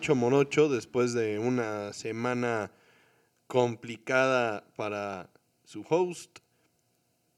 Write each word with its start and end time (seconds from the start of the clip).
Tocho 0.00 0.14
Morocho 0.14 0.70
después 0.70 1.12
de 1.12 1.38
una 1.38 1.92
semana 1.92 2.72
complicada 3.46 4.64
para 4.74 5.28
su 5.64 5.84
host. 5.86 6.38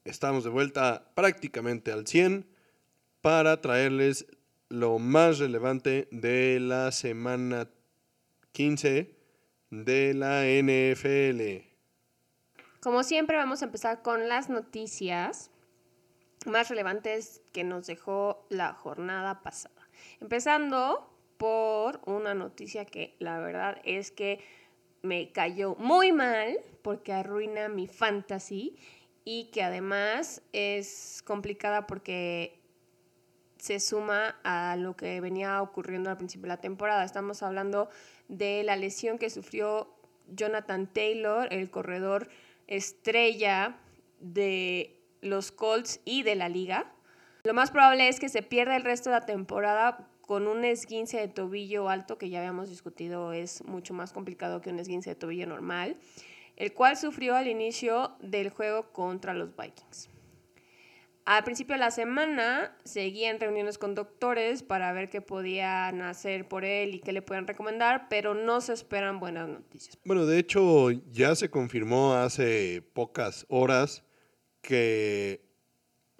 Estamos 0.04 0.44
de 0.44 0.50
vuelta 0.50 1.11
prácticamente 1.17 1.90
al 1.90 2.06
100 2.06 2.46
para 3.20 3.61
traerles 3.61 4.26
lo 4.68 5.00
más 5.00 5.40
relevante 5.40 6.06
de 6.12 6.61
la 6.61 6.93
semana 6.93 7.68
15 8.53 9.12
de 9.70 10.14
la 10.14 10.44
NFL. 10.44 11.67
Como 12.81 13.03
siempre 13.03 13.39
vamos 13.39 13.62
a 13.62 13.64
empezar 13.64 14.03
con 14.03 14.29
las 14.29 14.48
noticias 14.48 15.50
más 16.46 16.68
relevantes 16.68 17.42
que 17.53 17.64
nos 17.64 17.89
dejó 17.89 18.46
la 18.50 18.72
jornada 18.72 19.42
pasada. 19.42 19.89
Empezando 20.20 21.11
por 21.43 22.01
una 22.05 22.35
noticia 22.35 22.85
que 22.85 23.17
la 23.19 23.41
verdad 23.41 23.79
es 23.82 24.13
que 24.13 24.39
me 25.03 25.32
cayó 25.32 25.75
muy 25.75 26.13
mal 26.13 26.57
porque 26.82 27.13
arruina 27.13 27.68
mi 27.68 27.89
fantasy 27.89 28.77
y 29.25 29.46
que 29.46 29.65
además 29.65 30.43
es 30.53 31.21
complicada 31.27 31.89
porque 31.89 32.61
se 33.59 33.81
suma 33.81 34.37
a 34.45 34.77
lo 34.77 34.95
que 34.95 35.21
venía 35.21 35.61
ocurriendo 35.62 36.11
al 36.11 36.17
principio 36.17 36.43
de 36.43 36.51
la 36.51 36.61
temporada. 36.61 37.03
Estamos 37.03 37.43
hablando 37.43 37.89
de 38.29 38.62
la 38.62 38.77
lesión 38.77 39.19
que 39.19 39.29
sufrió 39.29 39.93
Jonathan 40.29 40.87
Taylor, 40.87 41.49
el 41.51 41.73
corredor 41.73 42.29
estrella 42.69 43.81
de 44.21 44.97
los 45.23 45.51
Colts 45.51 45.99
y 46.05 46.23
de 46.23 46.37
la 46.37 46.49
liga. 46.49 46.93
Lo 47.43 47.53
más 47.53 47.73
probable 47.73 48.06
es 48.06 48.21
que 48.21 48.29
se 48.29 48.43
pierda 48.43 48.77
el 48.77 48.84
resto 48.84 49.11
de 49.11 49.17
la 49.17 49.27
temporada 49.27 50.09
con 50.23 50.47
un 50.47 50.65
esguince 50.65 51.19
de 51.19 51.28
tobillo 51.28 51.89
alto, 51.89 52.17
que 52.19 52.31
ya 52.31 52.39
habíamos 52.39 52.70
discutido 52.70 53.33
es 53.33 53.62
mucho 53.65 53.92
más 53.95 54.12
complicado 54.12 54.61
que 54.61 54.70
un 54.70 54.78
esguince 54.78 55.11
de 55.11 55.17
tobillo 55.17 55.47
normal, 55.47 55.97
el 56.56 56.73
cual 56.73 56.97
sufrió 56.97 57.34
al 57.37 57.48
inicio 57.48 58.17
del 58.20 58.50
juego 58.50 58.93
contra 58.93 59.34
los 59.34 59.56
Vikings. 59.56 60.09
Al 61.25 61.45
principio 61.45 61.75
de 61.75 61.78
la 61.78 61.93
semana 61.93 62.77
seguían 62.83 63.39
reuniones 63.39 63.78
con 63.78 63.95
doctores 63.95 64.65
para 64.65 64.93
ver 64.93 65.09
qué 65.09 65.20
podían 65.20 66.03
hacer 66.03 66.48
por 66.48 66.65
él 66.65 66.97
y 66.97 66.98
qué 66.98 67.12
le 67.12 67.23
pueden 67.23 67.47
recomendar, 67.47 68.09
pero 68.09 68.34
no 68.34 68.61
se 68.61 68.73
esperan 68.73 69.20
buenas 69.20 69.48
noticias. 69.48 69.97
Bueno, 70.05 70.27
de 70.27 70.41
hecho 70.41 70.91
ya 70.91 71.37
se 71.37 71.48
confirmó 71.48 72.15
hace 72.15 72.83
pocas 72.93 73.47
horas 73.48 74.03
que 74.62 75.52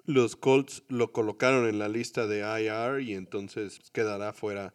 los 0.05 0.35
Colts 0.35 0.83
lo 0.89 1.13
colocaron 1.13 1.67
en 1.67 1.79
la 1.79 1.87
lista 1.87 2.27
de 2.27 2.39
IR 2.39 3.01
y 3.01 3.13
entonces 3.13 3.79
quedará 3.91 4.33
fuera 4.33 4.73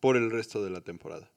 por 0.00 0.16
el 0.16 0.30
resto 0.30 0.64
de 0.64 0.70
la 0.70 0.80
temporada. 0.80 1.30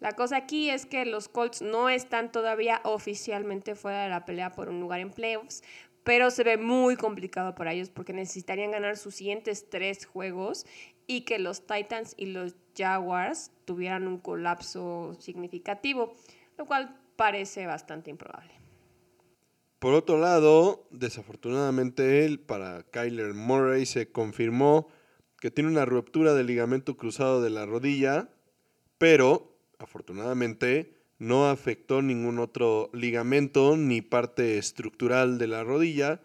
La 0.00 0.16
cosa 0.16 0.36
aquí 0.36 0.68
es 0.68 0.84
que 0.84 1.06
los 1.06 1.28
Colts 1.28 1.62
no 1.62 1.88
están 1.88 2.32
todavía 2.32 2.80
oficialmente 2.84 3.76
fuera 3.76 4.02
de 4.02 4.10
la 4.10 4.24
pelea 4.24 4.50
por 4.50 4.68
un 4.68 4.80
lugar 4.80 4.98
en 4.98 5.12
playoffs, 5.12 5.62
pero 6.02 6.32
se 6.32 6.42
ve 6.42 6.56
muy 6.56 6.96
complicado 6.96 7.54
para 7.54 7.72
ellos 7.72 7.88
porque 7.88 8.12
necesitarían 8.12 8.72
ganar 8.72 8.96
sus 8.96 9.14
siguientes 9.14 9.70
tres 9.70 10.04
juegos 10.04 10.66
y 11.06 11.20
que 11.20 11.38
los 11.38 11.66
Titans 11.66 12.14
y 12.16 12.26
los 12.26 12.56
Jaguars 12.76 13.52
tuvieran 13.64 14.08
un 14.08 14.18
colapso 14.18 15.14
significativo, 15.20 16.14
lo 16.58 16.66
cual 16.66 16.98
parece 17.14 17.66
bastante 17.66 18.10
improbable. 18.10 18.61
Por 19.82 19.94
otro 19.94 20.16
lado, 20.16 20.86
desafortunadamente 20.92 22.24
él, 22.24 22.38
para 22.38 22.84
Kyler 22.84 23.34
Murray, 23.34 23.84
se 23.84 24.12
confirmó 24.12 24.86
que 25.40 25.50
tiene 25.50 25.70
una 25.70 25.84
ruptura 25.84 26.34
del 26.34 26.46
ligamento 26.46 26.96
cruzado 26.96 27.42
de 27.42 27.50
la 27.50 27.66
rodilla, 27.66 28.28
pero 28.98 29.58
afortunadamente 29.80 30.94
no 31.18 31.50
afectó 31.50 32.00
ningún 32.00 32.38
otro 32.38 32.90
ligamento 32.92 33.76
ni 33.76 34.02
parte 34.02 34.56
estructural 34.56 35.36
de 35.36 35.48
la 35.48 35.64
rodilla. 35.64 36.20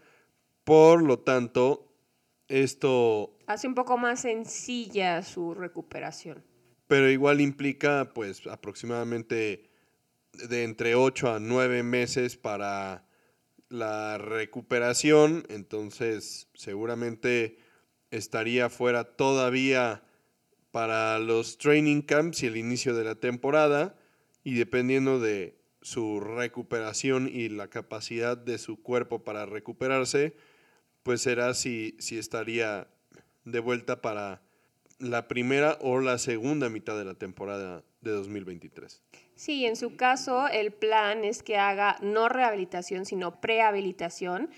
Por 0.63 1.01
lo 1.01 1.18
tanto, 1.18 1.91
esto... 2.50 3.39
Hace 3.47 3.68
un 3.68 3.74
poco 3.74 3.97
más 3.97 4.22
sencilla 4.22 5.24
su 5.24 5.56
recuperación. 5.56 6.44
Pero 6.85 7.09
igual 7.09 7.41
implica 7.41 8.12
pues 8.13 8.45
aproximadamente 8.45 9.72
de 10.47 10.63
entre 10.63 10.94
8 10.94 11.34
a 11.34 11.39
9 11.39 11.81
meses 11.81 12.38
para 12.38 13.06
la 13.69 14.17
recuperación. 14.17 15.45
Entonces 15.50 16.50
seguramente 16.53 17.57
estaría 18.11 18.69
fuera 18.69 19.03
todavía 19.03 20.03
para 20.72 21.19
los 21.19 21.57
training 21.57 22.01
camps 22.01 22.44
y 22.44 22.47
el 22.47 22.57
inicio 22.57 22.95
de 22.95 23.03
la 23.03 23.16
temporada 23.16 23.97
y 24.44 24.53
dependiendo 24.53 25.19
de 25.19 25.57
su 25.81 26.19
recuperación 26.19 27.29
y 27.31 27.50
la 27.50 27.69
capacidad 27.69 28.38
de 28.38 28.57
su 28.57 28.81
cuerpo 28.81 29.23
para 29.23 29.45
recuperarse, 29.45 30.35
pues 31.03 31.22
será 31.22 31.53
si, 31.53 31.95
si 32.00 32.17
estaría 32.17 32.88
de 33.45 33.59
vuelta 33.59 34.01
para 34.01 34.41
la 35.00 35.27
primera 35.27 35.77
o 35.81 36.00
la 36.00 36.17
segunda 36.17 36.69
mitad 36.69 36.97
de 36.97 37.06
la 37.06 37.13
temporada 37.13 37.83
de 38.01 38.11
2023. 38.11 39.01
Sí, 39.38 39.68
en 39.68 39.75
su 39.75 39.96
caso 39.96 40.48
el 40.48 40.74
plan 40.74 41.24
es 41.24 41.44
que 41.44 41.58
haga 41.58 41.98
no 42.02 42.28
rehabilitación, 42.28 43.06
sino 43.06 43.40
prehabilitación 43.40 44.50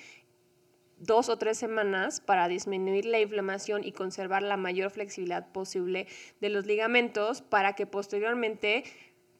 dos 0.98 1.28
o 1.28 1.38
tres 1.38 1.58
semanas 1.58 2.22
para 2.22 2.48
disminuir 2.48 3.06
la 3.06 3.20
inflamación 3.20 3.84
y 3.84 3.92
conservar 3.92 4.42
la 4.42 4.56
mayor 4.56 4.90
flexibilidad 4.90 5.52
posible 5.52 6.08
de 6.40 6.48
los 6.48 6.66
ligamentos 6.66 7.42
para 7.42 7.74
que 7.74 7.88
posteriormente 7.88 8.86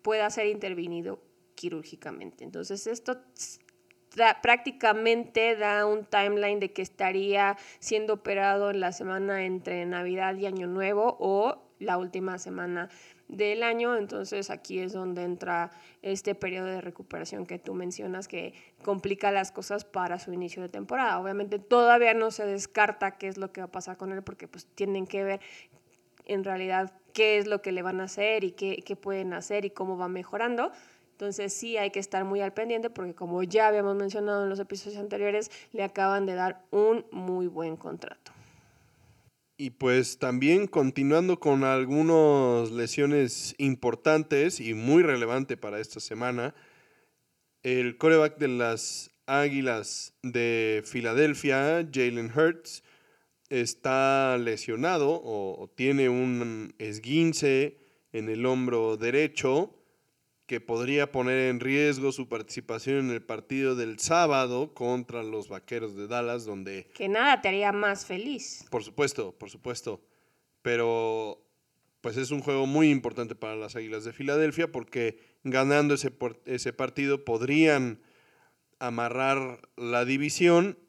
pueda 0.02 0.30
ser 0.30 0.48
intervenido 0.48 1.22
quirúrgicamente. 1.56 2.44
Entonces, 2.44 2.86
esto 2.86 3.22
prácticamente 4.42 5.56
da 5.56 5.86
un 5.86 6.04
timeline 6.04 6.60
de 6.60 6.74
que 6.74 6.82
estaría 6.82 7.58
siendo 7.80 8.16
operado 8.16 8.72
en 8.72 8.82
la 8.82 8.92
semana 8.92 9.46
entre 9.46 9.86
Navidad 9.86 10.36
y 10.36 10.48
Año 10.48 10.68
Nuevo 10.68 11.16
o 11.18 11.62
la 11.80 11.98
última 11.98 12.40
semana 12.40 12.90
del 13.30 13.62
año, 13.62 13.96
entonces 13.96 14.50
aquí 14.50 14.80
es 14.80 14.92
donde 14.92 15.24
entra 15.24 15.72
este 16.02 16.36
periodo 16.36 16.66
de 16.66 16.82
recuperación 16.82 17.46
que 17.46 17.60
tú 17.60 17.76
mencionas 17.76 18.28
que 18.28 18.54
complica 18.84 19.32
las 19.32 19.52
cosas 19.52 19.86
para 19.86 20.20
su 20.20 20.34
inicio 20.34 20.64
de 20.64 20.70
temporada. 20.70 21.20
Obviamente 21.20 21.60
todavía 21.60 22.14
no 22.16 22.32
se 22.32 22.46
descarta 22.46 23.18
qué 23.18 23.28
es 23.28 23.38
lo 23.38 23.52
que 23.52 23.62
va 23.62 23.66
a 23.66 23.72
pasar 23.72 23.98
con 23.98 24.12
él 24.12 24.24
porque 24.24 24.48
pues 24.48 24.66
tienen 24.66 25.06
que 25.06 25.24
ver 25.24 25.40
en 26.26 26.44
realidad 26.44 26.92
qué 27.14 27.38
es 27.38 27.48
lo 27.48 27.62
que 27.62 27.72
le 27.72 27.84
van 27.84 28.02
a 28.02 28.06
hacer 28.06 28.44
y 28.44 28.52
qué, 28.52 28.84
qué 28.84 28.96
pueden 28.96 29.34
hacer 29.34 29.64
y 29.64 29.70
cómo 29.70 29.96
va 29.96 30.08
mejorando. 30.08 30.72
Entonces 31.12 31.54
sí 31.54 31.78
hay 31.78 31.92
que 31.92 32.00
estar 32.00 32.26
muy 32.26 32.42
al 32.42 32.54
pendiente 32.54 32.90
porque 32.90 33.14
como 33.14 33.44
ya 33.44 33.68
habíamos 33.68 33.96
mencionado 33.96 34.44
en 34.44 34.50
los 34.50 34.60
episodios 34.60 35.00
anteriores, 35.00 35.52
le 35.72 35.84
acaban 35.84 36.26
de 36.26 36.34
dar 36.34 36.64
un 36.72 37.06
muy 37.12 37.46
buen 37.46 37.78
contrato. 37.78 38.39
Y 39.62 39.72
pues 39.72 40.20
también 40.20 40.68
continuando 40.68 41.42
con 41.42 41.66
algunas 41.66 42.72
lesiones 42.72 43.56
importantes 43.58 44.62
y 44.62 44.74
muy 44.74 45.04
relevante 45.04 45.58
para 45.58 45.82
esta 45.82 46.00
semana, 46.00 46.56
el 47.62 47.98
coreback 47.98 48.38
de 48.38 48.48
las 48.48 49.12
Águilas 49.26 50.14
de 50.24 50.82
Filadelfia, 50.86 51.86
Jalen 51.92 52.32
Hurts, 52.34 52.84
está 53.50 54.38
lesionado 54.38 55.10
o, 55.22 55.70
tiene 55.76 56.08
un 56.08 56.74
esguince 56.78 57.80
en 58.14 58.30
el 58.30 58.46
hombro 58.46 58.96
derecho 58.96 59.79
que 60.50 60.60
podría 60.60 61.12
poner 61.12 61.52
en 61.52 61.60
riesgo 61.60 62.12
su 62.12 62.28
participación 62.28 62.98
en 62.98 63.12
el 63.12 63.22
partido 63.22 63.76
del 63.76 64.00
sábado 64.00 64.74
contra 64.74 65.22
los 65.22 65.48
Vaqueros 65.48 65.96
de 65.96 66.08
Dallas, 66.08 66.44
donde... 66.44 66.88
Que 66.96 67.08
nada 67.08 67.40
te 67.40 67.50
haría 67.50 67.72
más 67.72 68.08
feliz. 68.08 68.66
Por 68.72 68.84
supuesto, 68.84 69.32
por 69.38 69.52
supuesto. 69.52 70.02
Pero 70.64 71.46
pues 72.02 72.18
es 72.18 72.32
un 72.32 72.42
juego 72.42 72.66
muy 72.66 72.90
importante 72.90 73.36
para 73.36 73.56
las 73.56 73.76
Águilas 73.76 74.06
de 74.06 74.12
Filadelfia 74.12 74.72
porque 74.72 75.20
ganando 75.44 75.94
ese, 75.94 76.12
ese 76.46 76.74
partido 76.74 77.24
podrían 77.26 78.02
amarrar 78.80 79.70
la 79.78 80.04
división 80.04 80.80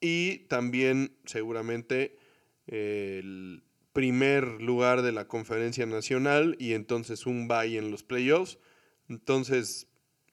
y 0.00 0.38
también 0.48 1.16
seguramente 1.24 2.18
el 2.66 3.62
primer 3.92 4.60
lugar 4.60 5.02
de 5.02 5.12
la 5.12 5.28
conferencia 5.28 5.86
nacional 5.86 6.56
y 6.58 6.72
entonces 6.72 7.26
un 7.26 7.46
bye 7.46 7.78
en 7.78 7.92
los 7.92 8.02
playoffs. 8.02 8.58
Entonces, 9.08 9.86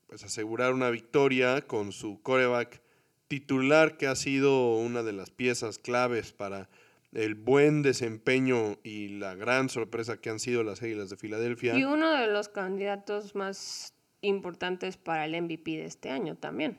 pues 0.07 0.23
asegurar 0.23 0.73
una 0.73 0.89
victoria 0.89 1.61
con 1.61 1.91
su 1.91 2.21
coreback 2.21 2.81
titular 3.27 3.97
que 3.97 4.07
ha 4.07 4.15
sido 4.15 4.75
una 4.75 5.03
de 5.03 5.13
las 5.13 5.31
piezas 5.31 5.79
claves 5.79 6.31
para 6.31 6.69
el 7.11 7.35
buen 7.35 7.81
desempeño 7.81 8.77
y 8.83 9.07
la 9.07 9.35
gran 9.35 9.69
sorpresa 9.69 10.17
que 10.17 10.29
han 10.29 10.39
sido 10.39 10.63
las 10.63 10.81
Águilas 10.81 11.09
de 11.09 11.17
Filadelfia. 11.17 11.77
Y 11.77 11.85
uno 11.85 12.11
de 12.11 12.27
los 12.27 12.49
candidatos 12.49 13.35
más 13.35 13.93
importantes 14.21 14.97
para 14.97 15.25
el 15.25 15.41
MVP 15.41 15.71
de 15.77 15.85
este 15.85 16.09
año 16.09 16.35
también. 16.35 16.77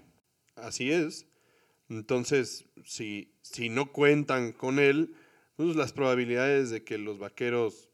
Así 0.57 0.93
es. 0.93 1.27
Entonces, 1.89 2.67
si, 2.85 3.33
si 3.43 3.69
no 3.69 3.93
cuentan 3.93 4.53
con 4.53 4.79
él, 4.79 5.15
pues 5.57 5.75
las 5.77 5.93
probabilidades 5.93 6.71
de 6.71 6.85
que 6.85 6.99
los 6.99 7.19
vaqueros 7.19 7.86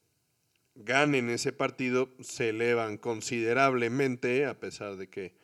ganen 0.75 1.31
ese 1.31 1.53
partido 1.53 2.11
se 2.21 2.51
elevan 2.51 2.97
considerablemente, 2.97 4.47
a 4.47 4.59
pesar 4.59 4.97
de 4.97 5.09
que 5.09 5.35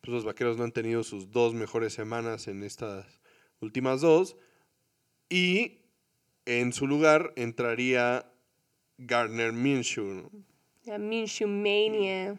pues, 0.00 0.12
los 0.12 0.24
vaqueros 0.24 0.56
no 0.56 0.64
han 0.64 0.72
tenido 0.72 1.02
sus 1.02 1.30
dos 1.30 1.54
mejores 1.54 1.92
semanas 1.92 2.48
en 2.48 2.62
estas 2.62 3.20
últimas 3.60 4.00
dos. 4.00 4.36
Y 5.28 5.80
en 6.44 6.72
su 6.72 6.86
lugar 6.86 7.32
entraría 7.36 8.30
Gardner 8.98 9.52
Minshew. 9.52 10.30
La 10.84 10.98
Minshew 10.98 11.48
Mania. 11.48 12.38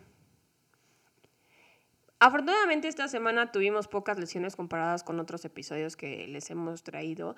Afortunadamente 2.20 2.88
esta 2.88 3.08
semana 3.08 3.52
tuvimos 3.52 3.88
pocas 3.88 4.18
lesiones 4.18 4.56
comparadas 4.56 5.04
con 5.04 5.20
otros 5.20 5.46
episodios 5.46 5.96
que 5.96 6.28
les 6.28 6.50
hemos 6.50 6.82
traído, 6.82 7.36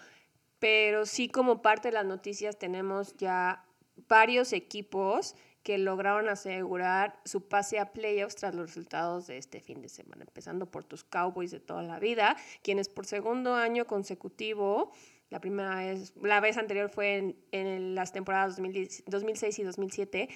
pero 0.60 1.06
sí 1.06 1.28
como 1.28 1.62
parte 1.62 1.90
de 1.90 1.96
las 1.96 2.06
noticias 2.06 2.58
tenemos 2.58 3.18
ya 3.18 3.66
varios 4.08 4.54
equipos 4.54 5.36
que 5.64 5.78
lograron 5.78 6.30
asegurar 6.30 7.20
su 7.26 7.48
pase 7.48 7.80
a 7.80 7.92
playoffs 7.92 8.36
tras 8.36 8.56
los 8.56 8.68
resultados 8.68 9.28
de 9.28 9.38
este 9.38 9.60
fin 9.60 9.82
de 9.82 9.90
semana, 9.90 10.24
empezando 10.24 10.66
por 10.66 10.84
tus 10.84 11.04
Cowboys 11.04 11.52
de 11.52 11.60
toda 11.60 11.84
la 11.84 12.00
vida, 12.00 12.38
quienes 12.64 12.90
por 12.90 13.06
segundo 13.06 13.56
año 13.56 13.86
consecutivo, 13.86 14.92
la 15.30 15.40
primera 15.40 15.76
vez, 15.76 16.14
la 16.22 16.40
vez 16.40 16.58
anterior 16.58 16.90
fue 16.90 17.18
en, 17.18 17.36
en 17.52 17.94
las 17.94 18.12
temporadas 18.12 18.58
2006 18.58 19.60
y 19.60 19.64
2007, 19.64 20.30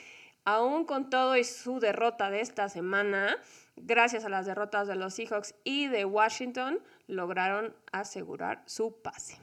aún 0.46 0.86
con 0.86 1.10
todo 1.10 1.38
y 1.38 1.44
su 1.44 1.80
derrota 1.80 2.30
de 2.30 2.42
esta 2.42 2.70
semana, 2.70 3.38
gracias 3.76 4.26
a 4.26 4.30
las 4.30 4.46
derrotas 4.46 4.88
de 4.88 4.96
los 4.96 5.16
Seahawks 5.16 5.56
y 5.64 5.88
de 5.88 6.06
Washington, 6.06 6.80
lograron 7.08 7.74
asegurar 7.92 8.62
su 8.66 9.02
pase. 9.02 9.38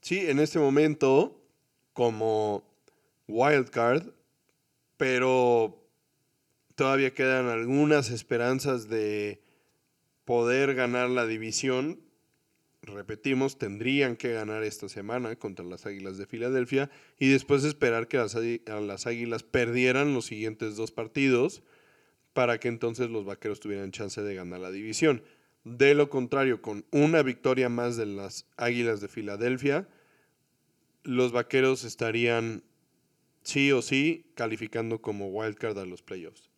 Sí, 0.00 0.28
en 0.28 0.38
este 0.38 0.58
momento, 0.58 1.40
como 1.92 2.62
wildcard, 3.28 4.08
pero 4.96 5.82
todavía 6.74 7.14
quedan 7.14 7.46
algunas 7.46 8.10
esperanzas 8.10 8.88
de 8.88 9.42
poder 10.24 10.74
ganar 10.74 11.10
la 11.10 11.26
división. 11.26 12.00
Repetimos, 12.82 13.58
tendrían 13.58 14.16
que 14.16 14.32
ganar 14.32 14.62
esta 14.62 14.88
semana 14.88 15.34
contra 15.36 15.64
las 15.64 15.86
Águilas 15.86 16.18
de 16.18 16.26
Filadelfia 16.26 16.90
y 17.18 17.30
después 17.30 17.64
esperar 17.64 18.06
que 18.06 18.18
las, 18.18 18.36
las 18.66 19.06
Águilas 19.06 19.42
perdieran 19.42 20.14
los 20.14 20.26
siguientes 20.26 20.76
dos 20.76 20.92
partidos 20.92 21.62
para 22.32 22.60
que 22.60 22.68
entonces 22.68 23.10
los 23.10 23.24
vaqueros 23.24 23.60
tuvieran 23.60 23.90
chance 23.90 24.20
de 24.20 24.34
ganar 24.34 24.60
la 24.60 24.70
división. 24.70 25.22
De 25.64 25.94
lo 25.94 26.10
contrario, 26.10 26.62
con 26.62 26.84
una 26.92 27.22
victoria 27.22 27.68
más 27.68 27.96
de 27.96 28.06
las 28.06 28.46
Águilas 28.56 29.00
de 29.00 29.08
Filadelfia, 29.08 29.88
los 31.02 31.32
vaqueros 31.32 31.82
estarían 31.82 32.62
sí 33.46 33.70
o 33.70 33.80
sí 33.80 34.32
calificando 34.34 35.00
como 35.00 35.28
wildcard 35.28 35.78
a 35.78 35.86
los 35.86 36.02
playoffs. 36.02 36.50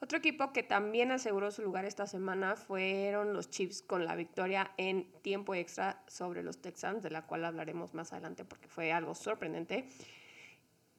Otro 0.00 0.18
equipo 0.18 0.52
que 0.52 0.62
también 0.62 1.10
aseguró 1.10 1.50
su 1.50 1.62
lugar 1.62 1.86
esta 1.86 2.06
semana 2.06 2.56
fueron 2.56 3.32
los 3.32 3.48
Chiefs 3.48 3.80
con 3.80 4.04
la 4.04 4.14
victoria 4.14 4.72
en 4.76 5.10
tiempo 5.22 5.54
extra 5.54 6.04
sobre 6.06 6.42
los 6.42 6.58
Texans, 6.58 7.02
de 7.02 7.10
la 7.10 7.22
cual 7.22 7.46
hablaremos 7.46 7.94
más 7.94 8.12
adelante 8.12 8.44
porque 8.44 8.68
fue 8.68 8.92
algo 8.92 9.14
sorprendente. 9.14 9.88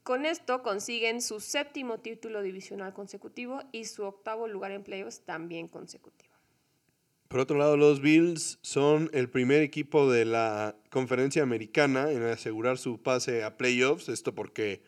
Con 0.02 0.26
esto 0.26 0.64
consiguen 0.64 1.22
su 1.22 1.40
séptimo 1.40 2.00
título 2.00 2.42
divisional 2.42 2.94
consecutivo 2.94 3.62
y 3.72 3.86
su 3.86 4.04
octavo 4.04 4.48
lugar 4.48 4.72
en 4.72 4.84
playoffs 4.84 5.20
también 5.22 5.68
consecutivo. 5.68 6.25
Por 7.28 7.40
otro 7.40 7.58
lado, 7.58 7.76
los 7.76 8.02
Bills 8.02 8.60
son 8.62 9.10
el 9.14 9.30
primer 9.30 9.62
equipo 9.62 10.12
de 10.12 10.26
la 10.26 10.76
conferencia 10.90 11.42
americana 11.42 12.12
en 12.12 12.22
asegurar 12.24 12.78
su 12.78 13.02
pase 13.02 13.44
a 13.44 13.58
playoffs, 13.58 14.10
esto 14.10 14.36
porque 14.36 14.84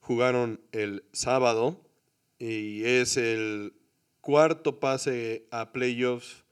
jugaron 0.00 0.60
el 0.72 1.04
sábado 1.12 1.80
y 2.38 2.84
es 2.84 3.16
el 3.16 3.74
cuarto 4.20 4.80
pase 4.80 5.46
a 5.50 5.72
playoffs 5.72 6.44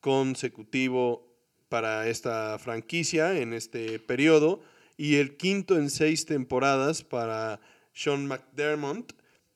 consecutivo 0.00 1.36
para 1.68 2.08
esta 2.08 2.58
franquicia 2.58 3.38
en 3.38 3.52
este 3.52 3.98
periodo 3.98 4.62
y 4.96 5.16
el 5.16 5.36
quinto 5.36 5.76
en 5.76 5.90
seis 5.90 6.26
temporadas 6.26 7.02
para 7.02 7.60
Sean 7.92 8.26
McDermott, 8.26 9.12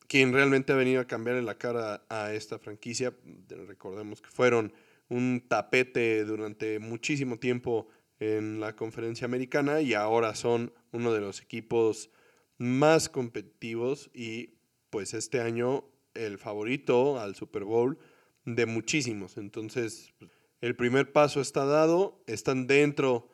quien 0.07 0.33
realmente 0.33 0.73
ha 0.73 0.75
venido 0.75 1.01
a 1.01 1.07
cambiarle 1.07 1.41
la 1.41 1.57
cara 1.57 2.03
a 2.09 2.33
esta 2.33 2.59
franquicia. 2.59 3.13
Recordemos 3.47 4.21
que 4.21 4.29
fueron 4.29 4.73
un 5.11 5.43
tapete 5.45 6.23
durante 6.23 6.79
muchísimo 6.79 7.37
tiempo 7.37 7.89
en 8.19 8.61
la 8.61 8.77
conferencia 8.77 9.25
americana 9.25 9.81
y 9.81 9.93
ahora 9.93 10.35
son 10.35 10.73
uno 10.93 11.11
de 11.11 11.19
los 11.19 11.41
equipos 11.41 12.09
más 12.57 13.09
competitivos 13.09 14.09
y 14.13 14.53
pues 14.89 15.13
este 15.13 15.41
año 15.41 15.83
el 16.13 16.37
favorito 16.37 17.19
al 17.19 17.35
Super 17.35 17.65
Bowl 17.65 17.99
de 18.45 18.65
muchísimos. 18.65 19.35
Entonces, 19.35 20.13
el 20.61 20.77
primer 20.77 21.11
paso 21.11 21.41
está 21.41 21.65
dado, 21.65 22.23
están 22.25 22.65
dentro 22.65 23.29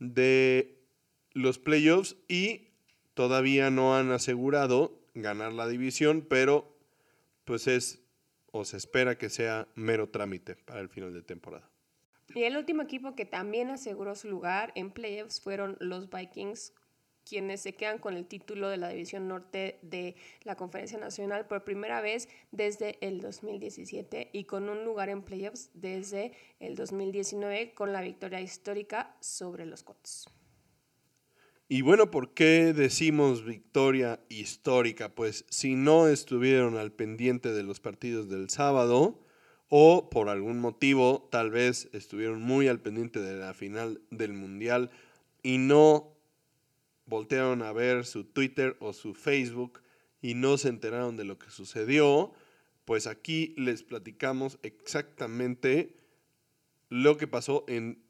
de 0.00 0.82
los 1.32 1.60
playoffs 1.60 2.16
y 2.26 2.70
todavía 3.14 3.70
no 3.70 3.96
han 3.96 4.10
asegurado 4.10 5.00
ganar 5.14 5.52
la 5.52 5.68
división, 5.68 6.26
pero 6.28 6.76
pues 7.44 7.68
es 7.68 8.02
o 8.52 8.64
se 8.64 8.76
espera 8.76 9.16
que 9.16 9.30
sea 9.30 9.68
mero 9.74 10.08
trámite 10.08 10.56
para 10.56 10.80
el 10.80 10.88
final 10.88 11.12
de 11.12 11.22
temporada. 11.22 11.70
Y 12.34 12.44
el 12.44 12.56
último 12.56 12.82
equipo 12.82 13.14
que 13.14 13.26
también 13.26 13.70
aseguró 13.70 14.14
su 14.14 14.28
lugar 14.28 14.72
en 14.76 14.90
playoffs 14.90 15.40
fueron 15.40 15.76
los 15.80 16.10
Vikings, 16.10 16.72
quienes 17.28 17.60
se 17.60 17.74
quedan 17.74 17.98
con 17.98 18.16
el 18.16 18.26
título 18.26 18.68
de 18.68 18.76
la 18.76 18.88
División 18.88 19.28
Norte 19.28 19.78
de 19.82 20.14
la 20.42 20.56
Conferencia 20.56 20.98
Nacional 20.98 21.46
por 21.46 21.64
primera 21.64 22.00
vez 22.00 22.28
desde 22.50 22.98
el 23.06 23.20
2017 23.20 24.30
y 24.32 24.44
con 24.44 24.68
un 24.68 24.84
lugar 24.84 25.08
en 25.08 25.22
playoffs 25.22 25.70
desde 25.74 26.32
el 26.60 26.76
2019 26.76 27.74
con 27.74 27.92
la 27.92 28.00
victoria 28.00 28.40
histórica 28.40 29.16
sobre 29.20 29.66
los 29.66 29.82
Colts. 29.82 30.39
Y 31.72 31.82
bueno, 31.82 32.10
¿por 32.10 32.34
qué 32.34 32.72
decimos 32.72 33.44
victoria 33.44 34.18
histórica? 34.28 35.14
Pues 35.14 35.44
si 35.50 35.76
no 35.76 36.08
estuvieron 36.08 36.76
al 36.76 36.90
pendiente 36.90 37.52
de 37.52 37.62
los 37.62 37.78
partidos 37.78 38.28
del 38.28 38.50
sábado 38.50 39.24
o 39.68 40.10
por 40.10 40.30
algún 40.30 40.58
motivo 40.58 41.28
tal 41.30 41.52
vez 41.52 41.88
estuvieron 41.92 42.42
muy 42.42 42.66
al 42.66 42.80
pendiente 42.80 43.20
de 43.20 43.38
la 43.38 43.54
final 43.54 44.02
del 44.10 44.32
Mundial 44.32 44.90
y 45.44 45.58
no 45.58 46.16
voltearon 47.06 47.62
a 47.62 47.72
ver 47.72 48.04
su 48.04 48.24
Twitter 48.24 48.76
o 48.80 48.92
su 48.92 49.14
Facebook 49.14 49.80
y 50.20 50.34
no 50.34 50.58
se 50.58 50.70
enteraron 50.70 51.16
de 51.16 51.22
lo 51.22 51.38
que 51.38 51.50
sucedió, 51.50 52.32
pues 52.84 53.06
aquí 53.06 53.54
les 53.56 53.84
platicamos 53.84 54.58
exactamente 54.64 55.96
lo 56.88 57.16
que 57.16 57.28
pasó 57.28 57.64
en 57.68 58.02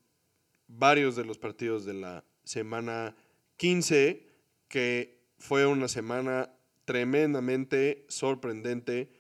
varios 0.67 1.15
de 1.15 1.27
los 1.27 1.37
partidos 1.37 1.85
de 1.85 1.93
la 1.93 2.25
semana 2.43 3.15
15, 3.61 4.27
que 4.69 5.21
fue 5.39 5.67
una 5.67 5.87
semana 5.87 6.51
tremendamente 6.87 8.07
sorprendente, 8.09 9.13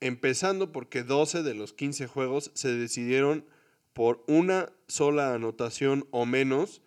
empezando 0.00 0.72
porque 0.72 1.04
12 1.04 1.44
de 1.44 1.54
los 1.54 1.72
15 1.72 2.08
juegos 2.08 2.50
se 2.54 2.76
decidieron 2.76 3.46
por 3.92 4.24
una 4.26 4.72
sola 4.88 5.34
anotación 5.34 6.08
o 6.10 6.26
menos 6.26 6.82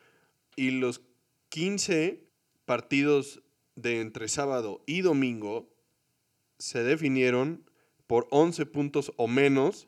y 0.58 0.72
los 0.72 1.00
15 1.48 2.28
partidos 2.66 3.42
de 3.78 4.02
entre 4.02 4.28
sábado 4.28 4.84
y 4.86 5.04
domingo 5.04 5.74
se 6.60 6.84
definieron 6.84 7.64
por 8.08 8.28
11 8.30 8.66
puntos 8.66 9.14
o 9.16 9.30
menos, 9.30 9.88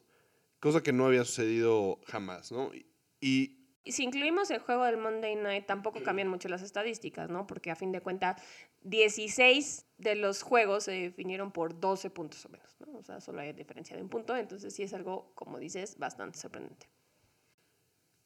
cosa 0.61 0.81
que 0.81 0.93
no 0.93 1.07
había 1.07 1.25
sucedido 1.25 1.99
jamás, 2.05 2.53
¿no? 2.53 2.71
Y 3.19 3.54
si 3.91 4.03
incluimos 4.03 4.49
el 4.51 4.59
juego 4.59 4.83
del 4.83 4.97
Monday 4.97 5.35
Night, 5.35 5.65
tampoco 5.65 6.01
cambian 6.01 6.27
mucho 6.27 6.49
las 6.49 6.61
estadísticas, 6.61 7.29
¿no? 7.29 7.45
Porque 7.45 7.71
a 7.71 7.75
fin 7.75 7.91
de 7.91 8.01
cuentas, 8.01 8.41
16 8.81 9.85
de 9.97 10.15
los 10.15 10.41
juegos 10.41 10.85
se 10.85 10.91
definieron 10.91 11.51
por 11.51 11.79
12 11.79 12.09
puntos 12.09 12.45
o 12.45 12.49
menos, 12.49 12.75
¿no? 12.79 12.97
O 12.97 13.03
sea, 13.03 13.21
solo 13.21 13.41
hay 13.41 13.53
diferencia 13.53 13.95
de 13.95 14.01
un 14.01 14.09
punto, 14.09 14.35
entonces 14.35 14.73
sí 14.73 14.83
es 14.83 14.93
algo, 14.93 15.31
como 15.35 15.59
dices, 15.59 15.97
bastante 15.97 16.39
sorprendente. 16.39 16.87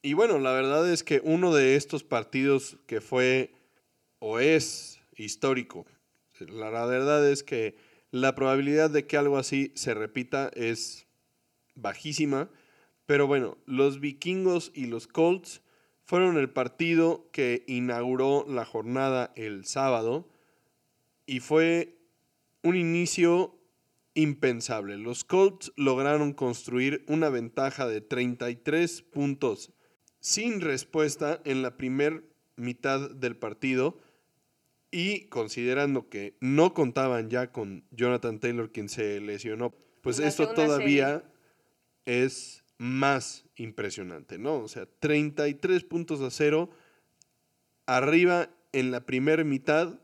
Y 0.01 0.13
bueno, 0.13 0.39
la 0.39 0.53
verdad 0.53 0.89
es 0.89 1.03
que 1.03 1.21
uno 1.23 1.53
de 1.53 1.75
estos 1.75 2.03
partidos 2.03 2.77
que 2.87 3.01
fue 3.01 3.53
o 4.19 4.39
es 4.39 5.01
histórico, 5.17 5.85
la 6.39 6.85
verdad 6.85 7.29
es 7.29 7.43
que 7.43 7.75
la 8.11 8.33
probabilidad 8.33 8.89
de 8.89 9.05
que 9.05 9.17
algo 9.17 9.37
así 9.37 9.73
se 9.75 9.93
repita 9.93 10.49
es 10.53 11.05
bajísima 11.75 12.49
pero 13.09 13.25
bueno, 13.25 13.57
los 13.65 13.99
vikingos 13.99 14.71
y 14.75 14.85
los 14.85 15.07
Colts 15.07 15.63
fueron 16.05 16.37
el 16.37 16.51
partido 16.51 17.27
que 17.31 17.63
inauguró 17.65 18.45
la 18.47 18.65
jornada 18.65 19.33
el 19.35 19.65
sábado 19.65 20.29
y 21.25 21.39
fue 21.39 21.97
un 22.61 22.75
inicio 22.75 23.57
impensable. 24.13 24.95
Los 24.99 25.23
Colts 25.23 25.73
lograron 25.75 26.33
construir 26.33 27.03
una 27.07 27.29
ventaja 27.29 27.87
de 27.87 28.01
33 28.01 29.01
puntos 29.01 29.73
sin 30.19 30.61
respuesta 30.61 31.41
en 31.45 31.63
la 31.63 31.77
primera 31.77 32.21
mitad 32.57 33.09
del 33.09 33.35
partido 33.35 33.97
y 34.91 35.21
considerando 35.29 36.09
que 36.09 36.37
no 36.41 36.75
contaban 36.75 37.31
ya 37.31 37.51
con 37.51 37.87
Jonathan 37.89 38.39
Taylor 38.39 38.71
quien 38.71 38.87
se 38.87 39.19
lesionó, 39.19 39.73
pues 40.03 40.19
La 40.19 40.27
esto 40.27 40.53
todavía 40.53 41.23
es 42.05 42.63
más 42.79 43.45
impresionante, 43.55 44.39
¿no? 44.39 44.55
O 44.55 44.67
sea, 44.67 44.87
33 44.99 45.83
puntos 45.83 46.21
a 46.21 46.31
cero 46.31 46.71
arriba 47.85 48.49
en 48.71 48.89
la 48.89 49.05
primera 49.05 49.43
mitad 49.43 49.99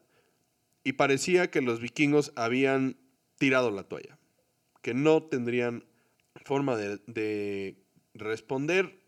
y 0.84 0.94
parecía 0.94 1.50
que 1.50 1.62
los 1.62 1.80
vikingos 1.80 2.34
habían 2.36 2.98
tirado 3.38 3.72
la 3.72 3.84
toalla, 3.84 4.20
que 4.82 4.94
no 4.94 5.24
tendrían 5.24 5.86
forma 6.44 6.76
de, 6.76 6.98
de 7.08 7.78
responder 8.14 9.00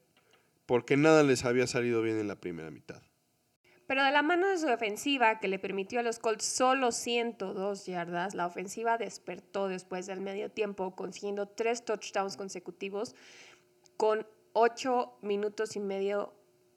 porque 0.65 0.97
nada 0.97 1.23
les 1.23 1.43
había 1.43 1.67
salido 1.67 2.01
bien 2.01 2.19
en 2.19 2.27
la 2.27 2.35
primera 2.35 2.71
mitad. 2.71 3.01
Pero 3.87 4.03
de 4.03 4.11
la 4.11 4.21
mano 4.21 4.49
de 4.49 4.57
su 4.57 4.65
defensiva, 4.65 5.39
que 5.39 5.47
le 5.47 5.59
permitió 5.59 6.01
a 6.01 6.03
los 6.03 6.19
Colts 6.19 6.43
solo 6.43 6.91
102 6.91 7.85
yardas, 7.85 8.35
la 8.35 8.45
ofensiva 8.45 8.97
despertó 8.97 9.69
después 9.69 10.05
del 10.07 10.19
medio 10.19 10.51
tiempo, 10.51 10.93
consiguiendo 10.93 11.47
tres 11.47 11.85
touchdowns 11.85 12.35
consecutivos 12.35 13.15
con 13.97 14.25
ocho 14.53 15.17
minutos 15.21 15.75
y 15.75 15.79
medio 15.79 16.33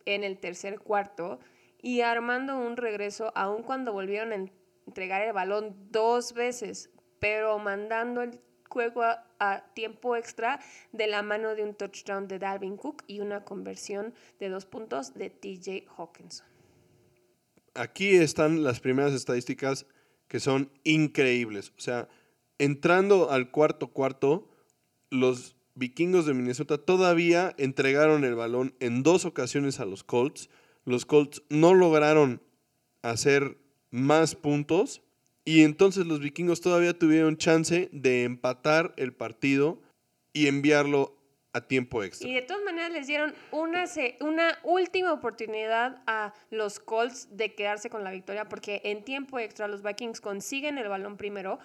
en 0.07 0.25
el 0.25 0.39
tercer 0.39 0.81
cuarto 0.81 1.39
y 1.81 2.01
armando 2.01 2.59
un 2.59 2.77
regreso 2.77 3.33
aun 3.35 3.63
cuando 3.63 3.93
volvieron 3.93 4.33
a 4.33 4.35
en- 4.35 4.53
entregar 4.87 5.23
el 5.23 5.33
balón 5.33 5.77
dos 5.91 6.33
veces, 6.35 6.91
pero 7.21 7.59
mandando 7.59 8.23
el 8.23 8.41
juego 8.69 9.03
a, 9.03 9.27
a 9.39 9.73
tiempo 9.75 10.17
extra 10.17 10.61
de 10.93 11.07
la 11.07 11.23
mano 11.23 11.55
de 11.55 11.63
un 11.63 11.75
touchdown 11.75 12.27
de 12.29 12.39
Dalvin 12.39 12.77
Cook 12.77 13.03
y 13.07 13.21
una 13.21 13.45
conversión 13.45 14.15
de 14.39 14.49
dos 14.49 14.65
puntos 14.67 15.15
de 15.15 15.31
TJ 15.31 15.87
Hawkinson. 15.97 16.47
aquí 17.75 18.17
están 18.17 18.63
las 18.65 18.81
primeras 18.81 19.13
estadísticas 19.13 19.87
que 20.29 20.41
son 20.41 20.71
increíbles. 20.85 21.71
O 21.77 21.81
sea, 21.81 22.09
entrando 22.59 23.31
al 23.31 23.51
cuarto 23.51 23.89
cuarto, 23.89 24.49
los 25.11 25.57
vikingos 25.81 26.27
de 26.27 26.35
Minnesota 26.35 26.77
todavía 26.79 27.55
entregaron 27.57 28.23
el 28.25 28.35
balón 28.37 28.75
en 28.81 29.03
dos 29.03 29.25
ocasiones 29.25 29.81
a 29.81 29.87
los 29.87 30.05
Colts. 30.05 30.51
Los 30.85 31.07
Colts 31.07 31.43
no 31.49 31.75
lograron 31.75 32.43
hacer 33.03 33.57
más 33.91 34.35
puntos 34.37 35.03
y 35.45 35.63
entonces 35.63 36.07
los 36.07 36.21
vikingos 36.21 36.61
todavía 36.61 36.97
tuvieron 36.97 37.39
chance 37.39 37.89
de 37.93 38.25
empatar 38.25 38.93
el 38.99 39.15
partido 39.15 39.81
y 40.35 40.49
enviarlo 40.49 41.17
a 41.55 41.63
tiempo 41.63 42.05
extra. 42.05 42.29
Y 42.29 42.35
de 42.35 42.43
todas 42.43 42.63
maneras 42.63 42.93
les 42.93 43.07
dieron 43.07 43.35
una, 43.51 43.87
una 44.21 44.59
última 44.63 45.15
oportunidad 45.15 46.03
a 46.07 46.35
los 46.51 46.79
Colts 46.79 47.27
de 47.33 47.55
quedarse 47.55 47.89
con 47.89 48.05
la 48.05 48.11
victoria 48.11 48.49
porque 48.51 48.83
en 48.85 49.03
tiempo 49.03 49.39
extra 49.39 49.67
los 49.67 49.83
Vikings 49.83 50.21
consiguen 50.21 50.77
el 50.77 50.89
balón 50.89 51.17
primero 51.17 51.59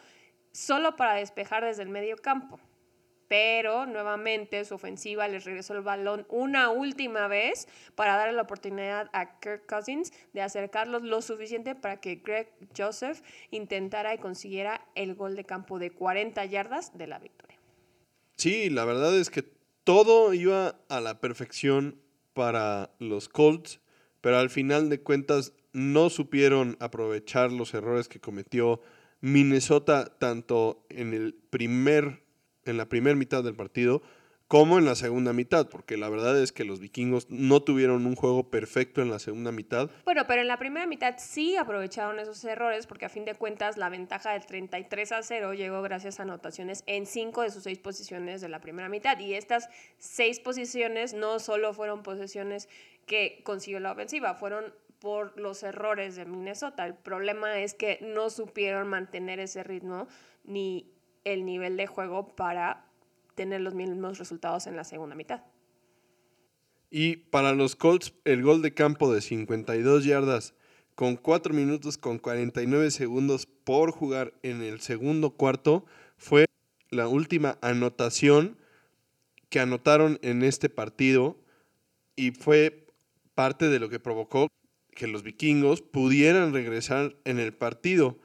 solo 0.54 0.96
para 0.96 1.16
despejar 1.16 1.66
desde 1.66 1.84
el 1.84 1.90
medio 1.90 2.16
campo. 2.16 2.62
Pero 3.28 3.86
nuevamente 3.86 4.64
su 4.66 4.76
ofensiva 4.76 5.28
les 5.28 5.46
regresó 5.46 5.74
el 5.74 5.82
balón 5.82 6.26
una 6.30 6.70
última 6.70 7.28
vez 7.28 7.68
para 7.96 8.16
darle 8.18 8.34
la 8.34 8.44
oportunidad 8.44 9.10
a 9.14 9.40
Kirk 9.40 9.66
Cousins 9.66 10.14
de 10.34 10.42
acercarlos 10.42 11.04
lo 11.04 11.22
suficiente 11.22 11.76
para 11.76 12.00
que 12.00 12.16
Greg 12.16 12.52
Joseph 12.78 13.22
intentara 13.52 14.14
y 14.14 14.20
consiguiera 14.20 14.86
el 14.96 15.16
gol 15.16 15.36
de 15.36 15.44
campo 15.44 15.80
de 15.80 15.92
40 15.92 16.46
yardas 16.46 16.98
de 16.98 17.08
la 17.08 17.20
victoria. 17.20 17.58
Sí, 18.38 18.70
la 18.70 18.86
verdad 18.86 19.18
es 19.18 19.30
que 19.30 19.44
todo 19.84 20.34
iba 20.34 20.76
a 20.90 21.00
la 21.00 21.22
perfección 21.22 22.02
para 22.34 22.92
los 23.00 23.30
Colts, 23.30 23.80
pero 24.22 24.38
al 24.38 24.50
final 24.50 24.90
de 24.90 25.02
cuentas 25.02 25.54
no 25.74 26.10
supieron 26.10 26.78
aprovechar 26.80 27.52
los 27.52 27.74
errores 27.74 28.08
que 28.08 28.20
cometió 28.20 28.82
Minnesota 29.22 30.18
tanto 30.20 30.86
en 30.90 31.14
el 31.14 31.34
primer 31.34 32.25
en 32.66 32.78
la 32.78 32.90
primera 32.90 33.16
mitad 33.16 33.44
del 33.44 33.56
partido 33.56 34.02
como 34.48 34.78
en 34.78 34.86
la 34.86 34.94
segunda 34.94 35.34
mitad, 35.34 35.70
porque 35.70 35.98
la 35.98 36.08
verdad 36.08 36.40
es 36.40 36.52
que 36.52 36.66
los 36.66 36.80
vikingos 36.80 37.30
no 37.32 37.64
tuvieron 37.64 38.06
un 38.06 38.16
juego 38.16 38.52
perfecto 38.52 39.02
en 39.02 39.10
la 39.10 39.18
segunda 39.18 39.52
mitad. 39.52 39.90
Bueno, 40.04 40.26
pero 40.28 40.42
en 40.42 40.48
la 40.48 40.60
primera 40.60 40.86
mitad 40.86 41.16
sí 41.18 41.56
aprovecharon 41.56 42.20
esos 42.20 42.44
errores 42.44 42.86
porque 42.86 43.06
a 43.06 43.10
fin 43.10 43.26
de 43.26 43.34
cuentas 43.34 43.76
la 43.76 43.90
ventaja 43.90 44.34
del 44.34 44.46
33 44.46 45.12
a 45.14 45.24
0 45.24 45.54
llegó 45.56 45.82
gracias 45.82 46.20
a 46.20 46.24
anotaciones 46.24 46.84
en 46.86 47.08
cinco 47.08 47.42
de 47.42 47.50
sus 47.50 47.64
seis 47.64 47.80
posiciones 47.80 48.40
de 48.42 48.50
la 48.50 48.62
primera 48.62 48.88
mitad. 48.88 49.18
Y 49.20 49.34
estas 49.34 49.68
seis 49.98 50.40
posiciones 50.40 51.16
no 51.16 51.40
solo 51.40 51.74
fueron 51.74 52.04
posiciones 52.04 52.70
que 53.08 53.42
consiguió 53.44 53.80
la 53.80 53.94
ofensiva, 53.94 54.36
fueron 54.36 54.66
por 55.00 55.40
los 55.40 55.64
errores 55.64 56.16
de 56.16 56.26
Minnesota. 56.26 56.86
El 56.86 56.96
problema 56.96 57.60
es 57.60 57.74
que 57.74 57.98
no 58.02 58.30
supieron 58.30 58.88
mantener 58.88 59.40
ese 59.40 59.64
ritmo 59.64 60.08
ni 60.44 60.95
el 61.26 61.46
nivel 61.46 61.76
de 61.76 61.88
juego 61.88 62.36
para 62.36 62.86
tener 63.36 63.62
los 63.62 63.76
mismos 63.76 64.18
resultados 64.18 64.66
en 64.68 64.78
la 64.78 64.86
segunda 64.86 65.16
mitad. 65.16 65.44
Y 66.90 67.18
para 67.18 67.54
los 67.54 67.76
Colts, 67.76 68.14
el 68.24 68.42
gol 68.42 68.62
de 68.62 68.74
campo 68.74 69.14
de 69.14 69.20
52 69.20 70.06
yardas 70.06 70.54
con 70.96 71.18
4 71.18 71.54
minutos 71.54 71.98
con 71.98 72.20
49 72.20 72.90
segundos 72.90 73.46
por 73.46 73.92
jugar 73.92 74.34
en 74.44 74.62
el 74.62 74.80
segundo 74.80 75.32
cuarto 75.32 75.86
fue 76.18 76.46
la 76.90 77.10
última 77.10 77.58
anotación 77.62 78.58
que 79.50 79.60
anotaron 79.60 80.20
en 80.22 80.42
este 80.44 80.70
partido 80.70 81.38
y 82.16 82.32
fue 82.32 82.88
parte 83.34 83.68
de 83.68 83.80
lo 83.80 83.90
que 83.90 84.00
provocó 84.00 84.48
que 84.92 85.08
los 85.08 85.24
vikingos 85.24 85.82
pudieran 85.82 86.54
regresar 86.54 87.18
en 87.26 87.40
el 87.40 87.54
partido. 87.54 88.18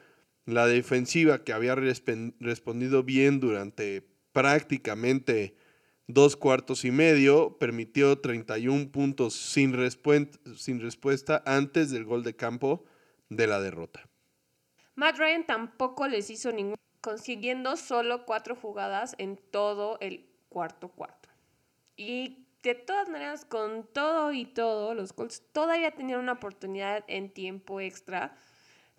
La 0.51 0.67
defensiva 0.67 1.45
que 1.45 1.53
había 1.53 1.75
respondido 1.75 3.03
bien 3.05 3.39
durante 3.39 4.03
prácticamente 4.33 5.55
dos 6.13 6.37
cuartos 6.37 6.85
y 6.85 6.91
medio, 6.91 7.57
permitió 7.59 8.19
31 8.19 8.91
puntos 8.91 9.35
sin 9.35 9.73
respuesta 9.73 11.43
antes 11.47 11.91
del 11.91 12.05
gol 12.05 12.25
de 12.25 12.35
campo 12.35 12.85
de 13.29 13.47
la 13.47 13.61
derrota. 13.61 14.09
Matt 14.97 15.19
Ryan 15.19 15.47
tampoco 15.47 16.09
les 16.09 16.31
hizo 16.31 16.53
ningún, 16.53 16.77
consiguiendo 17.01 17.77
solo 17.77 18.27
cuatro 18.27 18.57
jugadas 18.57 19.15
en 19.19 19.37
todo 19.37 19.99
el 20.01 20.27
cuarto 20.49 20.89
cuarto. 20.89 21.29
Y 21.97 22.47
de 22.63 22.75
todas 22.75 23.09
maneras, 23.09 23.45
con 23.45 23.87
todo 23.93 24.33
y 24.33 24.45
todo, 24.45 24.95
los 24.95 25.13
Colts 25.13 25.43
todavía 25.53 25.93
tenían 25.93 26.21
una 26.21 26.33
oportunidad 26.33 27.05
en 27.07 27.31
tiempo 27.31 27.81
extra, 27.81 28.37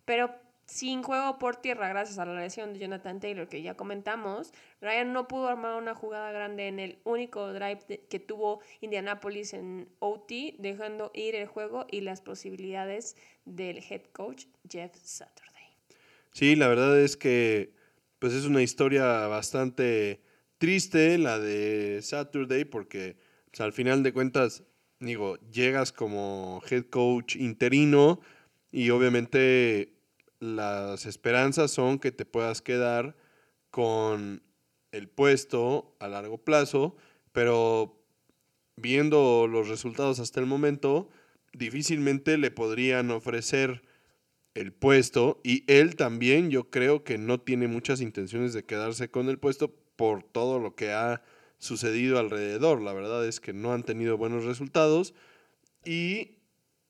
pero 0.06 0.34
sin 0.72 1.04
juego 1.04 1.38
por 1.38 1.58
tierra, 1.58 1.90
gracias 1.90 2.18
a 2.18 2.26
la 2.26 2.40
lesión 2.40 2.74
de 2.74 2.80
Jonathan 2.80 3.20
Taylor 3.20 3.50
que 3.50 3.62
ya 3.62 3.76
comentamos, 3.76 4.54
Ryan 4.80 5.12
no 5.12 5.28
pudo 5.28 5.50
armar 5.50 5.76
una 5.76 5.94
jugada 5.94 6.32
grande 6.32 6.70
en 6.70 6.80
el 6.80 7.00
único 7.04 7.52
drive 7.52 8.06
que 8.10 8.20
tuvo 8.20 8.62
Indianapolis 8.80 9.54
en 9.54 9.90
OT, 10.00 10.56
dejando 10.60 11.12
ir 11.14 11.36
el 11.36 11.48
juego 11.48 11.88
y 11.92 12.00
las 12.02 12.22
posibilidades 12.22 13.18
del 13.44 13.80
head 13.80 14.04
coach 14.14 14.46
Jeff 14.70 14.96
Saturday. 14.96 15.76
Sí, 16.32 16.56
la 16.56 16.70
verdad 16.70 16.98
es 17.02 17.18
que 17.18 17.74
pues 18.20 18.32
es 18.32 18.46
una 18.46 18.62
historia 18.62 19.28
bastante 19.28 20.22
triste 20.58 21.18
la 21.18 21.38
de 21.38 22.00
Saturday 22.02 22.64
porque 22.64 23.18
pues, 23.50 23.60
al 23.60 23.74
final 23.74 24.04
de 24.04 24.14
cuentas, 24.14 24.64
digo, 25.00 25.38
llegas 25.52 25.92
como 25.92 26.62
head 26.70 26.86
coach 26.86 27.36
interino 27.36 28.22
y 28.72 28.90
obviamente 28.92 30.01
las 30.42 31.06
esperanzas 31.06 31.72
son 31.72 32.00
que 32.00 32.12
te 32.12 32.26
puedas 32.26 32.62
quedar 32.62 33.16
con 33.70 34.42
el 34.92 35.08
puesto 35.08 35.96
a 36.00 36.08
largo 36.08 36.40
plazo, 36.40 36.98
pero 37.32 38.04
viendo 38.76 39.48
los 39.48 39.70
resultados 39.70 40.20
hasta 40.20 40.40
el 40.40 40.48
momento, 40.48 41.10
difícilmente 41.54 42.38
le 42.40 42.50
podrían 42.50 43.12
ofrecer 43.12 43.84
el 44.56 44.74
puesto 44.74 45.40
y 45.44 45.64
él 45.72 45.96
también 45.96 46.50
yo 46.50 46.72
creo 46.72 47.04
que 47.04 47.20
no 47.20 47.40
tiene 47.40 47.68
muchas 47.68 48.02
intenciones 48.02 48.52
de 48.54 48.66
quedarse 48.66 49.10
con 49.10 49.30
el 49.30 49.38
puesto 49.38 49.74
por 49.96 50.24
todo 50.24 50.60
lo 50.60 50.76
que 50.76 50.92
ha 50.92 51.22
sucedido 51.60 52.18
alrededor. 52.18 52.82
La 52.82 52.94
verdad 52.94 53.26
es 53.28 53.40
que 53.40 53.54
no 53.54 53.74
han 53.74 53.84
tenido 53.84 54.18
buenos 54.18 54.44
resultados 54.44 55.14
y 55.86 56.40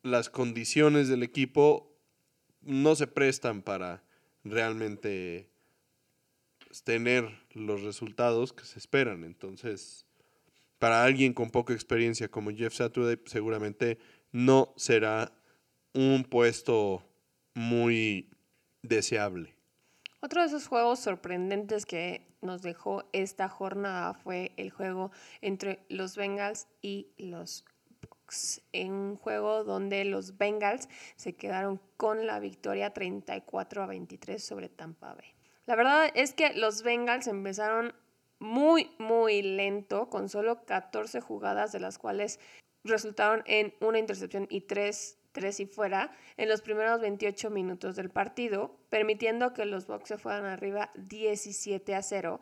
las 0.03 0.29
condiciones 0.29 1.09
del 1.09 1.21
equipo 1.21 1.90
no 2.61 2.95
se 2.95 3.07
prestan 3.07 3.61
para 3.61 4.03
realmente 4.43 5.49
pues, 6.65 6.83
tener 6.83 7.29
los 7.53 7.81
resultados 7.81 8.53
que 8.53 8.65
se 8.65 8.79
esperan. 8.79 9.23
Entonces, 9.23 10.05
para 10.79 11.03
alguien 11.03 11.33
con 11.33 11.51
poca 11.51 11.73
experiencia 11.73 12.29
como 12.29 12.51
Jeff 12.51 12.73
Saturday, 12.73 13.19
seguramente 13.25 13.99
no 14.31 14.73
será 14.77 15.31
un 15.93 16.23
puesto 16.23 17.03
muy 17.53 18.29
deseable. 18.81 19.55
Otro 20.21 20.41
de 20.41 20.47
esos 20.47 20.67
juegos 20.67 20.99
sorprendentes 20.99 21.85
que 21.85 22.27
nos 22.41 22.61
dejó 22.61 23.03
esta 23.11 23.49
jornada 23.49 24.13
fue 24.13 24.53
el 24.57 24.69
juego 24.69 25.11
entre 25.41 25.83
los 25.89 26.15
Bengals 26.15 26.67
y 26.81 27.07
los 27.17 27.65
En 28.71 28.93
un 28.93 29.15
juego 29.17 29.63
donde 29.63 30.05
los 30.05 30.37
Bengals 30.37 30.89
se 31.15 31.33
quedaron 31.33 31.81
con 31.97 32.25
la 32.25 32.39
victoria 32.39 32.93
34 32.93 33.83
a 33.83 33.87
23 33.87 34.43
sobre 34.43 34.69
Tampa 34.69 35.13
Bay. 35.13 35.35
La 35.65 35.75
verdad 35.75 36.09
es 36.15 36.33
que 36.33 36.53
los 36.53 36.83
Bengals 36.83 37.27
empezaron 37.27 37.93
muy, 38.39 38.91
muy 38.97 39.43
lento, 39.43 40.09
con 40.09 40.27
solo 40.27 40.65
14 40.65 41.21
jugadas, 41.21 41.71
de 41.71 41.79
las 41.79 41.99
cuales 41.99 42.39
resultaron 42.83 43.43
en 43.45 43.73
una 43.79 43.99
intercepción 43.99 44.47
y 44.49 44.61
tres, 44.61 45.19
tres 45.31 45.59
y 45.59 45.67
fuera 45.67 46.11
en 46.37 46.49
los 46.49 46.61
primeros 46.61 46.99
28 47.01 47.51
minutos 47.51 47.95
del 47.95 48.09
partido, 48.09 48.79
permitiendo 48.89 49.53
que 49.53 49.65
los 49.65 49.85
Bucks 49.85 50.09
se 50.09 50.17
fueran 50.17 50.45
arriba 50.45 50.91
17 50.95 51.93
a 51.93 52.01
0 52.01 52.39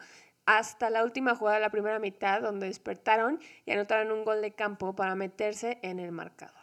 hasta 0.50 0.90
la 0.90 1.04
última 1.04 1.36
jugada 1.36 1.58
de 1.58 1.62
la 1.62 1.70
primera 1.70 2.00
mitad, 2.00 2.42
donde 2.42 2.66
despertaron 2.66 3.40
y 3.68 3.72
anotaron 3.72 4.12
un 4.12 4.26
gol 4.26 4.42
de 4.42 4.50
campo 4.50 4.96
para 4.96 5.14
meterse 5.14 5.78
en 5.84 6.00
el 6.00 6.12
marcador. 6.12 6.56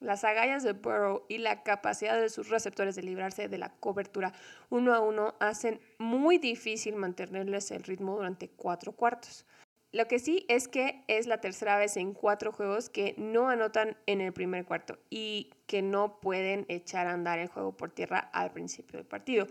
Las 0.00 0.24
agallas 0.24 0.62
de 0.62 0.72
Burrow 0.72 1.26
y 1.28 1.36
la 1.36 1.62
capacidad 1.62 2.18
de 2.18 2.30
sus 2.30 2.48
receptores 2.48 2.96
de 2.96 3.02
librarse 3.02 3.48
de 3.48 3.58
la 3.58 3.68
cobertura 3.68 4.32
uno 4.70 4.94
a 4.94 5.00
uno 5.00 5.34
hacen 5.40 5.78
muy 5.98 6.38
difícil 6.38 6.96
mantenerles 6.96 7.70
el 7.70 7.82
ritmo 7.82 8.16
durante 8.16 8.48
cuatro 8.48 8.92
cuartos. 8.92 9.44
Lo 9.92 10.08
que 10.08 10.20
sí 10.20 10.46
es 10.48 10.66
que 10.66 11.04
es 11.06 11.26
la 11.26 11.42
tercera 11.42 11.76
vez 11.76 11.98
en 11.98 12.14
cuatro 12.14 12.50
juegos 12.50 12.88
que 12.88 13.14
no 13.18 13.50
anotan 13.50 13.98
en 14.06 14.22
el 14.22 14.32
primer 14.32 14.64
cuarto 14.64 14.98
y 15.10 15.50
que 15.66 15.82
no 15.82 16.18
pueden 16.20 16.64
echar 16.70 17.06
a 17.06 17.12
andar 17.12 17.38
el 17.38 17.48
juego 17.48 17.76
por 17.76 17.90
tierra 17.90 18.30
al 18.32 18.52
principio 18.52 18.98
del 18.98 19.06
partido, 19.06 19.46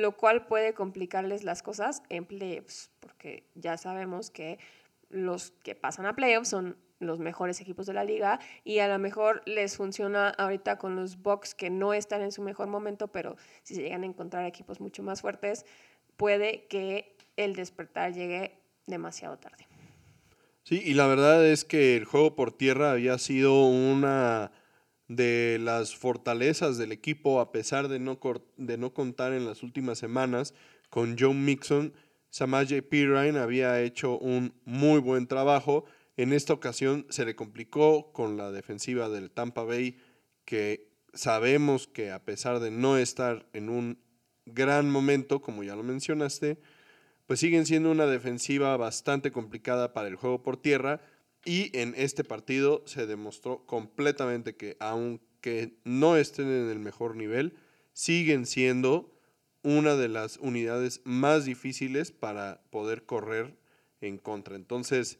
lo 0.00 0.16
cual 0.16 0.46
puede 0.46 0.74
complicarles 0.74 1.44
las 1.44 1.62
cosas 1.62 2.02
en 2.08 2.24
playoffs, 2.24 2.90
porque 3.00 3.44
ya 3.54 3.76
sabemos 3.76 4.30
que 4.30 4.58
los 5.08 5.50
que 5.62 5.74
pasan 5.74 6.06
a 6.06 6.14
playoffs 6.14 6.48
son 6.48 6.76
los 7.00 7.18
mejores 7.18 7.60
equipos 7.60 7.86
de 7.86 7.94
la 7.94 8.04
liga 8.04 8.38
y 8.62 8.78
a 8.78 8.88
lo 8.88 8.98
mejor 8.98 9.42
les 9.46 9.76
funciona 9.76 10.28
ahorita 10.28 10.78
con 10.78 10.96
los 10.96 11.22
Bucks 11.22 11.54
que 11.54 11.70
no 11.70 11.94
están 11.94 12.20
en 12.20 12.30
su 12.30 12.42
mejor 12.42 12.68
momento, 12.68 13.08
pero 13.08 13.36
si 13.62 13.74
se 13.74 13.82
llegan 13.82 14.02
a 14.02 14.06
encontrar 14.06 14.44
equipos 14.44 14.80
mucho 14.80 15.02
más 15.02 15.22
fuertes, 15.22 15.64
puede 16.16 16.66
que 16.66 17.16
el 17.36 17.54
despertar 17.56 18.12
llegue 18.12 18.58
demasiado 18.86 19.38
tarde. 19.38 19.66
Sí, 20.62 20.82
y 20.84 20.94
la 20.94 21.06
verdad 21.06 21.44
es 21.46 21.64
que 21.64 21.96
el 21.96 22.04
juego 22.04 22.36
por 22.36 22.52
tierra 22.52 22.92
había 22.92 23.18
sido 23.18 23.64
una 23.64 24.52
de 25.10 25.58
las 25.60 25.94
fortalezas 25.94 26.78
del 26.78 26.92
equipo 26.92 27.40
a 27.40 27.52
pesar 27.52 27.88
de 27.88 27.98
no, 27.98 28.18
de 28.56 28.78
no 28.78 28.94
contar 28.94 29.32
en 29.32 29.44
las 29.44 29.62
últimas 29.62 29.98
semanas 29.98 30.54
con 30.88 31.16
John 31.18 31.44
Mixon. 31.44 31.92
Samaje 32.30 32.80
Pirine 32.80 33.38
había 33.38 33.80
hecho 33.82 34.16
un 34.18 34.54
muy 34.64 35.00
buen 35.00 35.26
trabajo 35.26 35.84
en 36.20 36.34
esta 36.34 36.52
ocasión 36.52 37.06
se 37.08 37.24
le 37.24 37.34
complicó 37.34 38.12
con 38.12 38.36
la 38.36 38.52
defensiva 38.52 39.08
del 39.08 39.30
Tampa 39.30 39.62
Bay, 39.64 39.96
que 40.44 40.92
sabemos 41.14 41.86
que 41.86 42.10
a 42.10 42.26
pesar 42.26 42.60
de 42.60 42.70
no 42.70 42.98
estar 42.98 43.48
en 43.54 43.70
un 43.70 43.98
gran 44.44 44.90
momento, 44.90 45.40
como 45.40 45.62
ya 45.62 45.76
lo 45.76 45.82
mencionaste, 45.82 46.58
pues 47.24 47.40
siguen 47.40 47.64
siendo 47.64 47.90
una 47.90 48.04
defensiva 48.04 48.76
bastante 48.76 49.32
complicada 49.32 49.94
para 49.94 50.08
el 50.08 50.16
juego 50.16 50.42
por 50.42 50.58
tierra 50.58 51.00
y 51.44 51.76
en 51.78 51.94
este 51.96 52.24
partido 52.24 52.82
se 52.86 53.06
demostró 53.06 53.64
completamente 53.66 54.56
que 54.56 54.76
aunque 54.80 55.78
no 55.84 56.16
estén 56.16 56.48
en 56.48 56.68
el 56.68 56.78
mejor 56.78 57.16
nivel, 57.16 57.54
siguen 57.92 58.46
siendo 58.46 59.16
una 59.62 59.96
de 59.96 60.08
las 60.08 60.38
unidades 60.38 61.00
más 61.04 61.44
difíciles 61.44 62.12
para 62.12 62.62
poder 62.70 63.04
correr 63.04 63.58
en 64.00 64.18
contra. 64.18 64.56
Entonces, 64.56 65.18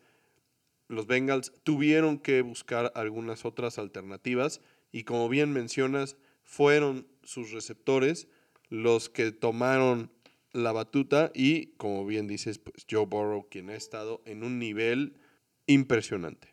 los 0.89 1.07
Bengals 1.07 1.53
tuvieron 1.63 2.19
que 2.19 2.43
buscar 2.43 2.93
algunas 2.95 3.45
otras 3.45 3.79
alternativas 3.79 4.61
y 4.93 5.05
como 5.05 5.29
bien 5.29 5.53
mencionas, 5.53 6.17
fueron 6.43 7.07
sus 7.23 7.53
receptores 7.53 8.29
los 8.69 9.09
que 9.09 9.31
tomaron 9.31 10.11
la 10.53 10.73
batuta 10.73 11.31
y 11.35 11.67
como 11.77 12.05
bien 12.07 12.27
dices, 12.27 12.59
pues 12.59 12.87
Joe 12.91 13.07
Burrow 13.07 13.49
quien 13.49 13.71
ha 13.71 13.77
estado 13.77 14.21
en 14.25 14.43
un 14.43 14.59
nivel 14.59 15.15
impresionante. 15.73 16.49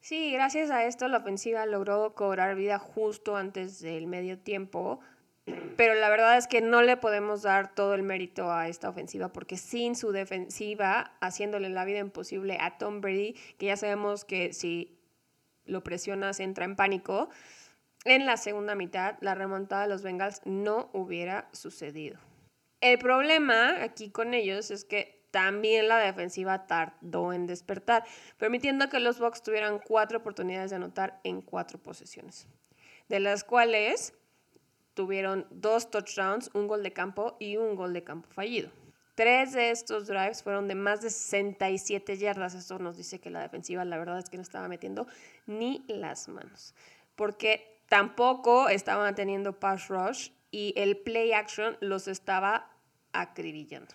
Sí, 0.00 0.32
gracias 0.32 0.70
a 0.70 0.84
esto 0.86 1.08
la 1.08 1.18
ofensiva 1.18 1.66
logró 1.66 2.14
cobrar 2.14 2.56
vida 2.56 2.78
justo 2.78 3.36
antes 3.36 3.80
del 3.80 4.06
medio 4.06 4.38
tiempo 4.38 5.00
pero 5.76 5.94
la 5.94 6.08
verdad 6.08 6.36
es 6.36 6.46
que 6.46 6.60
no 6.60 6.82
le 6.82 6.96
podemos 6.96 7.42
dar 7.42 7.74
todo 7.74 7.94
el 7.94 8.02
mérito 8.02 8.50
a 8.52 8.68
esta 8.68 8.88
ofensiva 8.88 9.32
porque 9.32 9.56
sin 9.56 9.94
su 9.96 10.12
defensiva, 10.12 11.12
haciéndole 11.20 11.68
la 11.68 11.84
vida 11.84 11.98
imposible 11.98 12.58
a 12.60 12.78
Tom 12.78 13.00
Brady, 13.00 13.34
que 13.58 13.66
ya 13.66 13.76
sabemos 13.76 14.24
que 14.24 14.52
si 14.52 14.98
lo 15.64 15.82
presionas 15.82 16.40
entra 16.40 16.64
en 16.64 16.76
pánico, 16.76 17.28
en 18.04 18.26
la 18.26 18.36
segunda 18.36 18.74
mitad 18.74 19.16
la 19.20 19.34
remontada 19.34 19.82
de 19.82 19.88
los 19.88 20.02
Bengals 20.02 20.40
no 20.44 20.90
hubiera 20.92 21.48
sucedido. 21.52 22.18
El 22.80 22.98
problema 22.98 23.82
aquí 23.82 24.10
con 24.10 24.32
ellos 24.32 24.70
es 24.70 24.84
que 24.84 25.19
también 25.30 25.88
la 25.88 25.98
defensiva 25.98 26.66
tardó 26.66 27.32
en 27.32 27.46
despertar, 27.46 28.04
permitiendo 28.38 28.88
que 28.88 29.00
los 29.00 29.18
Bucks 29.18 29.42
tuvieran 29.42 29.78
cuatro 29.78 30.18
oportunidades 30.18 30.70
de 30.70 30.76
anotar 30.76 31.20
en 31.24 31.40
cuatro 31.40 31.78
posesiones, 31.78 32.46
de 33.08 33.20
las 33.20 33.44
cuales 33.44 34.14
tuvieron 34.94 35.46
dos 35.50 35.90
touchdowns, 35.90 36.50
un 36.54 36.66
gol 36.66 36.82
de 36.82 36.92
campo 36.92 37.36
y 37.38 37.56
un 37.56 37.74
gol 37.74 37.92
de 37.92 38.04
campo 38.04 38.28
fallido. 38.30 38.70
Tres 39.14 39.52
de 39.52 39.70
estos 39.70 40.06
drives 40.06 40.42
fueron 40.42 40.66
de 40.66 40.74
más 40.74 41.02
de 41.02 41.10
67 41.10 42.16
yardas. 42.16 42.54
Esto 42.54 42.78
nos 42.78 42.96
dice 42.96 43.18
que 43.18 43.28
la 43.28 43.40
defensiva, 43.40 43.84
la 43.84 43.98
verdad 43.98 44.18
es 44.18 44.30
que 44.30 44.36
no 44.36 44.42
estaba 44.42 44.66
metiendo 44.66 45.06
ni 45.46 45.84
las 45.88 46.28
manos. 46.28 46.74
Porque 47.16 47.82
tampoco 47.88 48.68
estaban 48.68 49.14
teniendo 49.14 49.58
pass 49.58 49.88
rush 49.88 50.30
y 50.50 50.72
el 50.76 50.96
play 50.96 51.32
action 51.32 51.76
los 51.80 52.08
estaba 52.08 52.70
acribillando. 53.12 53.94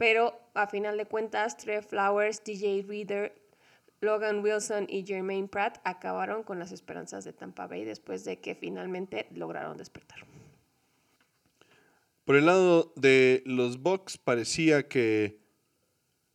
Pero 0.00 0.32
a 0.54 0.66
final 0.66 0.96
de 0.96 1.04
cuentas, 1.04 1.58
Trey 1.58 1.82
Flowers, 1.82 2.42
DJ 2.42 2.86
Reader, 2.88 3.34
Logan 4.00 4.42
Wilson 4.42 4.86
y 4.88 5.04
Jermaine 5.04 5.46
Pratt 5.46 5.78
acabaron 5.84 6.42
con 6.42 6.58
las 6.58 6.72
esperanzas 6.72 7.26
de 7.26 7.34
Tampa 7.34 7.66
Bay 7.66 7.84
después 7.84 8.24
de 8.24 8.40
que 8.40 8.54
finalmente 8.54 9.28
lograron 9.34 9.76
despertar. 9.76 10.20
Por 12.24 12.36
el 12.36 12.46
lado 12.46 12.94
de 12.96 13.42
los 13.44 13.82
Bucks 13.82 14.16
parecía 14.16 14.88
que 14.88 15.38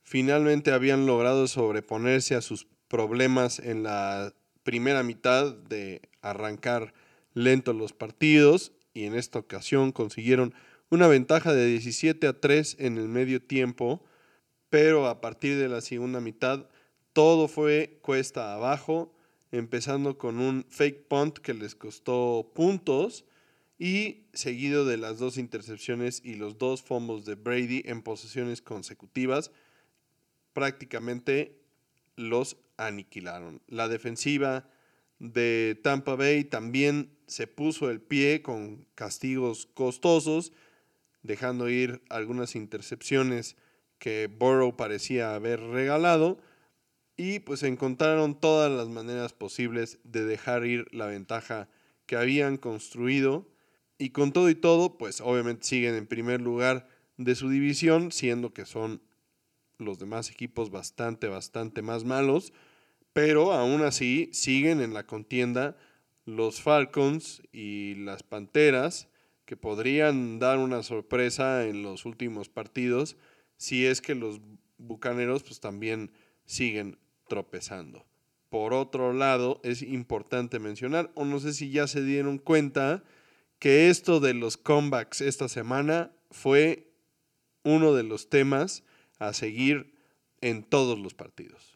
finalmente 0.04 0.72
habían 0.72 1.08
logrado 1.08 1.48
sobreponerse 1.48 2.36
a 2.36 2.42
sus 2.42 2.68
problemas 2.88 3.58
en 3.58 3.82
la 3.82 4.32
primera 4.62 5.02
mitad 5.02 5.56
de 5.56 6.04
arrancar 6.22 6.94
lentos 7.34 7.76
los 7.76 7.94
partidos 7.94 8.74
y 8.94 9.06
en 9.06 9.16
esta 9.16 9.40
ocasión 9.40 9.92
consiguieron 9.92 10.54
una 10.90 11.08
ventaja 11.08 11.54
de 11.54 11.68
17 11.68 12.28
a 12.28 12.40
3 12.40 12.78
en 12.80 12.98
el 12.98 13.08
medio 13.08 13.42
tiempo, 13.42 14.04
pero 14.70 15.08
a 15.08 15.22
partir 15.22 15.58
de 15.58 15.70
la 15.70 15.82
segunda 15.82 16.20
mitad 16.20 16.68
todo 17.14 17.48
fue 17.48 18.00
cuesta 18.02 18.54
abajo, 18.54 19.14
empezando 19.52 20.18
con 20.18 20.40
un 20.40 20.66
fake 20.70 21.08
punt 21.08 21.38
que 21.38 21.54
les 21.54 21.76
costó 21.76 22.52
puntos 22.54 23.26
y 23.78 24.26
seguido 24.34 24.86
de 24.86 24.98
las 24.98 25.20
dos 25.20 25.38
intercepciones 25.38 26.22
y 26.24 26.36
los 26.36 26.58
dos 26.58 26.82
fumbles 26.82 27.26
de 27.26 27.36
Brady 27.36 27.84
en 27.86 28.02
posesiones 28.02 28.62
consecutivas, 28.62 29.52
prácticamente 30.54 31.62
los 32.16 32.58
aniquilaron. 32.78 33.62
La 33.68 33.88
defensiva 33.88 34.70
de 35.20 35.80
Tampa 35.84 36.16
Bay 36.16 36.44
también 36.44 37.18
se 37.28 37.48
puso 37.48 37.90
el 37.90 38.02
pie 38.02 38.42
con 38.42 38.86
castigos 38.96 39.66
costosos, 39.66 40.52
dejando 41.26 41.70
ir 41.70 42.02
algunas 42.10 42.56
intercepciones 42.56 43.56
que 44.00 44.28
Burrow 44.28 44.76
parecía 44.76 45.36
haber 45.36 45.60
regalado 45.60 46.40
y 47.18 47.40
pues 47.40 47.64
encontraron 47.64 48.40
todas 48.40 48.72
las 48.72 48.90
maneras 48.90 49.34
posibles 49.34 50.00
de 50.04 50.26
dejar 50.26 50.66
ir 50.66 50.86
la 50.92 51.08
ventaja 51.08 51.70
que 52.06 52.18
habían 52.18 52.58
construido 52.58 53.48
y 53.98 54.10
con 54.10 54.34
todo 54.34 54.50
y 54.50 54.56
todo 54.56 54.98
pues 54.98 55.22
obviamente 55.22 55.66
siguen 55.66 55.96
en 55.96 56.08
primer 56.08 56.42
lugar 56.42 56.88
de 57.18 57.36
su 57.36 57.50
división 57.50 58.12
siendo 58.12 58.54
que 58.54 58.66
son 58.66 59.02
los 59.78 60.00
demás 60.00 60.30
equipos 60.30 60.70
bastante 60.72 61.28
bastante 61.28 61.82
más 61.82 62.04
malos 62.04 62.54
pero 63.14 63.54
aún 63.54 63.82
así 63.82 64.30
siguen 64.34 64.82
en 64.82 64.94
la 64.94 65.06
contienda 65.06 65.78
los 66.26 66.62
Falcons 66.62 67.42
y 67.54 67.96
las 67.96 68.24
Panteras 68.24 69.08
que 69.46 69.58
podrían 69.58 70.40
dar 70.40 70.58
una 70.58 70.84
sorpresa 70.84 71.66
en 71.66 71.84
los 71.84 72.06
últimos 72.06 72.50
partidos 72.50 73.18
si 73.58 73.86
es 73.86 74.02
que 74.02 74.16
los 74.16 74.42
Bucaneros 74.78 75.44
pues 75.44 75.60
también 75.60 76.12
siguen 76.46 76.98
tropezando. 77.28 78.06
Por 78.50 78.74
otro 78.74 79.14
lado, 79.14 79.60
es 79.64 79.82
importante 79.82 80.60
mencionar, 80.60 81.12
o 81.16 81.26
no 81.26 81.40
sé 81.40 81.54
si 81.54 81.72
ya 81.72 81.88
se 81.88 82.04
dieron 82.04 82.38
cuenta, 82.38 83.04
que 83.60 83.90
esto 83.90 84.20
de 84.20 84.34
los 84.34 84.58
comebacks 84.58 85.22
esta 85.22 85.48
semana 85.48 86.12
fue 86.30 86.92
uno 87.64 87.94
de 87.94 88.04
los 88.04 88.30
temas 88.30 88.84
a 89.18 89.34
seguir 89.34 89.96
en 90.42 90.64
todos 90.64 91.00
los 91.00 91.14
partidos. 91.14 91.75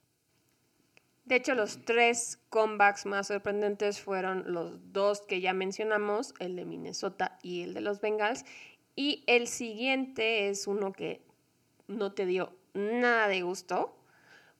De 1.29 1.35
hecho, 1.35 1.53
los 1.53 1.85
tres 1.85 2.39
comebacks 2.49 3.05
más 3.05 3.27
sorprendentes 3.27 4.01
fueron 4.01 4.51
los 4.51 4.91
dos 4.91 5.21
que 5.21 5.41
ya 5.41 5.53
mencionamos, 5.53 6.33
el 6.39 6.55
de 6.55 6.65
Minnesota 6.65 7.37
y 7.43 7.61
el 7.61 7.75
de 7.75 7.81
los 7.81 8.01
Bengals. 8.01 8.45
Y 8.95 9.23
el 9.27 9.47
siguiente 9.47 10.49
es 10.49 10.65
uno 10.65 10.91
que 10.91 11.21
no 11.85 12.13
te 12.13 12.25
dio 12.25 12.51
nada 12.73 13.27
de 13.27 13.43
gusto, 13.43 13.95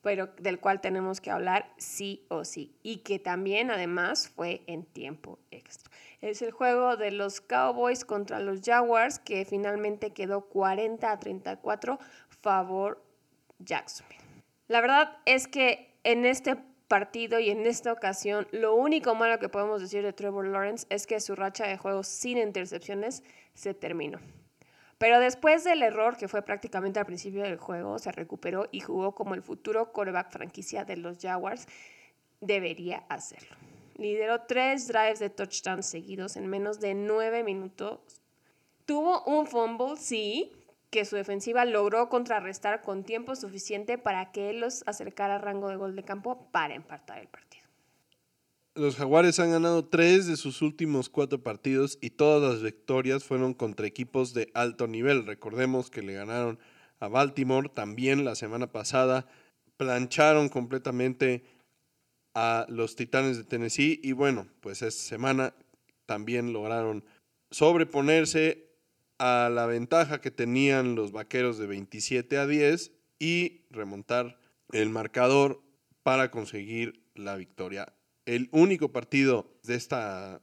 pero 0.04 0.28
del 0.38 0.60
cual 0.60 0.80
tenemos 0.80 1.22
que 1.22 1.32
hablar 1.32 1.74
sí 1.78 2.28
o 2.28 2.46
sí. 2.46 2.76
Y 2.84 2.98
que 2.98 3.18
también 3.18 3.72
además 3.72 4.30
fue 4.30 4.62
en 4.68 4.86
tiempo 4.86 5.40
extra. 5.50 5.90
Es 6.22 6.44
el 6.44 6.52
juego 6.52 6.98
de 6.98 7.10
los 7.10 7.42
Cowboys 7.42 8.06
contra 8.06 8.40
los 8.40 8.62
Jaguars 8.62 9.18
que 9.18 9.44
finalmente 9.44 10.14
quedó 10.14 10.42
40 10.42 11.12
a 11.12 11.20
34 11.20 11.98
favor 12.44 13.04
Jacksonville. 13.58 14.22
La 14.68 14.82
verdad 14.82 15.18
es 15.26 15.48
que 15.48 15.89
en 16.04 16.26
este 16.26 16.58
partido 16.88 17.40
y 17.40 17.50
en 17.52 17.66
esta 17.66 17.94
ocasión, 17.94 18.48
lo 18.52 18.74
único 18.76 19.16
malo 19.16 19.40
que 19.40 19.48
podemos 19.48 19.80
decir 19.80 20.04
de 20.04 20.12
Trevor 20.12 20.48
Lawrence 20.48 20.88
es 20.90 21.06
que 21.06 21.20
su 21.20 21.36
racha 21.36 21.68
de 21.68 21.78
juegos 21.78 22.08
sin 22.08 22.38
intercepciones 22.38 23.24
se 23.54 23.74
terminó. 23.74 24.20
Pero 24.98 25.20
después 25.20 25.64
del 25.64 25.82
error 25.82 26.18
que 26.18 26.28
fue 26.28 26.42
prácticamente 26.42 27.00
al 27.00 27.06
principio 27.06 27.44
del 27.44 27.58
juego, 27.58 28.00
se 28.00 28.12
recuperó 28.12 28.68
y 28.72 28.82
jugó 28.82 29.16
como 29.16 29.34
el 29.34 29.42
futuro 29.42 29.94
quarterback 29.94 30.32
franquicia 30.32 30.84
de 30.84 30.98
los 30.98 31.20
Jaguars 31.20 31.68
debería 32.42 33.06
hacerlo. 33.08 33.56
Lideró 33.96 34.42
tres 34.42 34.88
drives 34.88 35.20
de 35.20 35.30
touchdown 35.30 35.84
seguidos 35.84 36.36
en 36.38 36.48
menos 36.48 36.80
de 36.80 36.96
nueve 36.96 37.44
minutos. 37.44 38.00
Tuvo 38.86 39.24
un 39.24 39.46
fumble, 39.46 39.96
sí, 39.98 40.52
que 40.90 41.06
su 41.06 41.16
defensiva 41.16 41.66
logró 41.66 42.10
contrarrestar 42.10 42.82
con 42.82 43.04
tiempo 43.04 43.36
suficiente 43.36 43.98
para 43.98 44.32
que 44.32 44.50
él 44.50 44.60
los 44.60 44.84
acercara 44.88 45.36
a 45.36 45.40
rango 45.40 45.70
de 45.70 45.76
gol 45.76 45.96
de 45.96 46.04
campo 46.04 46.50
para 46.52 46.76
empatar 46.76 47.20
el 47.20 47.28
partido. 47.28 47.64
Los 48.76 48.96
Jaguares 48.96 49.40
han 49.40 49.52
ganado 49.52 49.86
tres 49.86 50.26
de 50.26 50.38
sus 50.38 50.62
últimos 50.62 51.10
cuatro 51.10 51.44
partidos 51.44 51.98
y 52.02 52.12
todas 52.12 52.54
las 52.54 52.64
victorias 52.64 53.24
fueron 53.24 53.54
contra 53.54 53.88
equipos 53.88 54.34
de 54.34 54.50
alto 54.54 54.88
nivel. 54.88 55.26
Recordemos 55.26 55.90
que 55.90 56.02
le 56.02 56.14
ganaron 56.14 56.60
a 57.00 57.08
Baltimore 57.08 57.70
también 57.70 58.24
la 58.24 58.36
semana 58.36 58.72
pasada, 58.72 59.28
plancharon 59.78 60.50
completamente 60.50 61.44
a 62.34 62.66
los 62.70 62.96
Titanes 62.96 63.38
de 63.38 63.44
Tennessee 63.44 64.00
y 64.04 64.14
bueno, 64.14 64.48
pues 64.62 64.82
esta 64.82 65.02
semana 65.02 65.54
también 66.06 66.54
lograron 66.54 67.04
sobreponerse 67.52 68.69
a 69.20 69.50
la 69.54 69.66
ventaja 69.66 70.22
que 70.22 70.32
tenían 70.32 70.96
los 70.96 71.12
vaqueros 71.12 71.58
de 71.58 71.68
27 71.68 72.38
a 72.38 72.48
10 72.48 72.92
y 73.20 73.66
remontar 73.70 74.40
el 74.72 74.90
marcador 74.90 75.62
para 76.04 76.32
conseguir 76.32 77.04
la 77.16 77.36
victoria. 77.36 77.94
El 78.26 78.50
único 78.52 78.92
partido 78.92 79.60
de 79.64 79.76
estas 79.76 80.42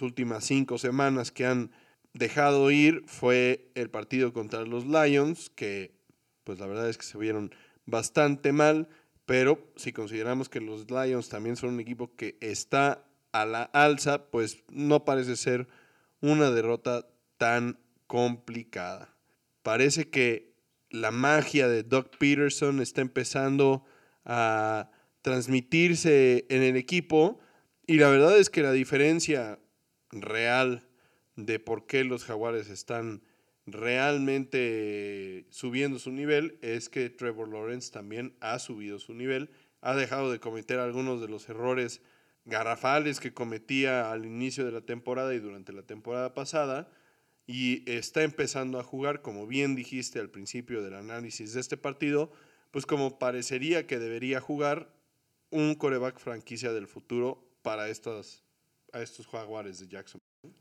últimas 0.00 0.44
cinco 0.44 0.78
semanas 0.78 1.30
que 1.30 1.46
han 1.46 1.70
dejado 2.12 2.70
ir 2.70 3.04
fue 3.06 3.70
el 3.74 3.90
partido 3.90 4.32
contra 4.32 4.64
los 4.64 4.84
Lions, 4.86 5.50
que 5.50 5.96
pues 6.44 6.58
la 6.58 6.66
verdad 6.66 6.88
es 6.88 6.98
que 6.98 7.04
se 7.04 7.18
vieron 7.18 7.54
bastante 7.86 8.52
mal, 8.52 8.88
pero 9.26 9.70
si 9.76 9.92
consideramos 9.92 10.48
que 10.48 10.60
los 10.60 10.90
Lions 10.90 11.28
también 11.28 11.56
son 11.56 11.74
un 11.74 11.80
equipo 11.80 12.16
que 12.16 12.38
está 12.40 13.04
a 13.32 13.44
la 13.44 13.62
alza, 13.62 14.30
pues 14.30 14.64
no 14.70 15.04
parece 15.04 15.36
ser 15.36 15.68
una 16.20 16.50
derrota 16.50 17.06
tan 17.38 17.78
complicada. 18.06 19.14
Parece 19.62 20.10
que 20.10 20.54
la 20.90 21.10
magia 21.10 21.68
de 21.68 21.82
Doug 21.82 22.10
Peterson 22.18 22.80
está 22.80 23.00
empezando 23.00 23.84
a 24.24 24.90
transmitirse 25.22 26.46
en 26.48 26.62
el 26.62 26.76
equipo 26.76 27.40
y 27.86 27.98
la 27.98 28.08
verdad 28.08 28.38
es 28.38 28.50
que 28.50 28.62
la 28.62 28.72
diferencia 28.72 29.58
real 30.10 30.88
de 31.36 31.58
por 31.58 31.86
qué 31.86 32.04
los 32.04 32.24
jaguares 32.24 32.68
están 32.68 33.22
realmente 33.66 35.46
subiendo 35.50 35.98
su 35.98 36.10
nivel 36.10 36.58
es 36.62 36.88
que 36.88 37.10
Trevor 37.10 37.48
Lawrence 37.48 37.92
también 37.92 38.34
ha 38.40 38.58
subido 38.58 38.98
su 38.98 39.14
nivel, 39.14 39.50
ha 39.80 39.94
dejado 39.94 40.32
de 40.32 40.40
cometer 40.40 40.78
algunos 40.78 41.20
de 41.20 41.28
los 41.28 41.48
errores 41.48 42.00
garrafales 42.44 43.20
que 43.20 43.34
cometía 43.34 44.10
al 44.10 44.24
inicio 44.24 44.64
de 44.64 44.72
la 44.72 44.80
temporada 44.80 45.34
y 45.34 45.38
durante 45.38 45.72
la 45.72 45.82
temporada 45.82 46.32
pasada 46.32 46.88
y 47.48 47.82
está 47.90 48.24
empezando 48.24 48.78
a 48.78 48.84
jugar, 48.84 49.22
como 49.22 49.46
bien 49.46 49.74
dijiste 49.74 50.20
al 50.20 50.28
principio 50.28 50.82
del 50.82 50.94
análisis 50.94 51.54
de 51.54 51.60
este 51.60 51.78
partido, 51.78 52.30
pues 52.70 52.84
como 52.84 53.18
parecería 53.18 53.86
que 53.86 53.98
debería 53.98 54.38
jugar 54.38 54.92
un 55.50 55.74
coreback 55.74 56.18
franquicia 56.18 56.74
del 56.74 56.86
futuro 56.86 57.42
para 57.62 57.88
estos, 57.88 58.44
a 58.92 59.00
estos 59.00 59.26
jaguares 59.26 59.80
de 59.80 59.88
Jackson. 59.88 60.20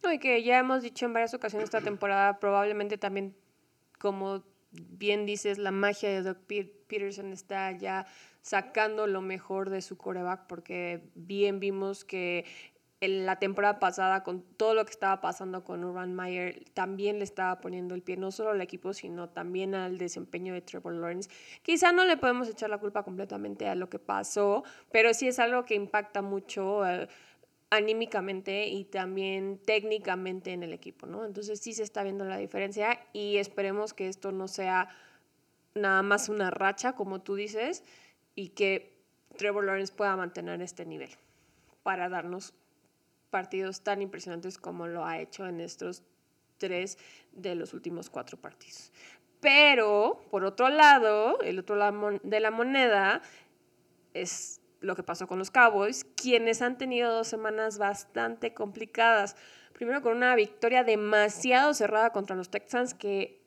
y 0.09 0.17
que 0.17 0.41
ya 0.43 0.59
hemos 0.59 0.81
dicho 0.81 1.05
en 1.05 1.11
varias 1.11 1.33
ocasiones 1.33 1.65
esta 1.65 1.81
temporada, 1.81 2.39
probablemente 2.39 2.97
también, 2.97 3.35
como 3.99 4.45
bien 4.71 5.25
dices, 5.25 5.57
la 5.57 5.71
magia 5.71 6.07
de 6.07 6.21
Doug 6.21 6.37
Peterson 6.47 7.33
está 7.33 7.69
ya 7.73 8.07
sacando 8.41 9.07
lo 9.07 9.19
mejor 9.19 9.69
de 9.69 9.81
su 9.81 9.97
coreback, 9.97 10.47
porque 10.47 11.01
bien 11.15 11.59
vimos 11.59 12.05
que 12.05 12.45
en 12.99 13.25
la 13.25 13.37
temporada 13.37 13.79
pasada, 13.79 14.23
con 14.23 14.41
todo 14.41 14.73
lo 14.73 14.83
que 14.85 14.91
estaba 14.91 15.21
pasando 15.21 15.63
con 15.63 15.83
Urban 15.83 16.15
Meyer, 16.15 16.63
también 16.73 17.19
le 17.19 17.23
estaba 17.23 17.61
poniendo 17.61 17.93
el 17.93 18.01
pie 18.01 18.17
no 18.17 18.31
solo 18.31 18.51
al 18.51 18.61
equipo, 18.61 18.93
sino 18.93 19.29
también 19.29 19.75
al 19.75 19.97
desempeño 19.99 20.53
de 20.53 20.61
Trevor 20.61 20.93
Lawrence. 20.93 21.29
Quizá 21.61 21.91
no 21.91 22.05
le 22.05 22.17
podemos 22.17 22.49
echar 22.49 22.69
la 22.71 22.79
culpa 22.79 23.03
completamente 23.03 23.67
a 23.67 23.75
lo 23.75 23.89
que 23.89 23.99
pasó, 23.99 24.63
pero 24.91 25.13
sí 25.13 25.27
es 25.27 25.37
algo 25.37 25.63
que 25.65 25.75
impacta 25.75 26.23
mucho 26.23 26.87
eh, 26.87 27.07
anímicamente 27.69 28.67
y 28.67 28.85
también 28.85 29.59
técnicamente 29.63 30.53
en 30.53 30.63
el 30.63 30.73
equipo, 30.73 31.05
¿no? 31.05 31.23
Entonces 31.23 31.59
sí 31.59 31.73
se 31.73 31.83
está 31.83 32.01
viendo 32.01 32.25
la 32.25 32.37
diferencia 32.37 32.99
y 33.13 33.37
esperemos 33.37 33.93
que 33.93 34.07
esto 34.07 34.31
no 34.31 34.47
sea 34.47 34.89
nada 35.75 36.01
más 36.01 36.29
una 36.29 36.49
racha, 36.49 36.93
como 36.93 37.21
tú 37.21 37.35
dices, 37.35 37.83
y 38.33 38.49
que 38.49 38.97
Trevor 39.37 39.65
Lawrence 39.65 39.93
pueda 39.93 40.15
mantener 40.15 40.61
este 40.63 40.85
nivel 40.85 41.09
para 41.83 42.09
darnos 42.09 42.53
partidos 43.29 43.81
tan 43.81 44.01
impresionantes 44.01 44.57
como 44.57 44.87
lo 44.87 45.05
ha 45.05 45.19
hecho 45.19 45.47
en 45.47 45.61
estos 45.61 46.03
tres 46.57 46.97
de 47.31 47.55
los 47.55 47.73
últimos 47.73 48.09
cuatro 48.09 48.37
partidos. 48.37 48.91
Pero, 49.39 50.19
por 50.31 50.43
otro 50.43 50.69
lado, 50.69 51.39
el 51.41 51.59
otro 51.59 51.75
lado 51.75 52.19
de 52.23 52.39
la 52.39 52.51
moneda 52.51 53.21
es 54.13 54.61
lo 54.79 54.95
que 54.95 55.03
pasó 55.03 55.27
con 55.27 55.39
los 55.39 55.51
Cowboys, 55.51 56.05
quienes 56.15 56.61
han 56.61 56.77
tenido 56.77 57.13
dos 57.13 57.27
semanas 57.27 57.77
bastante 57.77 58.53
complicadas. 58.53 59.35
Primero 59.73 60.01
con 60.01 60.15
una 60.15 60.35
victoria 60.35 60.83
demasiado 60.83 61.73
cerrada 61.73 62.11
contra 62.11 62.35
los 62.35 62.49
Texans, 62.49 62.93
que 62.93 63.43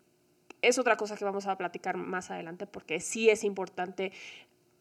es 0.62 0.78
otra 0.78 0.96
cosa 0.96 1.16
que 1.16 1.24
vamos 1.24 1.46
a 1.46 1.56
platicar 1.56 1.96
más 1.96 2.30
adelante, 2.30 2.66
porque 2.66 3.00
sí 3.00 3.30
es 3.30 3.44
importante 3.44 4.12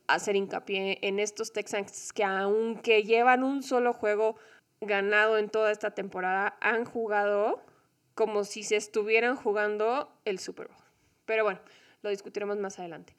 hacer 0.08 0.36
hincapié 0.36 1.00
en 1.02 1.20
estos 1.20 1.54
Texans 1.54 2.12
que 2.14 2.24
aunque 2.24 3.04
llevan 3.04 3.44
un 3.44 3.64
solo 3.64 3.94
juego 3.94 4.36
ganado 4.82 5.38
en 5.38 5.50
toda 5.50 5.72
esta 5.72 5.92
temporada 5.92 6.58
han 6.62 6.86
jugado 6.86 7.62
como 8.16 8.44
si 8.44 8.64
se 8.64 8.76
estuvieran 8.76 9.36
jugando 9.36 10.12
el 10.26 10.40
Super 10.40 10.68
Bowl. 10.68 10.84
Pero 11.26 11.44
bueno, 11.44 11.60
lo 12.02 12.10
discutiremos 12.10 12.58
más 12.58 12.80
adelante. 12.80 13.16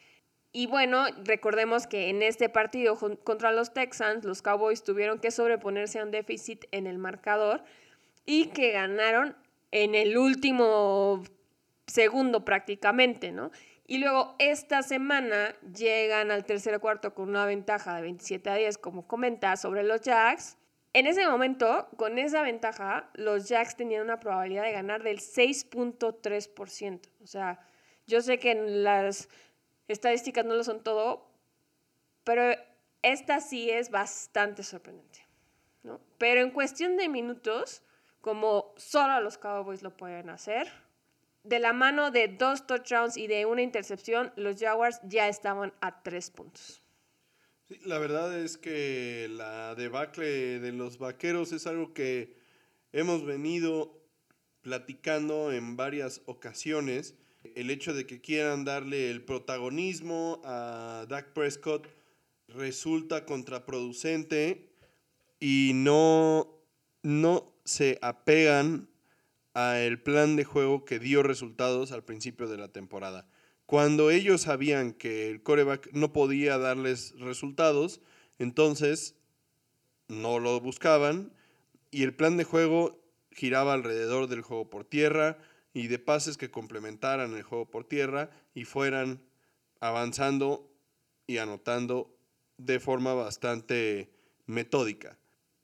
Y 0.53 0.67
bueno, 0.67 1.07
recordemos 1.25 1.87
que 1.87 2.09
en 2.09 2.23
este 2.23 2.49
partido 2.49 2.97
contra 3.23 3.53
los 3.53 3.73
Texans, 3.73 4.25
los 4.25 4.43
Cowboys 4.43 4.83
tuvieron 4.83 5.21
que 5.21 5.31
sobreponerse 5.31 6.01
a 6.01 6.05
un 6.05 6.11
déficit 6.11 6.65
en 6.73 6.87
el 6.87 6.99
marcador 6.99 7.63
y 8.27 8.47
que 8.47 8.73
ganaron 8.73 9.37
en 9.71 9.95
el 9.95 10.19
último 10.19 11.23
segundo 11.87 12.45
prácticamente, 12.45 13.31
¿no? 13.31 13.53
Y 13.87 13.99
luego 13.99 14.35
esta 14.39 14.83
semana 14.83 15.55
llegan 15.75 16.31
al 16.31 16.45
tercer 16.45 16.79
cuarto 16.81 17.15
con 17.15 17.29
una 17.29 17.45
ventaja 17.45 17.97
de 17.97 18.03
27 18.03 18.51
a 18.51 18.55
10, 18.55 18.79
como 18.79 19.07
comenta, 19.07 19.57
sobre 19.57 19.83
los 19.83 20.01
Jacks. 20.01 20.57
En 20.93 21.07
ese 21.07 21.27
momento, 21.29 21.89
con 21.97 22.19
esa 22.19 22.43
ventaja, 22.43 23.11
los 23.15 23.49
Jacks 23.49 23.77
tenían 23.77 24.03
una 24.03 24.19
probabilidad 24.19 24.65
de 24.65 24.73
ganar 24.73 25.05
del 25.05 25.21
6.3%. 25.21 27.09
O 27.23 27.27
sea, 27.29 27.61
yo 28.09 28.21
sé 28.21 28.41
que 28.41 28.55
las 28.57 29.29
estadísticas 29.87 30.45
no 30.45 30.55
lo 30.55 30.65
son 30.65 30.83
todo, 30.83 31.31
pero 32.25 32.57
esta 33.03 33.41
sí 33.41 33.71
es 33.71 33.91
bastante 33.91 34.65
sorprendente. 34.65 35.27
Pero 36.19 36.41
en 36.41 36.51
cuestión 36.51 36.97
de 36.97 37.09
minutos, 37.09 37.83
como 38.21 38.75
solo 38.77 39.21
los 39.21 39.39
Cowboys 39.39 39.83
lo 39.83 39.97
pueden 39.97 40.29
hacer, 40.29 40.71
de 41.45 41.61
la 41.61 41.73
mano 41.73 42.11
de 42.11 42.29
dos 42.29 42.67
touchdowns 42.67 43.17
y 43.17 43.29
de 43.29 43.47
una 43.47 43.63
intercepción, 43.63 44.33
los 44.37 44.61
Jaguars 44.61 45.01
ya 45.05 45.29
estaban 45.29 45.73
a 45.81 46.03
tres 46.03 46.31
puntos 46.31 46.80
la 47.85 47.99
verdad 47.99 48.39
es 48.39 48.59
que 48.59 49.29
la 49.31 49.75
debacle 49.75 50.59
de 50.59 50.73
los 50.73 50.99
vaqueros 50.99 51.53
es 51.53 51.67
algo 51.67 51.95
que 51.95 52.35
hemos 52.93 53.25
venido 53.25 54.01
platicando 54.63 55.53
en 55.53 55.77
varias 55.77 56.23
ocasiones. 56.27 57.15
El 57.55 57.71
hecho 57.71 57.95
de 57.95 58.07
que 58.07 58.21
quieran 58.21 58.65
darle 58.65 59.11
el 59.11 59.23
protagonismo 59.23 60.43
a 60.45 61.07
Dak 61.09 61.33
Prescott 61.33 61.87
resulta 62.49 63.25
contraproducente 63.25 64.69
y 65.39 65.73
no, 65.75 66.49
no 67.03 67.55
se 67.65 67.99
apegan 68.03 68.89
al 69.55 70.01
plan 70.03 70.37
de 70.37 70.45
juego 70.45 70.85
que 70.85 70.99
dio 70.99 71.23
resultados 71.23 71.93
al 71.93 72.05
principio 72.05 72.49
de 72.49 72.59
la 72.59 72.69
temporada. 72.69 73.27
Cuando 73.71 74.11
ellos 74.11 74.41
sabían 74.41 74.93
que 74.93 75.31
el 75.31 75.45
coreback 75.45 75.93
no 75.93 76.13
podía 76.13 76.59
darles 76.59 77.15
resultados, 77.21 78.01
entonces 78.41 79.15
no 80.09 80.41
lo 80.41 80.61
buscaban 80.61 81.33
y 81.93 82.03
el 82.03 82.13
plan 82.13 82.37
de 82.37 82.43
juego 82.43 83.01
giraba 83.31 83.73
alrededor 83.73 84.27
del 84.27 84.43
juego 84.43 84.69
por 84.69 84.85
tierra 84.85 85.39
y 85.73 85.87
de 85.87 86.01
pases 86.01 86.37
que 86.37 86.51
complementaran 86.51 87.33
el 87.33 87.45
juego 87.45 87.71
por 87.71 87.85
tierra 87.85 88.31
y 88.55 88.65
fueran 88.65 89.23
avanzando 89.79 90.69
y 91.29 91.39
anotando 91.39 92.19
de 92.57 92.81
forma 92.81 93.15
bastante 93.15 94.11
metódica. 94.47 95.20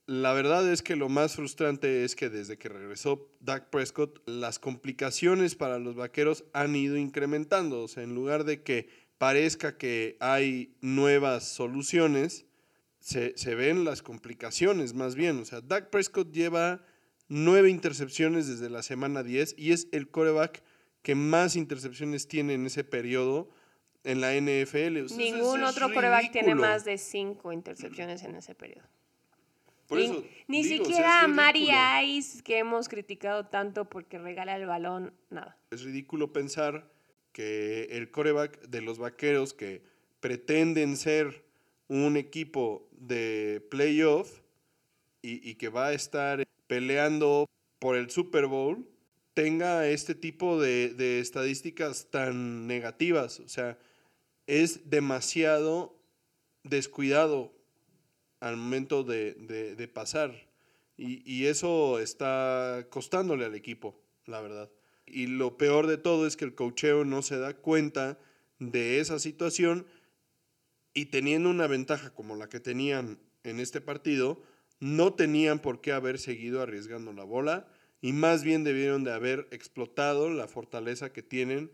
La 0.07 0.31
verdad 0.31 0.71
es 0.71 0.81
que 0.83 0.95
lo 0.95 1.09
más 1.09 1.35
frustrante 1.35 2.05
es 2.05 2.15
que 2.15 2.29
desde 2.29 2.57
que 2.57 2.69
regresó 2.69 3.29
Dak 3.41 3.69
Prescott, 3.69 4.21
las 4.25 4.57
complicaciones 4.57 5.55
para 5.55 5.79
los 5.79 5.95
vaqueros 5.95 6.45
han 6.53 6.77
ido 6.77 6.95
incrementando. 6.95 7.83
O 7.83 7.89
sea, 7.89 8.03
en 8.03 8.15
lugar 8.15 8.45
de 8.45 8.63
que 8.63 8.87
parezca 9.17 9.77
que 9.77 10.15
hay 10.21 10.77
nuevas 10.79 11.43
soluciones, 11.43 12.45
se, 13.01 13.33
ven 13.55 13.83
las 13.83 14.01
complicaciones 14.01 14.93
más 14.93 15.15
bien. 15.15 15.39
O 15.39 15.45
sea, 15.45 15.59
Dak 15.59 15.89
Prescott 15.89 16.31
lleva 16.31 16.85
nueve 17.27 17.69
intercepciones 17.69 18.47
desde 18.47 18.69
la 18.69 18.83
semana 18.83 19.23
10 19.23 19.55
y 19.57 19.73
es 19.73 19.89
el 19.91 20.09
coreback 20.09 20.63
que 21.01 21.15
más 21.15 21.57
intercepciones 21.57 22.29
tiene 22.29 22.53
en 22.53 22.65
ese 22.65 22.85
periodo 22.85 23.49
en 24.05 24.21
la 24.21 24.33
NFL. 24.33 25.13
Ningún 25.17 25.65
otro 25.65 25.93
coreback 25.93 26.31
tiene 26.31 26.55
más 26.55 26.85
de 26.85 26.97
cinco 26.97 27.51
intercepciones 27.51 28.23
en 28.23 28.35
ese 28.35 28.55
periodo 28.55 28.87
ni 30.47 30.63
siquiera 30.63 31.23
a 31.23 31.27
Mari 31.27 31.69
Ice, 32.03 32.41
que 32.43 32.59
hemos 32.59 32.89
criticado 32.89 33.45
tanto 33.45 33.89
porque 33.89 34.17
regala 34.17 34.55
el 34.55 34.65
balón, 34.65 35.13
nada. 35.29 35.57
Es 35.71 35.83
ridículo 35.83 36.33
pensar 36.33 36.91
que 37.31 37.83
el 37.91 38.11
coreback 38.11 38.67
de 38.67 38.81
los 38.81 38.97
vaqueros 38.97 39.53
que 39.53 39.83
pretenden 40.19 40.97
ser 40.97 41.45
un 41.87 42.17
equipo 42.17 42.89
de 42.91 43.65
playoff 43.69 44.41
y, 45.21 45.47
y 45.49 45.55
que 45.55 45.69
va 45.69 45.87
a 45.87 45.93
estar 45.93 46.47
peleando 46.67 47.47
por 47.79 47.95
el 47.95 48.09
Super 48.09 48.47
Bowl 48.47 48.87
tenga 49.37 49.87
este 49.87 50.15
tipo 50.15 50.59
de, 50.59 50.89
de 50.95 51.19
estadísticas 51.19 52.07
tan 52.09 52.65
negativas. 52.65 53.39
O 53.39 53.47
sea, 53.47 53.77
es 54.47 54.89
demasiado 54.89 55.95
descuidado 56.63 57.53
al 58.39 58.57
momento 58.57 59.03
de, 59.03 59.89
pasar. 59.93 60.47
Y, 60.97 61.45
eso 61.45 61.99
está 61.99 62.87
costándole 62.89 63.45
al 63.45 63.55
equipo, 63.55 63.99
la 64.25 64.41
verdad. 64.41 64.71
Y 65.05 65.27
lo 65.27 65.57
peor 65.57 65.87
de 65.87 65.97
todo 65.97 66.27
es 66.27 66.35
que 66.35 66.45
el 66.45 66.55
cocheo 66.55 67.05
no 67.05 67.21
se 67.21 67.37
da 67.37 67.55
cuenta 67.55 68.19
de 68.59 68.99
esa 68.99 69.19
situación 69.19 69.85
y 70.93 71.05
teniendo 71.05 71.49
una 71.49 71.67
ventaja 71.67 72.13
como 72.13 72.35
la 72.35 72.49
que 72.49 72.59
tenían 72.59 73.19
en 73.43 73.59
este 73.59 73.81
partido, 73.81 74.41
no 74.79 75.13
tenían 75.13 75.59
por 75.59 75.79
qué 75.79 75.91
haber 75.91 76.19
seguido 76.19 76.61
arriesgando 76.61 77.13
la 77.13 77.23
bola 77.23 77.67
y 78.01 78.13
más 78.13 78.43
bien 78.43 78.63
debieron 78.63 79.03
de 79.03 79.13
haber 79.13 79.47
explotado 79.51 80.29
la 80.29 80.47
fortaleza 80.47 81.13
que 81.13 81.23
tienen 81.23 81.71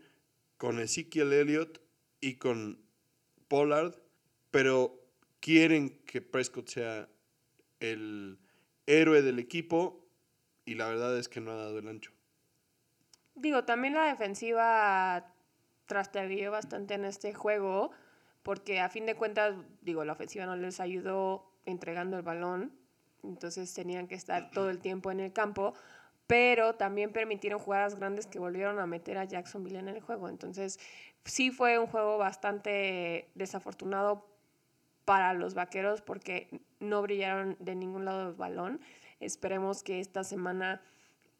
con 0.56 0.78
Ezekiel 0.78 1.32
Elliott 1.32 1.80
y 2.20 2.36
con 2.36 2.80
Pollard, 3.48 3.94
pero 4.50 5.03
quieren 5.44 5.90
que 6.06 6.22
Prescott 6.22 6.68
sea 6.68 7.06
el 7.78 8.38
héroe 8.86 9.20
del 9.20 9.38
equipo 9.38 10.02
y 10.64 10.74
la 10.74 10.88
verdad 10.88 11.18
es 11.18 11.28
que 11.28 11.42
no 11.42 11.50
ha 11.50 11.56
dado 11.56 11.78
el 11.78 11.86
ancho. 11.86 12.12
Digo, 13.34 13.64
también 13.64 13.92
la 13.92 14.06
defensiva 14.06 15.34
trasteó 15.84 16.50
bastante 16.50 16.94
en 16.94 17.04
este 17.04 17.34
juego 17.34 17.90
porque 18.42 18.80
a 18.80 18.88
fin 18.88 19.04
de 19.04 19.16
cuentas, 19.16 19.54
digo, 19.82 20.02
la 20.06 20.14
ofensiva 20.14 20.46
no 20.46 20.56
les 20.56 20.80
ayudó 20.80 21.52
entregando 21.66 22.16
el 22.16 22.22
balón, 22.22 22.72
entonces 23.22 23.74
tenían 23.74 24.08
que 24.08 24.14
estar 24.14 24.50
todo 24.50 24.70
el 24.70 24.80
tiempo 24.80 25.10
en 25.10 25.20
el 25.20 25.34
campo, 25.34 25.74
pero 26.26 26.76
también 26.76 27.12
permitieron 27.12 27.58
jugadas 27.58 27.96
grandes 27.96 28.26
que 28.26 28.38
volvieron 28.38 28.78
a 28.78 28.86
meter 28.86 29.18
a 29.18 29.24
Jacksonville 29.24 29.78
en 29.78 29.88
el 29.88 30.00
juego. 30.00 30.30
Entonces, 30.30 30.80
sí 31.26 31.50
fue 31.50 31.78
un 31.78 31.86
juego 31.86 32.16
bastante 32.16 33.28
desafortunado 33.34 34.33
para 35.04 35.34
los 35.34 35.54
vaqueros 35.54 36.00
porque 36.00 36.48
no 36.80 37.02
brillaron 37.02 37.56
de 37.60 37.74
ningún 37.74 38.04
lado 38.04 38.26
del 38.26 38.34
balón. 38.34 38.80
Esperemos 39.20 39.82
que 39.82 40.00
esta 40.00 40.24
semana 40.24 40.82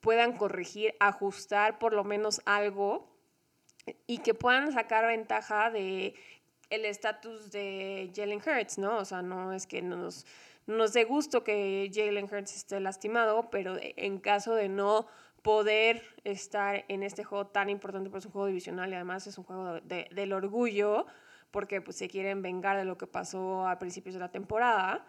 puedan 0.01 0.37
corregir, 0.37 0.95
ajustar 1.01 1.79
por 1.79 1.93
lo 1.93 2.05
menos 2.05 2.43
algo 2.45 3.11
y 4.07 4.19
que 4.19 4.35
puedan 4.35 4.73
sacar 4.73 5.07
ventaja 5.07 5.71
de 5.71 6.15
el 6.71 6.85
estatus 6.85 7.51
de 7.51 8.11
Jalen 8.15 8.41
Hurts, 8.41 8.79
¿no? 8.79 8.99
O 8.99 9.05
sea, 9.05 9.23
no 9.23 9.53
es 9.53 9.67
que 9.67 9.83
nos, 9.83 10.27
nos 10.67 10.93
dé 10.93 11.05
gusto 11.05 11.45
que 11.45 11.91
Jalen 11.93 12.25
Hurts 12.25 12.57
esté 12.57 12.81
lastimado, 12.81 13.51
pero 13.51 13.77
en 13.81 14.19
caso 14.19 14.55
de 14.55 14.69
no 14.69 15.07
poder 15.43 16.03
estar 16.25 16.85
en 16.89 17.03
este 17.03 17.23
juego 17.23 17.47
tan 17.47 17.69
importante, 17.69 18.09
pues 18.09 18.23
es 18.23 18.27
un 18.27 18.33
juego 18.33 18.47
divisional 18.47 18.91
y 18.91 18.95
además 18.95 19.27
es 19.27 19.37
un 19.37 19.45
juego 19.45 19.81
del 19.83 20.33
orgullo, 20.33 21.07
porque 21.55 21.81
pues, 21.81 21.97
se 21.97 22.09
quieren 22.09 22.43
vengar 22.43 22.77
de 22.77 22.85
lo 22.85 22.99
que 22.99 23.07
pasó 23.07 23.69
a 23.69 23.79
principios 23.79 24.15
de 24.15 24.19
la 24.19 24.33
temporada, 24.33 25.07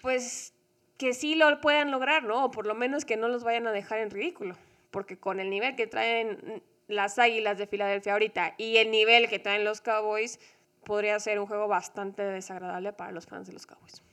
pues 0.00 0.54
que 0.96 1.12
sí 1.12 1.34
lo 1.34 1.60
puedan 1.60 1.90
lograr, 1.90 2.22
¿no? 2.22 2.44
O 2.44 2.50
por 2.52 2.68
lo 2.68 2.76
menos 2.76 3.04
que 3.04 3.16
no 3.16 3.26
los 3.26 3.42
vayan 3.42 3.66
a 3.66 3.72
dejar 3.72 3.98
en 3.98 4.10
ridículo, 4.10 4.54
porque 4.92 5.18
con 5.18 5.40
el 5.40 5.50
nivel 5.50 5.74
que 5.74 5.88
traen 5.88 6.62
las 6.86 7.18
Águilas 7.18 7.58
de 7.58 7.66
Filadelfia 7.66 8.12
ahorita 8.12 8.54
y 8.58 8.76
el 8.76 8.92
nivel 8.92 9.28
que 9.28 9.40
traen 9.40 9.64
los 9.64 9.80
Cowboys, 9.80 10.38
podría 10.84 11.18
ser 11.18 11.40
un 11.40 11.46
juego 11.46 11.66
bastante 11.66 12.22
desagradable 12.22 12.92
para 12.92 13.10
los 13.10 13.26
fans 13.26 13.48
de 13.48 13.52
los 13.52 13.66
Cowboys. 13.66 14.04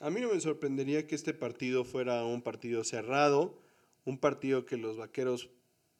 A 0.00 0.10
mí 0.10 0.20
no 0.20 0.28
me 0.28 0.38
sorprendería 0.38 1.06
que 1.06 1.14
este 1.14 1.32
partido 1.32 1.86
fuera 1.86 2.26
un 2.26 2.42
partido 2.42 2.84
cerrado, 2.84 3.58
un 4.04 4.18
partido 4.18 4.66
que 4.66 4.76
los 4.76 4.98
Vaqueros 4.98 5.48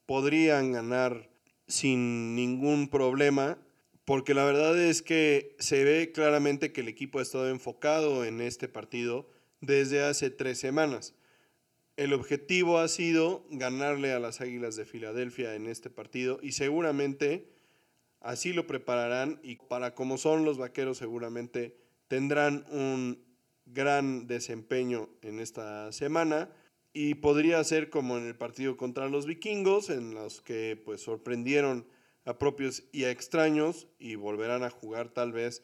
podrían 0.05 0.73
ganar 0.73 1.31
sin 1.67 2.37
ningún 2.37 2.91
problema 2.91 3.57
porque 4.07 4.35
la 4.35 4.45
verdad 4.45 4.79
es 4.81 5.03
que 5.03 5.57
se 5.59 5.83
ve 5.83 6.13
claramente 6.13 6.73
que 6.73 6.81
el 6.81 6.89
equipo 6.89 7.19
ha 7.19 7.23
estado 7.23 7.51
enfocado 7.51 8.25
en 8.25 8.41
este 8.41 8.69
partido 8.69 9.29
desde 9.61 10.03
hace 10.03 10.31
tres 10.31 10.59
semanas. 10.59 11.15
El 11.97 12.13
objetivo 12.13 12.79
ha 12.79 12.87
sido 12.87 13.45
ganarle 13.51 14.13
a 14.13 14.21
las 14.21 14.41
Águilas 14.41 14.77
de 14.77 14.85
Filadelfia 14.85 15.57
en 15.57 15.67
este 15.67 15.91
partido 15.91 16.39
y 16.41 16.53
seguramente 16.53 17.51
así 18.21 18.53
lo 18.53 18.69
prepararán 18.69 19.41
y 19.43 19.57
para 19.57 19.97
como 19.97 20.19
son 20.19 20.45
los 20.45 20.57
Vaqueros 20.57 20.99
seguramente 20.99 21.77
tendrán 22.07 22.65
un 22.71 23.25
gran 23.65 24.29
desempeño 24.29 25.09
en 25.23 25.41
esta 25.41 25.91
semana 25.91 26.49
y 26.93 27.15
podría 27.15 27.63
ser 27.65 27.91
como 27.91 28.19
en 28.19 28.27
el 28.27 28.37
partido 28.37 28.77
contra 28.77 29.09
los 29.09 29.27
Vikingos 29.27 29.91
en 29.91 30.15
los 30.15 30.43
que 30.43 30.81
pues 30.85 31.01
sorprendieron 31.01 31.87
a 32.27 32.39
propios 32.39 32.85
y 32.93 33.05
a 33.05 33.11
extraños 33.11 33.87
y 33.99 34.17
volverán 34.17 34.63
a 34.63 34.71
jugar 34.71 35.09
tal 35.09 35.33
vez 35.33 35.63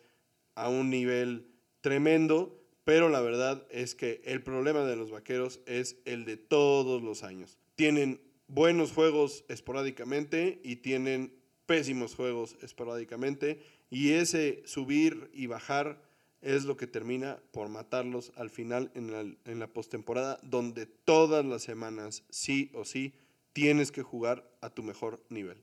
a 0.55 0.69
un 0.69 0.89
nivel 0.89 1.49
tremendo, 1.81 2.59
pero 2.85 3.09
la 3.09 3.21
verdad 3.21 3.67
es 3.71 3.95
que 3.95 4.23
el 4.25 4.43
problema 4.43 4.85
de 4.85 4.97
los 4.97 5.11
vaqueros 5.11 5.61
es 5.67 5.99
el 6.05 6.25
de 6.25 6.37
todos 6.37 7.03
los 7.03 7.23
años. 7.23 7.59
Tienen 7.75 8.21
buenos 8.47 8.93
juegos 8.93 9.45
esporádicamente 9.49 10.61
y 10.63 10.77
tienen 10.77 11.35
pésimos 11.67 12.15
juegos 12.15 12.57
esporádicamente 12.63 13.61
y 13.91 14.13
ese 14.13 14.63
subir 14.65 15.31
y 15.33 15.47
bajar 15.47 16.03
es 16.41 16.65
lo 16.65 16.77
que 16.77 16.87
termina 16.87 17.41
por 17.53 17.69
matarlos 17.69 18.33
al 18.37 18.51
final 18.51 18.91
en 18.95 19.13
la, 19.13 19.21
en 19.21 19.59
la 19.59 19.69
postemporada, 19.69 20.41
donde 20.43 20.87
todas 20.87 21.45
las 21.45 21.63
semanas, 21.63 22.25
sí 22.31 22.71
o 22.75 22.85
sí, 22.85 23.15
tienes 23.53 23.93
que 23.93 24.03
jugar 24.03 24.51
a 24.61 24.71
tu 24.71 24.83
mejor 24.83 25.25
nivel. 25.29 25.63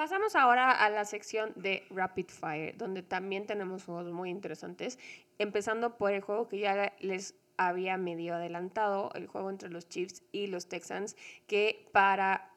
Pasamos 0.00 0.34
ahora 0.34 0.70
a 0.70 0.88
la 0.88 1.04
sección 1.04 1.52
de 1.56 1.86
Rapid 1.90 2.28
Fire, 2.28 2.74
donde 2.78 3.02
también 3.02 3.44
tenemos 3.44 3.84
juegos 3.84 4.10
muy 4.10 4.30
interesantes, 4.30 4.98
empezando 5.38 5.98
por 5.98 6.14
el 6.14 6.22
juego 6.22 6.48
que 6.48 6.58
ya 6.58 6.94
les 7.00 7.34
había 7.58 7.98
medio 7.98 8.36
adelantado, 8.36 9.10
el 9.14 9.26
juego 9.26 9.50
entre 9.50 9.68
los 9.68 9.90
Chiefs 9.90 10.22
y 10.32 10.46
los 10.46 10.70
Texans, 10.70 11.16
que 11.46 11.86
para 11.92 12.50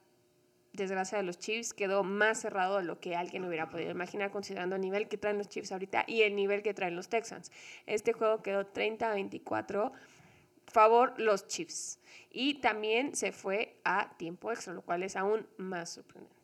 desgracia 0.71 1.17
de 1.17 1.25
los 1.25 1.37
Chiefs 1.37 1.73
quedó 1.73 2.05
más 2.05 2.39
cerrado 2.39 2.77
de 2.77 2.85
lo 2.85 3.01
que 3.01 3.17
alguien 3.17 3.43
hubiera 3.43 3.69
podido 3.69 3.91
imaginar 3.91 4.31
considerando 4.31 4.77
el 4.77 4.81
nivel 4.81 5.09
que 5.09 5.17
traen 5.17 5.37
los 5.37 5.49
Chiefs 5.49 5.73
ahorita 5.73 6.05
y 6.07 6.21
el 6.21 6.37
nivel 6.37 6.63
que 6.63 6.73
traen 6.73 6.95
los 6.95 7.09
Texans. 7.09 7.51
Este 7.87 8.13
juego 8.13 8.41
quedó 8.41 8.67
30 8.67 9.11
a 9.11 9.13
24 9.15 9.91
favor 10.67 11.13
los 11.17 11.45
Chiefs 11.47 11.99
y 12.31 12.61
también 12.61 13.17
se 13.17 13.33
fue 13.33 13.75
a 13.83 14.15
tiempo 14.15 14.49
extra, 14.49 14.73
lo 14.73 14.81
cual 14.81 15.03
es 15.03 15.17
aún 15.17 15.45
más 15.57 15.89
sorprendente. 15.89 16.42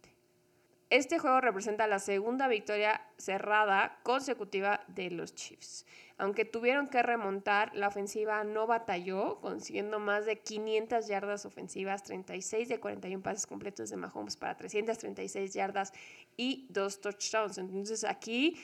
Este 0.89 1.19
juego 1.19 1.39
representa 1.39 1.85
la 1.85 1.99
segunda 1.99 2.47
victoria 2.47 2.99
cerrada 3.17 3.99
consecutiva 4.01 4.81
de 4.87 5.11
los 5.11 5.35
Chiefs. 5.35 5.85
Aunque 6.17 6.45
tuvieron 6.45 6.87
que 6.87 7.03
remontar, 7.03 7.75
la 7.75 7.89
ofensiva 7.89 8.43
no 8.43 8.65
batalló, 8.65 9.39
consiguiendo 9.39 9.99
más 9.99 10.25
de 10.25 10.39
500 10.39 11.07
yardas 11.07 11.45
ofensivas, 11.45 12.01
36 12.03 12.69
de 12.69 12.79
41 12.79 13.21
pases 13.21 13.45
completos 13.45 13.91
de 13.91 13.97
Mahomes 13.97 14.35
para 14.35 14.57
336 14.57 15.53
yardas 15.53 15.93
y 16.35 16.65
dos 16.69 16.99
touchdowns. 17.01 17.59
Entonces 17.59 18.03
aquí 18.03 18.59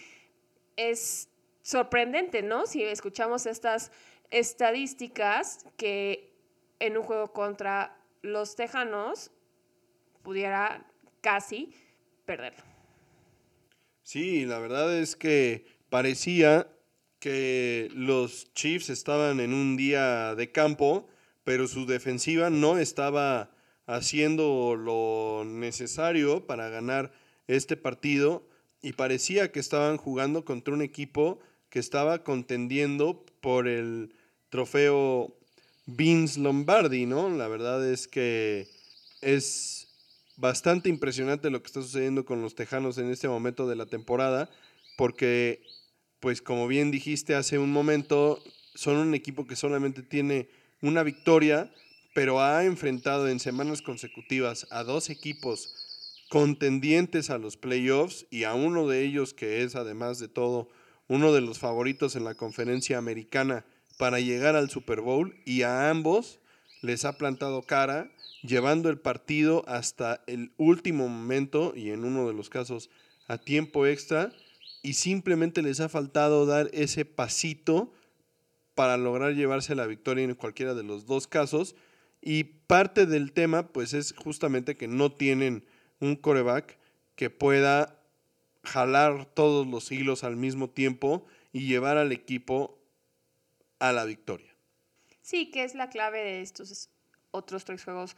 es 0.76 1.30
sorprendente, 1.62 2.42
¿no? 2.42 2.66
Si 2.66 2.82
escuchamos 2.84 3.46
estas 3.46 3.92
estadísticas 4.32 5.64
que 5.78 6.34
en 6.80 6.98
un 6.98 7.04
juego 7.04 7.32
contra 7.34 7.96
los 8.24 8.56
Tejanos 8.56 9.30
pudiera 10.24 10.86
casi 11.22 11.74
perderlo. 12.26 12.64
Sí, 14.04 14.46
la 14.46 14.60
verdad 14.60 14.98
es 14.98 15.16
que 15.16 15.66
parecía 15.90 16.68
que 17.20 17.90
los 17.94 18.54
Chiefs 18.54 18.90
estaban 18.90 19.40
en 19.40 19.54
un 19.54 19.78
día 19.78 20.36
de 20.36 20.52
campo, 20.52 21.08
pero 21.44 21.68
su 21.68 21.86
defensiva 21.86 22.50
no 22.50 22.78
estaba 22.78 23.52
haciendo 23.88 24.76
lo 24.76 25.44
necesario 25.46 26.46
para 26.46 26.70
ganar 26.70 27.12
este 27.48 27.78
partido 27.78 28.48
y 28.82 28.94
parecía 28.94 29.52
que 29.52 29.60
estaban 29.60 29.98
jugando 29.98 30.46
contra 30.46 30.74
un 30.74 30.82
equipo 30.82 31.40
que 31.70 31.80
estaba 31.80 32.24
contendiendo 32.24 33.26
por 33.42 33.68
el 33.68 34.14
trofeo 34.50 35.36
Vince 35.86 36.40
Lombardi, 36.40 37.06
¿no? 37.06 37.30
La 37.30 37.48
verdad 37.48 37.88
es 37.88 38.08
que 38.08 38.68
es 39.22 39.85
bastante 40.38 40.90
impresionante 40.90 41.50
lo 41.50 41.62
que 41.62 41.68
está 41.68 41.82
sucediendo 41.82 42.26
con 42.26 42.42
los 42.42 42.56
Tejanos 42.56 42.98
en 42.98 43.10
este 43.10 43.28
momento 43.28 43.68
de 43.68 43.76
la 43.76 43.86
temporada, 43.86 44.50
porque, 44.98 45.62
pues 46.20 46.42
como 46.42 46.68
bien 46.68 46.92
dijiste 46.92 47.36
hace 47.36 47.58
un 47.60 47.72
momento, 47.72 48.42
son 48.74 48.98
un 48.98 49.14
equipo 49.14 49.48
que 49.48 49.56
solamente 49.56 50.04
tiene 50.04 50.50
una 50.82 51.04
victoria, 51.04 51.72
pero 52.14 52.42
ha 52.42 52.64
enfrentado 52.64 53.28
en 53.28 53.40
semanas 53.40 53.82
consecutivas 53.82 54.68
a 54.72 54.84
dos 54.84 55.10
equipos 55.10 55.74
contendientes 56.30 57.30
a 57.30 57.38
los 57.38 57.58
playoffs 57.58 58.26
y 58.32 58.44
a 58.44 58.54
uno 58.54 58.88
de 58.88 59.04
ellos 59.04 59.34
que 59.34 59.64
es 59.64 59.76
además 59.76 60.20
de 60.20 60.28
todo 60.28 60.70
uno 61.08 61.34
de 61.34 61.42
los 61.42 61.60
favoritos 61.60 62.16
en 62.16 62.24
la 62.24 62.34
conferencia 62.34 62.98
americana 62.98 63.66
para 63.98 64.20
llegar 64.20 64.56
al 64.56 64.70
Super 64.70 65.02
Bowl 65.02 65.36
y 65.46 65.62
a 65.62 65.90
ambos 65.90 66.40
les 66.82 67.06
ha 67.06 67.18
plantado 67.18 67.62
cara 67.62 68.12
llevando 68.46 68.90
el 68.90 69.00
partido 69.00 69.64
hasta 69.68 70.24
el 70.28 70.52
último 70.58 71.08
momento 71.08 71.74
y 71.76 71.92
en 71.92 72.04
uno 72.04 72.28
de 72.28 72.34
los 72.34 72.50
casos 72.50 72.90
a 73.28 73.38
tiempo 73.38 73.86
extra 73.86 74.32
y 74.84 74.94
simplemente 74.94 75.62
les 75.62 75.80
ha 75.80 75.90
faltado 75.90 76.46
dar 76.46 76.70
ese 76.74 77.06
pasito 77.06 77.92
para 78.76 78.98
lograr 78.98 79.34
llevarse 79.34 79.74
la 79.74 79.88
victoria 79.88 80.24
en 80.24 80.36
cualquiera 80.36 80.74
de 80.74 80.84
los 80.84 81.06
dos 81.06 81.28
casos 81.28 81.76
y 82.22 82.44
parte 82.44 83.06
del 83.06 83.32
tema 83.32 83.68
pues 83.70 83.94
es 83.94 84.14
justamente 84.14 84.76
que 84.76 84.88
no 84.88 85.12
tienen 85.12 85.66
un 86.00 86.16
coreback 86.16 86.78
que 87.16 87.30
pueda 87.30 88.00
jalar 88.64 89.26
todos 89.26 89.66
los 89.68 89.92
hilos 89.92 90.24
al 90.24 90.36
mismo 90.36 90.70
tiempo 90.70 91.26
y 91.54 91.68
llevar 91.68 91.98
al 91.98 92.12
equipo 92.12 92.80
a 93.80 93.92
la 93.92 94.06
victoria. 94.06 94.54
Sí, 95.22 95.50
que 95.52 95.64
es 95.64 95.74
la 95.76 95.90
clave 95.90 96.20
de 96.20 96.42
estos 96.42 96.90
otros 97.36 97.66
tres 97.66 97.84
juegos 97.84 98.16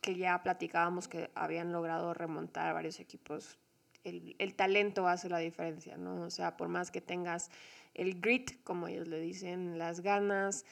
que 0.00 0.16
ya 0.16 0.42
platicábamos 0.42 1.08
que 1.08 1.30
habían 1.34 1.72
logrado 1.72 2.12
remontar 2.12 2.74
varios 2.74 3.00
equipos. 3.00 3.58
El, 4.04 4.34
el, 4.38 4.54
talento 4.54 5.06
hace 5.06 5.28
la 5.28 5.38
diferencia, 5.38 5.96
¿no? 5.96 6.22
O 6.22 6.30
sea, 6.30 6.56
por 6.56 6.68
más 6.68 6.90
que 6.90 7.00
tengas 7.00 7.50
el 7.94 8.20
grit, 8.20 8.62
como 8.64 8.88
ellos 8.88 9.06
le 9.06 9.20
dicen, 9.20 9.78
las 9.78 10.00
ganas, 10.00 10.64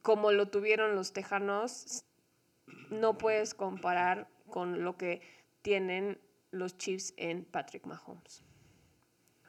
como 0.00 0.32
lo 0.32 0.48
tuvieron 0.48 0.94
los 0.94 1.12
tejanos, 1.12 2.04
no 2.90 3.18
puedes 3.18 3.54
comparar 3.54 4.28
con 4.48 4.84
lo 4.84 4.96
que 4.96 5.20
tienen 5.60 6.18
los 6.50 6.76
Chiefs 6.78 7.14
en 7.16 7.44
Patrick 7.44 7.86
Mahomes. 7.86 8.42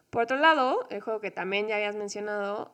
Por 0.10 0.24
otro 0.24 0.38
lado, 0.38 0.88
el 0.90 1.02
juego 1.02 1.20
que 1.22 1.32
también 1.32 1.68
ya 1.68 1.76
habías 1.76 1.96
mencionado, 1.96 2.74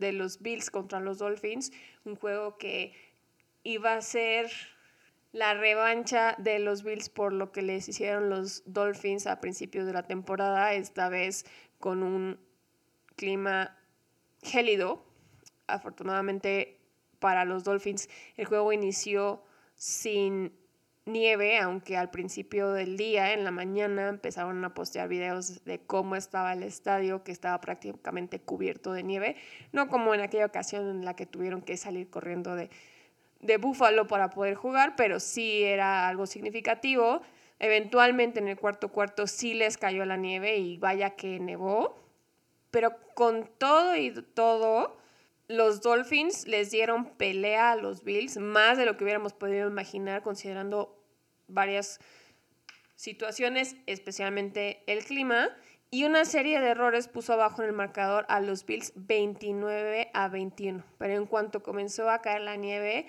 de 0.00 0.12
los 0.12 0.40
Bills 0.40 0.70
contra 0.70 0.98
los 0.98 1.18
Dolphins, 1.18 1.72
un 2.04 2.16
juego 2.16 2.56
que 2.56 2.94
iba 3.62 3.94
a 3.94 4.02
ser 4.02 4.50
la 5.32 5.54
revancha 5.54 6.34
de 6.38 6.58
los 6.58 6.82
Bills 6.82 7.08
por 7.08 7.32
lo 7.32 7.52
que 7.52 7.62
les 7.62 7.88
hicieron 7.88 8.30
los 8.30 8.62
Dolphins 8.66 9.26
a 9.26 9.40
principios 9.40 9.86
de 9.86 9.92
la 9.92 10.02
temporada, 10.02 10.74
esta 10.74 11.08
vez 11.08 11.44
con 11.78 12.02
un 12.02 12.40
clima 13.16 13.76
gélido. 14.42 15.04
Afortunadamente 15.66 16.80
para 17.20 17.44
los 17.44 17.64
Dolphins 17.64 18.08
el 18.36 18.46
juego 18.46 18.72
inició 18.72 19.44
sin 19.76 20.52
nieve, 21.06 21.58
aunque 21.58 21.96
al 21.96 22.10
principio 22.10 22.72
del 22.72 22.96
día, 22.96 23.32
en 23.32 23.44
la 23.44 23.50
mañana, 23.50 24.08
empezaron 24.08 24.64
a 24.64 24.74
postear 24.74 25.08
videos 25.08 25.64
de 25.64 25.80
cómo 25.80 26.16
estaba 26.16 26.52
el 26.52 26.62
estadio, 26.62 27.24
que 27.24 27.32
estaba 27.32 27.60
prácticamente 27.60 28.40
cubierto 28.40 28.92
de 28.92 29.02
nieve, 29.02 29.36
no 29.72 29.88
como 29.88 30.14
en 30.14 30.20
aquella 30.20 30.46
ocasión 30.46 30.88
en 30.88 31.04
la 31.04 31.16
que 31.16 31.26
tuvieron 31.26 31.62
que 31.62 31.76
salir 31.76 32.10
corriendo 32.10 32.54
de, 32.54 32.70
de 33.40 33.56
Búfalo 33.56 34.06
para 34.06 34.30
poder 34.30 34.54
jugar, 34.54 34.94
pero 34.96 35.20
sí 35.20 35.64
era 35.64 36.08
algo 36.08 36.26
significativo. 36.26 37.22
Eventualmente 37.58 38.40
en 38.40 38.48
el 38.48 38.56
cuarto 38.56 38.88
cuarto 38.88 39.26
sí 39.26 39.54
les 39.54 39.76
cayó 39.76 40.04
la 40.04 40.16
nieve 40.16 40.56
y 40.56 40.78
vaya 40.78 41.10
que 41.10 41.40
nevó, 41.40 41.98
pero 42.70 42.96
con 43.14 43.48
todo 43.58 43.96
y 43.96 44.12
todo, 44.34 44.96
los 45.48 45.82
Dolphins 45.82 46.46
les 46.46 46.70
dieron 46.70 47.06
pelea 47.16 47.72
a 47.72 47.76
los 47.76 48.04
Bills, 48.04 48.38
más 48.38 48.78
de 48.78 48.86
lo 48.86 48.96
que 48.96 49.04
hubiéramos 49.04 49.32
podido 49.32 49.68
imaginar 49.68 50.22
considerando 50.22 50.96
varias 51.48 52.00
situaciones, 52.94 53.76
especialmente 53.86 54.82
el 54.86 55.04
clima, 55.04 55.48
y 55.90 56.04
una 56.04 56.24
serie 56.24 56.60
de 56.60 56.68
errores 56.68 57.08
puso 57.08 57.32
abajo 57.32 57.62
en 57.62 57.68
el 57.68 57.74
marcador 57.74 58.24
a 58.28 58.38
los 58.38 58.64
Bills 58.64 58.92
29 58.94 60.10
a 60.14 60.28
21. 60.28 60.84
Pero 60.98 61.14
en 61.14 61.26
cuanto 61.26 61.64
comenzó 61.64 62.08
a 62.08 62.22
caer 62.22 62.42
la 62.42 62.54
nieve, 62.54 63.08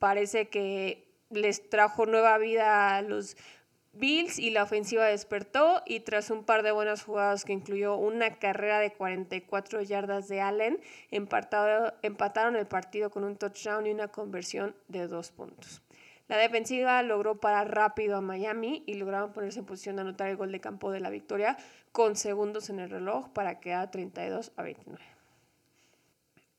parece 0.00 0.48
que 0.48 1.06
les 1.28 1.70
trajo 1.70 2.06
nueva 2.06 2.36
vida 2.38 2.96
a 2.96 3.02
los 3.02 3.36
Bills 3.92 4.38
y 4.38 4.50
la 4.50 4.62
ofensiva 4.62 5.04
despertó 5.04 5.82
y 5.84 6.00
tras 6.00 6.30
un 6.30 6.44
par 6.44 6.62
de 6.62 6.70
buenas 6.70 7.02
jugadas 7.02 7.44
que 7.44 7.52
incluyó 7.52 7.96
una 7.96 8.38
carrera 8.38 8.78
de 8.78 8.92
44 8.92 9.82
yardas 9.82 10.28
de 10.28 10.40
Allen, 10.40 10.80
empataron 11.10 12.56
el 12.56 12.66
partido 12.66 13.10
con 13.10 13.24
un 13.24 13.36
touchdown 13.36 13.86
y 13.86 13.90
una 13.90 14.08
conversión 14.08 14.74
de 14.88 15.06
dos 15.08 15.32
puntos. 15.32 15.82
La 16.28 16.36
defensiva 16.36 17.02
logró 17.02 17.40
parar 17.40 17.74
rápido 17.74 18.16
a 18.16 18.20
Miami 18.20 18.84
y 18.86 18.94
lograron 18.94 19.32
ponerse 19.32 19.58
en 19.58 19.66
posición 19.66 19.96
de 19.96 20.02
anotar 20.02 20.28
el 20.28 20.36
gol 20.36 20.52
de 20.52 20.60
campo 20.60 20.92
de 20.92 21.00
la 21.00 21.10
victoria 21.10 21.56
con 21.90 22.14
segundos 22.14 22.70
en 22.70 22.78
el 22.78 22.88
reloj 22.88 23.28
para 23.30 23.58
quedar 23.58 23.90
32 23.90 24.52
a 24.56 24.62
29. 24.62 25.19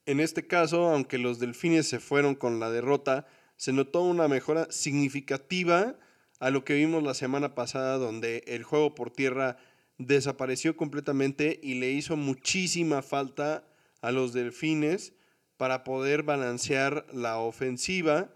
En 0.06 0.20
este 0.20 0.48
caso, 0.48 0.90
aunque 0.90 1.18
los 1.18 1.40
delfines 1.40 1.88
se 1.88 2.00
fueron 2.00 2.36
con 2.36 2.60
la 2.60 2.72
derrota, 2.72 3.28
se 3.56 3.74
notó 3.74 4.02
una 4.02 4.28
mejora 4.28 4.68
significativa 4.72 5.98
a 6.40 6.50
lo 6.50 6.66
que 6.66 6.74
vimos 6.74 7.04
la 7.04 7.14
semana 7.14 7.54
pasada, 7.54 7.98
donde 7.98 8.44
el 8.48 8.64
juego 8.64 8.96
por 8.96 9.12
tierra 9.12 9.58
desapareció 10.00 10.76
completamente 10.76 11.60
y 11.62 11.76
le 11.76 11.92
hizo 11.92 12.18
muchísima 12.18 13.04
falta 13.04 13.64
a 14.02 14.12
los 14.12 14.34
delfines 14.34 15.14
para 15.58 15.84
poder 15.84 16.24
balancear 16.24 17.06
la 17.14 17.38
ofensiva 17.38 18.34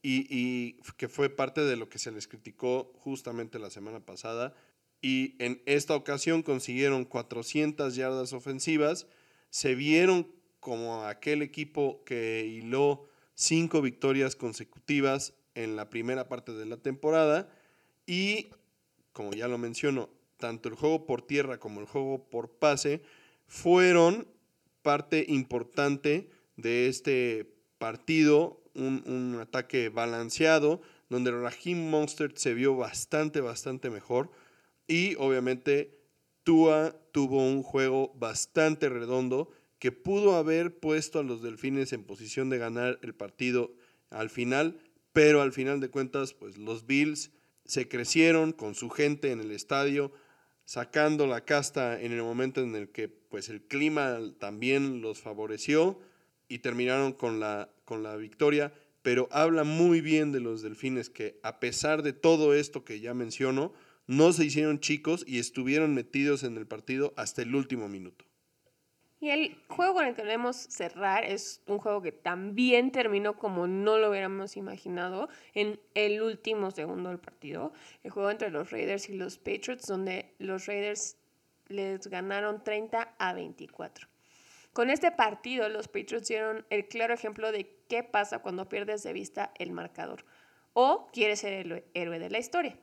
y, 0.00 0.74
que 0.96 1.08
fue 1.08 1.28
parte 1.28 1.62
de 1.62 1.76
lo 1.76 1.88
que 1.88 1.98
se 1.98 2.12
les 2.12 2.28
criticó 2.28 2.92
justamente 2.98 3.58
la 3.58 3.70
semana 3.70 3.98
pasada. 3.98 4.54
Y 5.02 5.34
en 5.42 5.60
esta 5.66 5.96
ocasión 5.96 6.42
consiguieron 6.42 7.04
400 7.04 7.96
yardas 7.96 8.32
ofensivas, 8.32 9.08
se 9.50 9.74
vieron 9.74 10.28
como 10.60 11.04
aquel 11.04 11.42
equipo 11.42 12.02
que 12.04 12.44
hiló 12.46 13.08
cinco 13.34 13.80
victorias 13.82 14.36
consecutivas 14.36 15.34
en 15.54 15.76
la 15.76 15.90
primera 15.90 16.28
parte 16.28 16.52
de 16.52 16.66
la 16.66 16.76
temporada 16.76 17.48
y, 18.06 18.48
como 19.12 19.32
ya 19.32 19.48
lo 19.48 19.58
menciono, 19.58 20.08
tanto 20.38 20.68
el 20.68 20.74
juego 20.74 21.04
por 21.04 21.22
tierra 21.22 21.58
como 21.58 21.80
el 21.80 21.86
juego 21.86 22.28
por 22.28 22.50
pase 22.50 23.02
fueron 23.46 24.26
parte 24.82 25.24
importante 25.28 26.30
de 26.56 26.88
este 26.88 27.54
partido, 27.78 28.62
un, 28.74 29.38
ataque 29.40 29.88
balanceado, 29.88 30.80
donde 31.08 31.30
Raheem 31.30 31.90
Monster 31.90 32.32
se 32.36 32.54
vio 32.54 32.76
bastante, 32.76 33.40
bastante 33.40 33.90
mejor 33.90 34.30
y 34.86 35.14
obviamente 35.16 35.98
Tua 36.44 36.94
tuvo 37.12 37.46
un 37.46 37.62
juego 37.62 38.12
bastante 38.14 38.88
redondo 38.88 39.50
que 39.78 39.92
pudo 39.92 40.36
haber 40.36 40.78
puesto 40.78 41.18
a 41.18 41.22
los 41.22 41.42
Delfines 41.42 41.92
en 41.92 42.04
posición 42.04 42.50
de 42.50 42.58
ganar 42.58 42.98
el 43.02 43.14
partido 43.14 43.74
al 44.10 44.30
final, 44.30 44.80
pero 45.12 45.42
al 45.42 45.52
final 45.52 45.80
de 45.80 45.90
cuentas, 45.90 46.34
pues 46.34 46.58
los 46.58 46.86
Bills 46.86 47.30
se 47.64 47.88
crecieron 47.88 48.52
con 48.52 48.74
su 48.74 48.90
gente 48.90 49.30
en 49.30 49.40
el 49.40 49.50
estadio, 49.50 50.12
sacando 50.64 51.26
la 51.26 51.44
casta 51.44 52.00
en 52.00 52.12
el 52.12 52.22
momento 52.22 52.62
en 52.62 52.74
el 52.74 52.90
que 52.90 53.08
pues 53.08 53.48
el 53.48 53.62
clima 53.62 54.18
también 54.38 55.00
los 55.00 55.20
favoreció 55.20 55.98
y 56.48 56.58
terminaron 56.58 57.12
con 57.12 57.40
la, 57.40 57.70
con 57.84 58.02
la 58.02 58.16
victoria, 58.16 58.72
pero 59.02 59.28
habla 59.30 59.64
muy 59.64 60.00
bien 60.00 60.32
de 60.32 60.40
los 60.40 60.62
delfines 60.62 61.08
que 61.10 61.38
a 61.42 61.60
pesar 61.60 62.02
de 62.02 62.12
todo 62.12 62.54
esto 62.54 62.84
que 62.84 63.00
ya 63.00 63.14
menciono, 63.14 63.72
no 64.06 64.32
se 64.32 64.46
hicieron 64.46 64.80
chicos 64.80 65.24
y 65.26 65.38
estuvieron 65.38 65.94
metidos 65.94 66.42
en 66.42 66.56
el 66.56 66.66
partido 66.66 67.12
hasta 67.16 67.42
el 67.42 67.54
último 67.54 67.88
minuto. 67.88 68.27
Y 69.20 69.30
el 69.30 69.60
juego 69.68 69.94
con 69.94 70.06
el 70.06 70.14
que 70.14 70.22
debemos 70.22 70.56
cerrar 70.56 71.24
es 71.24 71.60
un 71.66 71.78
juego 71.78 72.00
que 72.00 72.12
también 72.12 72.92
terminó 72.92 73.36
como 73.36 73.66
no 73.66 73.98
lo 73.98 74.10
hubiéramos 74.10 74.56
imaginado 74.56 75.28
en 75.54 75.80
el 75.94 76.22
último 76.22 76.70
segundo 76.70 77.08
del 77.08 77.18
partido. 77.18 77.72
El 78.04 78.12
juego 78.12 78.30
entre 78.30 78.50
los 78.50 78.70
Raiders 78.70 79.08
y 79.08 79.14
los 79.14 79.38
Patriots, 79.38 79.86
donde 79.86 80.34
los 80.38 80.66
Raiders 80.66 81.16
les 81.66 82.06
ganaron 82.06 82.62
30 82.62 83.16
a 83.18 83.32
24. 83.32 84.08
Con 84.72 84.90
este 84.90 85.10
partido, 85.10 85.68
los 85.68 85.88
Patriots 85.88 86.28
dieron 86.28 86.64
el 86.70 86.86
claro 86.86 87.12
ejemplo 87.12 87.50
de 87.50 87.76
qué 87.88 88.04
pasa 88.04 88.38
cuando 88.38 88.68
pierdes 88.68 89.02
de 89.02 89.12
vista 89.12 89.52
el 89.58 89.72
marcador 89.72 90.24
o 90.74 91.08
quieres 91.12 91.40
ser 91.40 91.54
el 91.54 91.84
héroe 91.94 92.20
de 92.20 92.30
la 92.30 92.38
historia. 92.38 92.78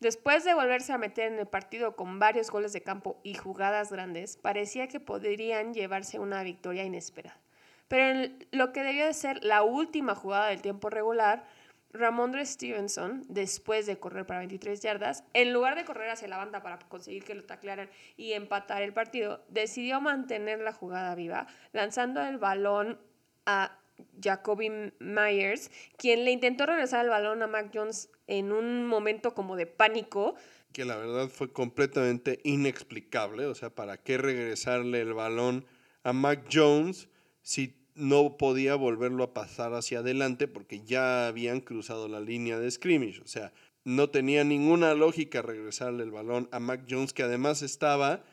Después 0.00 0.44
de 0.44 0.52
volverse 0.52 0.92
a 0.92 0.98
meter 0.98 1.32
en 1.32 1.38
el 1.38 1.46
partido 1.46 1.96
con 1.96 2.18
varios 2.18 2.50
goles 2.50 2.74
de 2.74 2.82
campo 2.82 3.18
y 3.22 3.34
jugadas 3.34 3.90
grandes, 3.90 4.36
parecía 4.36 4.88
que 4.88 5.00
podrían 5.00 5.72
llevarse 5.72 6.18
una 6.18 6.42
victoria 6.42 6.84
inesperada. 6.84 7.40
Pero 7.88 8.04
en 8.04 8.46
lo 8.50 8.72
que 8.72 8.82
debió 8.82 9.06
de 9.06 9.14
ser 9.14 9.42
la 9.42 9.62
última 9.62 10.14
jugada 10.14 10.48
del 10.48 10.60
tiempo 10.60 10.90
regular, 10.90 11.46
Ramondre 11.92 12.44
Stevenson, 12.44 13.24
después 13.28 13.86
de 13.86 13.98
correr 13.98 14.26
para 14.26 14.40
23 14.40 14.80
yardas, 14.80 15.24
en 15.32 15.54
lugar 15.54 15.76
de 15.76 15.84
correr 15.84 16.10
hacia 16.10 16.28
la 16.28 16.36
banda 16.36 16.62
para 16.62 16.78
conseguir 16.78 17.24
que 17.24 17.34
lo 17.34 17.44
taclearan 17.44 17.88
y 18.18 18.32
empatar 18.32 18.82
el 18.82 18.92
partido, 18.92 19.44
decidió 19.48 20.00
mantener 20.02 20.60
la 20.60 20.72
jugada 20.72 21.14
viva, 21.14 21.46
lanzando 21.72 22.20
el 22.20 22.36
balón 22.36 23.00
a 23.46 23.78
Jacoby 24.22 24.92
Myers, 24.98 25.70
quien 25.96 26.24
le 26.26 26.32
intentó 26.32 26.66
regresar 26.66 27.04
el 27.04 27.10
balón 27.10 27.42
a 27.42 27.46
Mac 27.46 27.70
Jones 27.72 28.10
en 28.26 28.52
un 28.52 28.86
momento 28.86 29.34
como 29.34 29.56
de 29.56 29.66
pánico. 29.66 30.34
Que 30.72 30.84
la 30.84 30.96
verdad 30.96 31.28
fue 31.28 31.52
completamente 31.52 32.40
inexplicable. 32.44 33.46
O 33.46 33.54
sea, 33.54 33.70
¿para 33.70 33.96
qué 33.96 34.18
regresarle 34.18 35.00
el 35.00 35.14
balón 35.14 35.64
a 36.02 36.12
Mac 36.12 36.46
Jones 36.52 37.08
si 37.42 37.76
no 37.94 38.36
podía 38.36 38.74
volverlo 38.74 39.24
a 39.24 39.32
pasar 39.34 39.72
hacia 39.74 40.00
adelante 40.00 40.48
porque 40.48 40.82
ya 40.84 41.28
habían 41.28 41.60
cruzado 41.60 42.08
la 42.08 42.20
línea 42.20 42.58
de 42.58 42.70
scrimmage? 42.70 43.20
O 43.20 43.26
sea, 43.26 43.52
no 43.84 44.10
tenía 44.10 44.42
ninguna 44.44 44.94
lógica 44.94 45.42
regresarle 45.42 46.02
el 46.02 46.10
balón 46.10 46.48
a 46.50 46.58
Mac 46.58 46.86
Jones, 46.88 47.12
que 47.12 47.22
además 47.22 47.62
estaba 47.62 48.24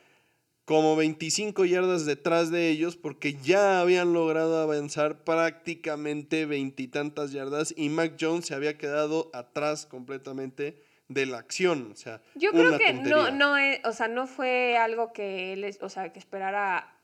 como 0.64 0.96
25 0.96 1.64
yardas 1.64 2.06
detrás 2.06 2.50
de 2.50 2.70
ellos 2.70 2.96
porque 2.96 3.34
ya 3.34 3.80
habían 3.80 4.12
logrado 4.12 4.60
avanzar 4.60 5.24
prácticamente 5.24 6.46
veintitantas 6.46 7.32
yardas 7.32 7.74
y 7.76 7.88
Mac 7.90 8.16
Jones 8.18 8.46
se 8.46 8.54
había 8.54 8.78
quedado 8.78 9.30
atrás 9.34 9.86
completamente 9.86 10.82
de 11.08 11.26
la 11.26 11.38
acción, 11.38 11.90
o 11.92 11.96
sea, 11.96 12.22
yo 12.34 12.50
creo 12.52 12.78
que 12.78 12.94
no 12.94 13.30
no 13.30 13.56
o 13.84 13.92
sea, 13.92 14.08
no 14.08 14.26
fue 14.26 14.78
algo 14.78 15.12
que 15.12 15.52
él, 15.52 15.76
o 15.82 15.88
sea, 15.90 16.12
que 16.12 16.18
esperara 16.18 16.94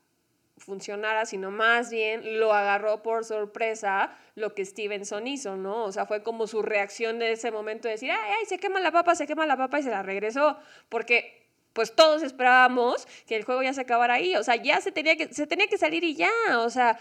funcionara, 0.61 1.25
sino 1.25 1.51
más 1.51 1.89
bien 1.91 2.39
lo 2.39 2.53
agarró 2.53 3.03
por 3.03 3.25
sorpresa 3.25 4.15
lo 4.35 4.53
que 4.53 4.65
Stevenson 4.65 5.27
hizo, 5.27 5.57
¿no? 5.57 5.83
O 5.83 5.91
sea, 5.91 6.05
fue 6.05 6.23
como 6.23 6.47
su 6.47 6.61
reacción 6.61 7.19
de 7.19 7.33
ese 7.33 7.51
momento 7.51 7.87
de 7.87 7.95
decir, 7.95 8.11
ay, 8.11 8.35
ay, 8.39 8.45
se 8.45 8.57
quema 8.57 8.79
la 8.79 8.91
papa, 8.91 9.15
se 9.15 9.27
quema 9.27 9.45
la 9.45 9.57
papa 9.57 9.79
y 9.79 9.83
se 9.83 9.89
la 9.89 10.03
regresó, 10.03 10.57
porque 10.87 11.40
pues 11.73 11.95
todos 11.95 12.23
esperábamos 12.23 13.07
que 13.27 13.35
el 13.35 13.43
juego 13.43 13.63
ya 13.63 13.73
se 13.73 13.81
acabara 13.81 14.15
ahí, 14.15 14.35
o 14.35 14.43
sea, 14.43 14.55
ya 14.55 14.81
se 14.81 14.91
tenía 14.91 15.15
que, 15.15 15.33
se 15.33 15.47
tenía 15.47 15.67
que 15.67 15.77
salir 15.77 16.03
y 16.03 16.15
ya, 16.15 16.31
o 16.57 16.69
sea, 16.69 16.99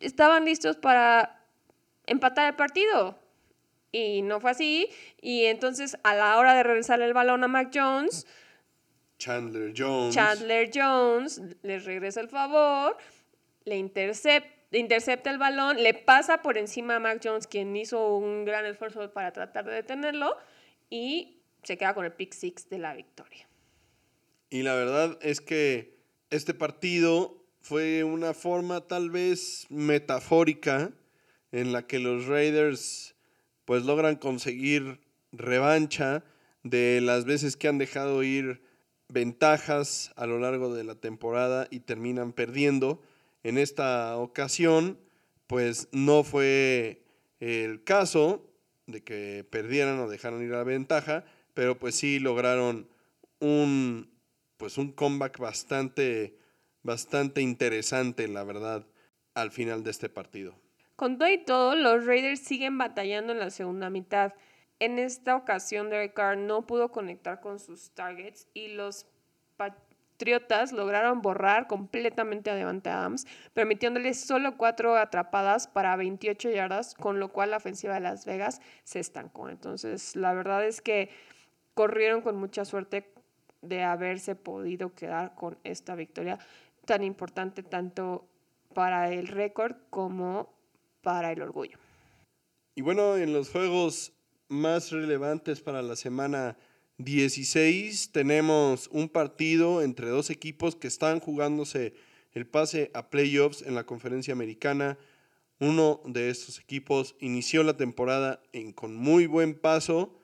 estaban 0.00 0.44
listos 0.44 0.76
para 0.76 1.44
empatar 2.06 2.48
el 2.48 2.56
partido. 2.56 3.18
Y 3.92 4.22
no 4.22 4.40
fue 4.40 4.50
así, 4.50 4.90
y 5.20 5.44
entonces 5.44 5.96
a 6.02 6.14
la 6.14 6.36
hora 6.38 6.54
de 6.54 6.62
regresar 6.62 7.00
el 7.00 7.14
balón 7.14 7.44
a 7.44 7.48
Mac 7.48 7.70
Jones, 7.72 8.26
Chandler 9.18 9.72
Jones. 9.74 10.14
Chandler 10.14 10.70
Jones 10.74 11.40
le 11.62 11.78
regresa 11.78 12.20
el 12.20 12.28
favor, 12.28 12.98
le 13.64 13.76
intercepta 13.76 14.56
intercepta 14.72 15.30
el 15.30 15.38
balón, 15.38 15.82
le 15.82 15.94
pasa 15.94 16.42
por 16.42 16.58
encima 16.58 16.96
a 16.96 17.00
Mac 17.00 17.20
Jones, 17.22 17.46
quien 17.46 17.74
hizo 17.76 18.16
un 18.16 18.44
gran 18.44 18.66
esfuerzo 18.66 19.12
para 19.12 19.32
tratar 19.32 19.64
de 19.64 19.72
detenerlo, 19.72 20.36
y 20.90 21.42
se 21.62 21.76
queda 21.76 21.94
con 21.94 22.04
el 22.04 22.12
pick 22.12 22.32
six 22.32 22.68
de 22.68 22.78
la 22.78 22.94
victoria. 22.94 23.45
Y 24.50 24.62
la 24.62 24.74
verdad 24.74 25.18
es 25.22 25.40
que 25.40 25.96
este 26.30 26.54
partido 26.54 27.44
fue 27.60 28.04
una 28.04 28.32
forma 28.32 28.86
tal 28.86 29.10
vez 29.10 29.66
metafórica 29.70 30.92
en 31.50 31.72
la 31.72 31.86
que 31.86 31.98
los 31.98 32.26
Raiders 32.26 33.16
pues 33.64 33.84
logran 33.84 34.16
conseguir 34.16 35.00
revancha 35.32 36.24
de 36.62 37.00
las 37.00 37.24
veces 37.24 37.56
que 37.56 37.68
han 37.68 37.78
dejado 37.78 38.22
ir 38.22 38.62
ventajas 39.08 40.12
a 40.16 40.26
lo 40.26 40.38
largo 40.38 40.74
de 40.74 40.84
la 40.84 40.94
temporada 40.94 41.66
y 41.70 41.80
terminan 41.80 42.32
perdiendo. 42.32 43.02
En 43.42 43.58
esta 43.58 44.16
ocasión 44.16 44.98
pues 45.46 45.88
no 45.92 46.22
fue 46.24 47.04
el 47.40 47.82
caso 47.84 48.48
de 48.86 49.02
que 49.02 49.44
perdieran 49.48 49.98
o 49.98 50.08
dejaran 50.08 50.42
ir 50.42 50.50
la 50.50 50.64
ventaja, 50.64 51.24
pero 51.54 51.78
pues 51.78 51.96
sí 51.96 52.20
lograron 52.20 52.88
un 53.40 54.15
pues 54.56 54.78
un 54.78 54.92
comeback 54.92 55.38
bastante, 55.38 56.38
bastante 56.82 57.40
interesante, 57.40 58.28
la 58.28 58.44
verdad, 58.44 58.86
al 59.34 59.50
final 59.50 59.84
de 59.84 59.90
este 59.90 60.08
partido. 60.08 60.54
Con 60.96 61.18
todo 61.18 61.28
y 61.28 61.44
todo, 61.44 61.74
los 61.74 62.06
Raiders 62.06 62.40
siguen 62.40 62.78
batallando 62.78 63.32
en 63.32 63.38
la 63.38 63.50
segunda 63.50 63.90
mitad. 63.90 64.32
En 64.78 64.98
esta 64.98 65.36
ocasión, 65.36 65.90
Derek 65.90 66.14
Carr 66.14 66.38
no 66.38 66.66
pudo 66.66 66.90
conectar 66.90 67.40
con 67.40 67.58
sus 67.58 67.90
targets 67.90 68.48
y 68.54 68.68
los 68.68 69.06
Patriotas 69.56 70.72
lograron 70.72 71.20
borrar 71.20 71.66
completamente 71.66 72.50
a 72.50 72.54
Devante 72.54 72.88
Adams, 72.88 73.26
permitiéndoles 73.52 74.18
solo 74.18 74.56
cuatro 74.56 74.96
atrapadas 74.96 75.68
para 75.68 75.94
28 75.96 76.50
yardas, 76.50 76.94
con 76.94 77.20
lo 77.20 77.32
cual 77.32 77.50
la 77.50 77.58
ofensiva 77.58 77.94
de 77.94 78.00
Las 78.00 78.24
Vegas 78.24 78.62
se 78.84 78.98
estancó. 78.98 79.50
Entonces, 79.50 80.16
la 80.16 80.32
verdad 80.32 80.64
es 80.64 80.80
que 80.80 81.10
corrieron 81.74 82.22
con 82.22 82.36
mucha 82.36 82.64
suerte 82.64 83.12
de 83.62 83.82
haberse 83.82 84.34
podido 84.34 84.94
quedar 84.94 85.34
con 85.34 85.58
esta 85.64 85.94
victoria 85.94 86.38
tan 86.84 87.02
importante 87.02 87.62
tanto 87.62 88.28
para 88.74 89.12
el 89.12 89.26
récord 89.28 89.76
como 89.90 90.54
para 91.02 91.32
el 91.32 91.42
orgullo. 91.42 91.78
Y 92.74 92.82
bueno, 92.82 93.16
en 93.16 93.32
los 93.32 93.50
juegos 93.50 94.12
más 94.48 94.92
relevantes 94.92 95.60
para 95.60 95.82
la 95.82 95.96
semana 95.96 96.56
16 96.98 98.12
tenemos 98.12 98.88
un 98.92 99.08
partido 99.08 99.82
entre 99.82 100.08
dos 100.08 100.30
equipos 100.30 100.76
que 100.76 100.88
están 100.88 101.20
jugándose 101.20 101.94
el 102.32 102.46
pase 102.46 102.90
a 102.94 103.10
playoffs 103.10 103.62
en 103.62 103.74
la 103.74 103.84
conferencia 103.84 104.32
americana. 104.32 104.98
Uno 105.58 106.00
de 106.04 106.30
estos 106.30 106.58
equipos 106.58 107.16
inició 107.18 107.62
la 107.62 107.76
temporada 107.76 108.42
con 108.74 108.94
muy 108.94 109.26
buen 109.26 109.54
paso 109.54 110.18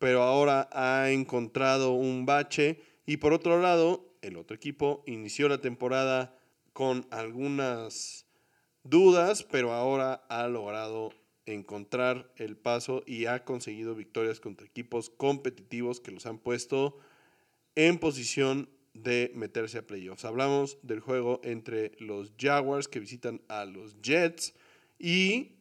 pero 0.00 0.22
ahora 0.22 0.68
ha 0.72 1.10
encontrado 1.10 1.92
un 1.92 2.26
bache. 2.26 2.80
Y 3.06 3.18
por 3.18 3.34
otro 3.34 3.60
lado, 3.60 4.16
el 4.22 4.36
otro 4.36 4.56
equipo 4.56 5.04
inició 5.06 5.48
la 5.48 5.60
temporada 5.60 6.36
con 6.72 7.06
algunas 7.10 8.26
dudas, 8.82 9.44
pero 9.44 9.72
ahora 9.72 10.24
ha 10.30 10.48
logrado 10.48 11.12
encontrar 11.44 12.32
el 12.36 12.56
paso 12.56 13.02
y 13.06 13.26
ha 13.26 13.44
conseguido 13.44 13.94
victorias 13.94 14.40
contra 14.40 14.66
equipos 14.66 15.10
competitivos 15.10 16.00
que 16.00 16.12
los 16.12 16.24
han 16.24 16.38
puesto 16.38 16.98
en 17.74 17.98
posición 17.98 18.70
de 18.94 19.30
meterse 19.34 19.78
a 19.78 19.86
playoffs. 19.86 20.24
Hablamos 20.24 20.78
del 20.82 21.00
juego 21.00 21.42
entre 21.44 21.92
los 21.98 22.32
Jaguars 22.38 22.88
que 22.88 23.00
visitan 23.00 23.42
a 23.48 23.66
los 23.66 24.00
Jets 24.00 24.54
y 24.98 25.59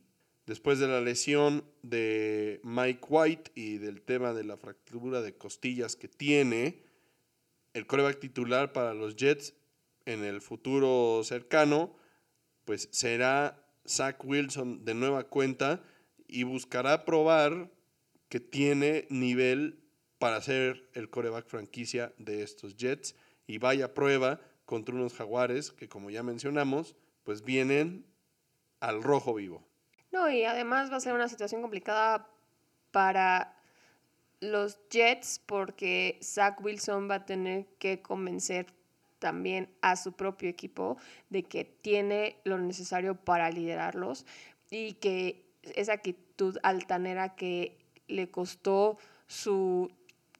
después 0.50 0.80
de 0.80 0.88
la 0.88 1.00
lesión 1.00 1.64
de 1.84 2.60
Mike 2.64 3.06
White 3.08 3.52
y 3.54 3.78
del 3.78 4.02
tema 4.02 4.34
de 4.34 4.44
la 4.44 4.58
fractura 4.58 5.22
de 5.22 5.38
costillas 5.38 5.96
que 5.96 6.08
tiene, 6.08 6.82
el 7.76 7.86
coreback 7.86 8.20
titular 8.20 8.74
para 8.74 8.96
los 8.96 9.16
Jets 9.16 9.54
en 10.06 10.24
el 10.26 10.42
futuro 10.42 11.22
cercano, 11.24 11.96
pues 12.66 12.90
será 12.92 13.64
Zach 13.88 14.26
Wilson 14.26 14.84
de 14.86 14.96
nueva 14.96 15.26
cuenta 15.26 15.84
y 16.28 16.42
buscará 16.46 17.06
probar 17.06 17.70
que 18.28 18.40
tiene 18.40 19.06
nivel 19.12 19.84
para 20.18 20.42
ser 20.42 20.90
el 20.96 21.12
coreback 21.12 21.46
franquicia 21.46 22.12
de 22.18 22.42
estos 22.42 22.76
Jets 22.76 23.16
y 23.46 23.60
vaya 23.60 23.94
prueba 23.94 24.42
contra 24.66 24.96
unos 24.96 25.14
jaguares 25.14 25.70
que 25.70 25.88
como 25.88 26.10
ya 26.10 26.24
mencionamos, 26.24 26.96
pues 27.24 27.44
vienen 27.44 28.08
al 28.80 29.04
rojo 29.04 29.36
vivo. 29.36 29.69
No, 30.12 30.30
y 30.30 30.44
además 30.44 30.92
va 30.92 30.98
a 30.98 31.02
ser 31.02 31.14
una 31.14 31.28
situación 31.28 31.62
complicada 31.62 32.28
para 32.92 33.56
los 34.40 34.80
Jets 34.90 35.40
porque 35.46 36.20
Zach 36.24 36.60
Wilson 36.64 37.10
va 37.10 37.16
a 37.16 37.26
tener 37.26 37.68
que 37.78 38.02
convencer 38.02 38.68
también 39.20 39.70
a 39.82 39.96
su 39.96 40.14
propio 40.14 40.50
equipo 40.50 40.98
de 41.30 41.44
que 41.44 41.66
tiene 41.66 42.38
lo 42.46 42.58
necesario 42.58 43.16
para 43.16 43.52
liderarlos 43.52 44.26
y 44.72 44.94
que 44.94 45.46
esa 45.76 45.94
actitud 45.94 46.58
altanera 46.64 47.36
que 47.36 47.78
le 48.08 48.32
costó 48.32 48.98
su 49.28 49.92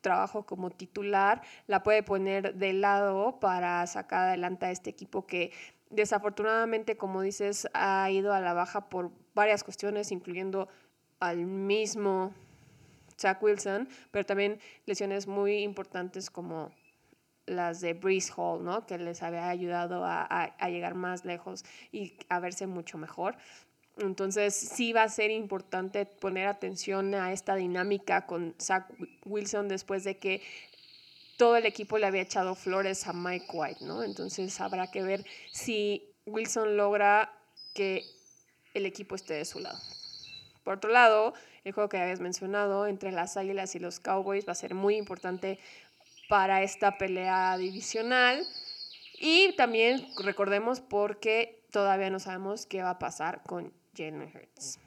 trabajo 0.02 0.46
como 0.46 0.70
titular 0.70 1.42
la 1.68 1.84
puede 1.84 2.04
poner 2.04 2.56
de 2.56 2.74
lado 2.74 3.40
para 3.40 3.86
sacar 3.86 4.30
adelante 4.30 4.66
a 4.66 4.72
este 4.72 4.90
equipo 4.90 5.28
que 5.28 5.52
desafortunadamente, 5.90 6.98
como 6.98 7.22
dices, 7.22 7.68
ha 7.74 8.10
ido 8.12 8.34
a 8.34 8.40
la 8.40 8.54
baja 8.54 8.90
por 8.90 9.12
varias 9.40 9.64
cuestiones, 9.64 10.12
incluyendo 10.12 10.68
al 11.20 11.38
mismo 11.38 12.34
Zach 13.18 13.42
Wilson, 13.42 13.88
pero 14.12 14.26
también 14.26 14.60
lesiones 14.86 15.28
muy 15.28 15.60
importantes 15.60 16.30
como 16.30 16.72
las 17.46 17.82
de 17.82 17.94
Breeze 17.94 18.32
Hall, 18.36 18.64
¿no? 18.64 18.86
Que 18.86 18.98
les 18.98 19.24
había 19.24 19.50
ayudado 19.50 20.06
a, 20.06 20.24
a, 20.24 20.70
llegar 20.70 20.94
más 20.94 21.26
lejos 21.26 21.66
y 21.92 22.14
a 22.30 22.40
verse 22.40 22.68
mucho 22.68 22.98
mejor. 22.98 23.36
Entonces 23.98 24.54
sí 24.56 24.94
va 24.94 25.04
a 25.04 25.10
ser 25.10 25.32
importante 25.32 26.06
poner 26.06 26.48
atención 26.48 27.14
a 27.16 27.34
esta 27.34 27.56
dinámica 27.56 28.26
con 28.28 28.56
Zach 28.60 28.86
Wilson 29.26 29.68
después 29.68 30.04
de 30.04 30.20
que 30.20 30.42
todo 31.38 31.58
el 31.58 31.66
equipo 31.66 31.98
le 31.98 32.06
había 32.06 32.22
echado 32.22 32.54
flores 32.56 33.08
a 33.08 33.14
Mike 33.14 33.48
White, 33.52 33.86
¿no? 33.86 34.04
Entonces 34.04 34.60
habrá 34.62 34.92
que 34.92 35.02
ver 35.02 35.26
si 35.52 36.14
Wilson 36.26 36.78
logra 36.78 37.34
que 37.74 38.04
el 38.74 38.86
equipo 38.86 39.16
esté 39.16 39.36
de 39.36 39.46
su 39.46 39.60
lado. 39.60 39.80
Por 40.64 40.78
otro 40.78 40.92
lado, 40.92 41.34
el 41.64 41.74
juego 41.74 41.90
que 41.90 41.98
habías 41.98 42.20
mencionado 42.20 42.86
entre 42.88 43.12
las 43.12 43.38
Águilas 43.38 43.76
y 43.76 43.80
los 43.80 44.00
Cowboys 44.00 44.48
va 44.48 44.52
a 44.52 44.56
ser 44.56 44.76
muy 44.76 44.96
importante 44.96 45.60
para 46.28 46.64
esta 46.64 46.98
pelea 46.98 47.58
divisional. 47.58 48.46
Y 49.20 49.56
también 49.56 50.06
recordemos 50.24 50.80
porque 50.80 51.64
todavía 51.72 52.10
no 52.10 52.20
sabemos 52.20 52.66
qué 52.66 52.82
va 52.82 52.92
a 52.92 53.00
pasar 53.00 53.42
con 53.44 53.74
Jalen 53.96 54.32
Hurts. 54.34 54.80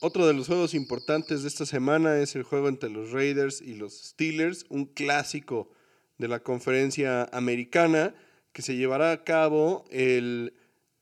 Otro 0.00 0.26
de 0.26 0.34
los 0.34 0.48
juegos 0.48 0.74
importantes 0.74 1.42
de 1.42 1.48
esta 1.48 1.64
semana 1.64 2.18
es 2.18 2.34
el 2.34 2.42
juego 2.42 2.68
entre 2.68 2.90
los 2.90 3.12
Raiders 3.12 3.60
y 3.60 3.74
los 3.74 3.92
Steelers, 3.92 4.66
un 4.68 4.86
clásico 4.86 5.70
de 6.18 6.26
la 6.26 6.40
conferencia 6.40 7.28
americana 7.32 8.14
que 8.52 8.62
se 8.62 8.74
llevará 8.74 9.12
a 9.12 9.22
cabo 9.22 9.84
el 9.90 10.54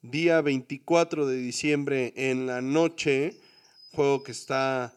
día 0.02 0.40
24 0.40 1.26
de 1.26 1.36
diciembre 1.36 2.12
en 2.16 2.46
la 2.46 2.62
noche, 2.62 3.38
juego 3.92 4.22
que 4.22 4.32
está 4.32 4.94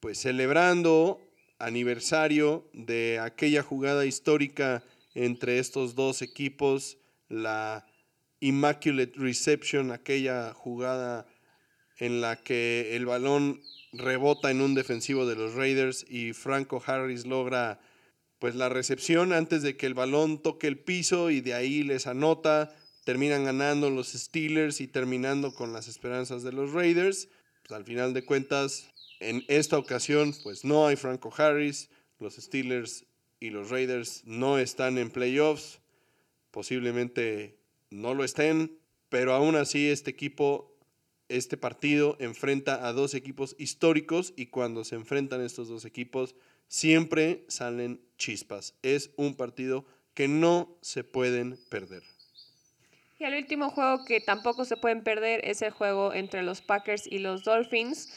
pues 0.00 0.18
celebrando 0.18 1.20
aniversario 1.58 2.68
de 2.72 3.18
aquella 3.18 3.62
jugada 3.62 4.06
histórica 4.06 4.82
entre 5.14 5.58
estos 5.58 5.94
dos 5.94 6.22
equipos, 6.22 6.98
la 7.28 7.86
Immaculate 8.40 9.12
Reception, 9.16 9.90
aquella 9.90 10.52
jugada 10.54 11.26
en 11.98 12.20
la 12.20 12.36
que 12.36 12.96
el 12.96 13.06
balón 13.06 13.60
rebota 13.92 14.50
en 14.50 14.60
un 14.60 14.74
defensivo 14.74 15.26
de 15.26 15.36
los 15.36 15.54
Raiders 15.54 16.06
y 16.08 16.32
Franco 16.32 16.82
Harris 16.84 17.26
logra 17.26 17.80
pues 18.38 18.54
la 18.54 18.70
recepción 18.70 19.32
antes 19.32 19.62
de 19.62 19.76
que 19.76 19.86
el 19.86 19.94
balón 19.94 20.42
toque 20.42 20.66
el 20.66 20.78
piso 20.78 21.30
y 21.30 21.42
de 21.42 21.52
ahí 21.52 21.82
les 21.82 22.06
anota, 22.06 22.74
terminan 23.04 23.44
ganando 23.44 23.90
los 23.90 24.12
Steelers 24.12 24.80
y 24.80 24.86
terminando 24.86 25.54
con 25.54 25.72
las 25.72 25.88
esperanzas 25.88 26.42
de 26.42 26.52
los 26.52 26.72
Raiders. 26.72 27.28
Pues 27.62 27.72
al 27.72 27.84
final 27.84 28.14
de 28.14 28.24
cuentas 28.24 28.90
en 29.20 29.44
esta 29.48 29.78
ocasión, 29.78 30.34
pues 30.42 30.64
no 30.64 30.86
hay 30.86 30.96
Franco 30.96 31.32
Harris, 31.36 31.90
los 32.18 32.34
Steelers 32.36 33.04
y 33.38 33.50
los 33.50 33.70
Raiders 33.70 34.22
no 34.24 34.58
están 34.58 34.98
en 34.98 35.10
playoffs, 35.10 35.80
posiblemente 36.50 37.58
no 37.90 38.14
lo 38.14 38.24
estén, 38.24 38.78
pero 39.08 39.32
aún 39.34 39.56
así 39.56 39.88
este 39.88 40.10
equipo, 40.10 40.76
este 41.28 41.56
partido 41.56 42.16
enfrenta 42.20 42.86
a 42.86 42.92
dos 42.92 43.14
equipos 43.14 43.56
históricos 43.58 44.32
y 44.36 44.46
cuando 44.46 44.84
se 44.84 44.94
enfrentan 44.94 45.40
estos 45.42 45.68
dos 45.68 45.84
equipos 45.84 46.34
siempre 46.68 47.44
salen 47.48 48.00
chispas. 48.16 48.74
Es 48.82 49.10
un 49.16 49.34
partido 49.34 49.84
que 50.14 50.28
no 50.28 50.78
se 50.82 51.04
pueden 51.04 51.58
perder. 51.68 52.02
Y 53.20 53.24
el 53.24 53.34
último 53.34 53.68
juego 53.68 54.06
que 54.06 54.18
tampoco 54.22 54.64
se 54.64 54.78
pueden 54.78 55.02
perder 55.02 55.46
es 55.46 55.60
el 55.60 55.72
juego 55.72 56.14
entre 56.14 56.42
los 56.42 56.62
Packers 56.62 57.06
y 57.06 57.18
los 57.18 57.44
Dolphins. 57.44 58.08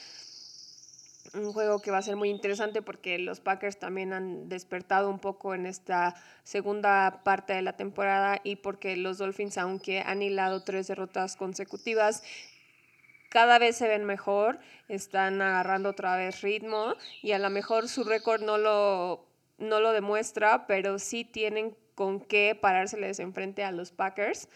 Un 1.33 1.51
juego 1.51 1.81
que 1.81 1.91
va 1.91 1.97
a 1.97 2.01
ser 2.01 2.15
muy 2.15 2.29
interesante 2.29 2.81
porque 2.81 3.19
los 3.19 3.41
Packers 3.41 3.77
también 3.77 4.13
han 4.13 4.47
despertado 4.47 5.09
un 5.09 5.19
poco 5.19 5.55
en 5.55 5.65
esta 5.65 6.15
segunda 6.45 7.21
parte 7.25 7.51
de 7.51 7.61
la 7.61 7.75
temporada 7.75 8.39
y 8.45 8.55
porque 8.55 8.95
los 8.95 9.17
Dolphins, 9.17 9.57
aunque 9.57 9.99
han 9.99 10.21
hilado 10.21 10.63
tres 10.63 10.87
derrotas 10.87 11.35
consecutivas, 11.35 12.23
cada 13.27 13.59
vez 13.59 13.75
se 13.75 13.89
ven 13.89 14.05
mejor, 14.05 14.57
están 14.87 15.41
agarrando 15.41 15.89
otra 15.89 16.15
vez 16.15 16.39
ritmo 16.39 16.95
y 17.21 17.33
a 17.33 17.39
lo 17.39 17.49
mejor 17.49 17.89
su 17.89 18.05
récord 18.05 18.41
no 18.41 18.57
lo, 18.57 19.27
no 19.57 19.81
lo 19.81 19.91
demuestra, 19.91 20.65
pero 20.65 20.97
sí 20.97 21.25
tienen 21.25 21.75
con 21.93 22.21
qué 22.21 22.57
parárseles 22.59 23.19
enfrente 23.19 23.65
a 23.65 23.73
los 23.73 23.91
Packers 23.91 24.47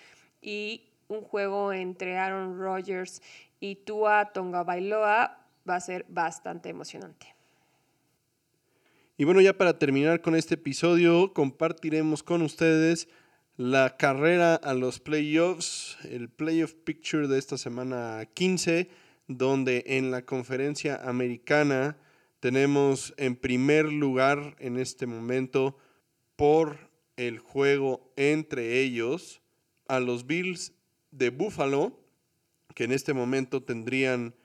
y 0.41 0.83
un 1.07 1.21
juego 1.21 1.73
entre 1.73 2.17
Aaron 2.17 2.59
Rodgers 2.59 3.21
y 3.59 3.75
Tua 3.75 4.31
Tonga 4.33 4.63
Bailoa 4.63 5.45
va 5.67 5.75
a 5.75 5.81
ser 5.81 6.05
bastante 6.09 6.69
emocionante. 6.69 7.35
Y 9.17 9.23
bueno, 9.23 9.41
ya 9.41 9.57
para 9.57 9.79
terminar 9.79 10.21
con 10.21 10.35
este 10.35 10.55
episodio, 10.55 11.33
compartiremos 11.33 12.21
con 12.21 12.43
ustedes 12.43 13.07
la 13.55 13.97
carrera 13.97 14.53
a 14.55 14.75
los 14.75 14.99
playoffs, 14.99 15.97
el 16.03 16.29
playoff 16.29 16.73
picture 16.73 17.27
de 17.27 17.39
esta 17.39 17.57
semana 17.57 18.23
15, 18.35 18.89
donde 19.27 19.83
en 19.87 20.11
la 20.11 20.21
conferencia 20.21 21.01
americana 21.03 21.97
tenemos 22.39 23.15
en 23.17 23.35
primer 23.35 23.91
lugar 23.91 24.55
en 24.59 24.77
este 24.77 25.07
momento 25.07 25.75
por 26.35 26.77
el 27.15 27.39
juego 27.39 28.13
entre 28.15 28.79
ellos 28.79 29.41
a 29.87 29.99
los 29.99 30.27
Bills 30.27 30.73
de 31.11 31.29
Buffalo, 31.29 31.99
que 32.75 32.83
en 32.83 32.91
este 32.91 33.13
momento 33.13 33.63
tendrían 33.63 34.35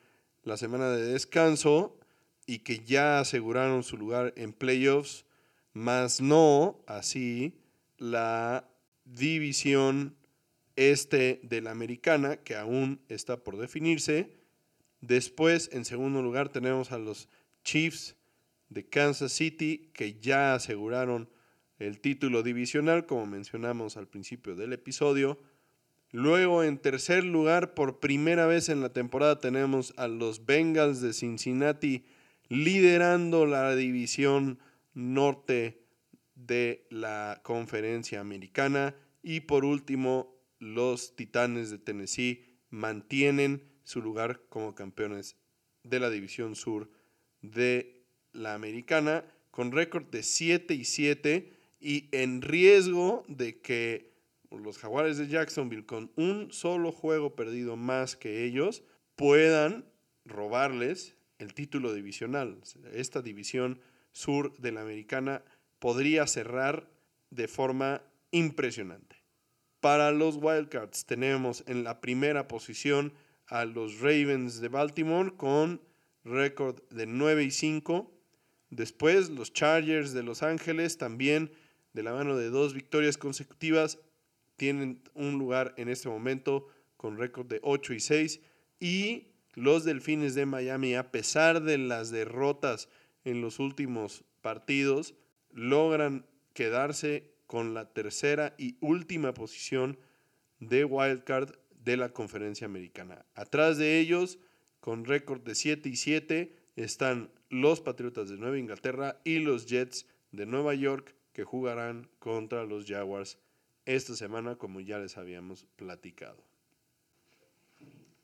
la 0.42 0.56
semana 0.56 0.90
de 0.90 1.04
descanso 1.04 1.98
y 2.46 2.60
que 2.60 2.80
ya 2.80 3.20
aseguraron 3.20 3.82
su 3.82 3.96
lugar 3.96 4.32
en 4.36 4.52
playoffs, 4.52 5.24
más 5.72 6.20
no 6.20 6.82
así 6.86 7.60
la 7.98 8.68
división 9.04 10.16
este 10.76 11.40
de 11.42 11.60
la 11.60 11.70
americana, 11.70 12.36
que 12.38 12.56
aún 12.56 13.00
está 13.08 13.44
por 13.44 13.58
definirse. 13.58 14.36
Después, 15.00 15.70
en 15.72 15.84
segundo 15.84 16.22
lugar, 16.22 16.48
tenemos 16.48 16.92
a 16.92 16.98
los 16.98 17.28
Chiefs 17.64 18.16
de 18.68 18.88
Kansas 18.88 19.32
City, 19.32 19.90
que 19.92 20.18
ya 20.18 20.54
aseguraron 20.54 21.28
el 21.82 22.00
título 22.00 22.42
divisional, 22.42 23.06
como 23.06 23.26
mencionamos 23.26 23.96
al 23.96 24.06
principio 24.06 24.54
del 24.54 24.72
episodio. 24.72 25.38
Luego, 26.10 26.62
en 26.62 26.78
tercer 26.78 27.24
lugar, 27.24 27.74
por 27.74 27.98
primera 27.98 28.46
vez 28.46 28.68
en 28.68 28.80
la 28.80 28.92
temporada, 28.92 29.40
tenemos 29.40 29.92
a 29.96 30.06
los 30.06 30.46
Bengals 30.46 31.00
de 31.00 31.12
Cincinnati 31.12 32.04
liderando 32.48 33.46
la 33.46 33.74
división 33.74 34.58
norte 34.94 35.82
de 36.34 36.86
la 36.90 37.40
conferencia 37.42 38.20
americana. 38.20 38.94
Y 39.22 39.40
por 39.40 39.64
último, 39.64 40.36
los 40.58 41.16
Titanes 41.16 41.70
de 41.70 41.78
Tennessee 41.78 42.44
mantienen 42.70 43.62
su 43.82 44.00
lugar 44.00 44.42
como 44.48 44.74
campeones 44.74 45.36
de 45.82 45.98
la 45.98 46.10
división 46.10 46.54
sur 46.54 46.90
de 47.40 48.06
la 48.32 48.54
americana 48.54 49.24
con 49.50 49.72
récord 49.72 50.06
de 50.06 50.22
7 50.22 50.74
y 50.74 50.84
7 50.84 51.61
y 51.82 52.08
en 52.12 52.42
riesgo 52.42 53.24
de 53.26 53.60
que 53.60 54.12
los 54.50 54.78
jaguares 54.78 55.18
de 55.18 55.26
Jacksonville 55.26 55.84
con 55.84 56.12
un 56.16 56.52
solo 56.52 56.92
juego 56.92 57.34
perdido 57.34 57.76
más 57.76 58.16
que 58.16 58.44
ellos 58.44 58.84
puedan 59.16 59.84
robarles 60.24 61.16
el 61.38 61.54
título 61.54 61.92
divisional. 61.92 62.60
Esta 62.92 63.20
división 63.20 63.80
sur 64.12 64.56
de 64.58 64.72
la 64.72 64.82
americana 64.82 65.42
podría 65.80 66.26
cerrar 66.26 66.88
de 67.30 67.48
forma 67.48 68.02
impresionante. 68.30 69.16
Para 69.80 70.12
los 70.12 70.36
Wildcats 70.36 71.06
tenemos 71.06 71.64
en 71.66 71.82
la 71.82 72.00
primera 72.00 72.46
posición 72.46 73.12
a 73.48 73.64
los 73.64 73.98
Ravens 73.98 74.60
de 74.60 74.68
Baltimore 74.68 75.32
con 75.36 75.80
récord 76.24 76.80
de 76.90 77.06
9 77.06 77.42
y 77.42 77.50
5. 77.50 78.12
Después 78.70 79.28
los 79.30 79.52
Chargers 79.52 80.12
de 80.12 80.22
Los 80.22 80.44
Ángeles 80.44 80.98
también 80.98 81.50
de 81.92 82.02
la 82.02 82.12
mano 82.12 82.36
de 82.36 82.50
dos 82.50 82.74
victorias 82.74 83.18
consecutivas 83.18 83.98
tienen 84.56 85.02
un 85.14 85.38
lugar 85.38 85.74
en 85.76 85.88
este 85.88 86.08
momento 86.08 86.68
con 86.96 87.18
récord 87.18 87.46
de 87.46 87.60
8 87.62 87.94
y 87.94 88.00
6 88.00 88.40
y 88.80 89.28
los 89.54 89.84
Delfines 89.84 90.34
de 90.34 90.46
Miami, 90.46 90.94
a 90.94 91.10
pesar 91.10 91.62
de 91.62 91.78
las 91.78 92.10
derrotas 92.10 92.88
en 93.24 93.40
los 93.40 93.58
últimos 93.58 94.24
partidos, 94.40 95.14
logran 95.50 96.26
quedarse 96.54 97.32
con 97.46 97.74
la 97.74 97.92
tercera 97.92 98.54
y 98.56 98.76
última 98.80 99.34
posición 99.34 99.98
de 100.58 100.84
wildcard 100.84 101.54
de 101.84 101.96
la 101.96 102.10
conferencia 102.10 102.66
americana. 102.66 103.26
Atrás 103.34 103.76
de 103.76 103.98
ellos, 103.98 104.38
con 104.80 105.04
récord 105.04 105.42
de 105.42 105.54
7 105.54 105.88
y 105.88 105.96
7, 105.96 106.56
están 106.76 107.30
los 107.50 107.80
Patriotas 107.80 108.30
de 108.30 108.38
Nueva 108.38 108.58
Inglaterra 108.58 109.20
y 109.24 109.40
los 109.40 109.66
Jets 109.66 110.06
de 110.30 110.46
Nueva 110.46 110.74
York 110.74 111.14
que 111.32 111.44
jugarán 111.44 112.08
contra 112.18 112.64
los 112.64 112.86
Jaguars 112.86 113.38
esta 113.86 114.14
semana, 114.14 114.56
como 114.56 114.80
ya 114.80 114.98
les 114.98 115.16
habíamos 115.16 115.64
platicado. 115.76 116.42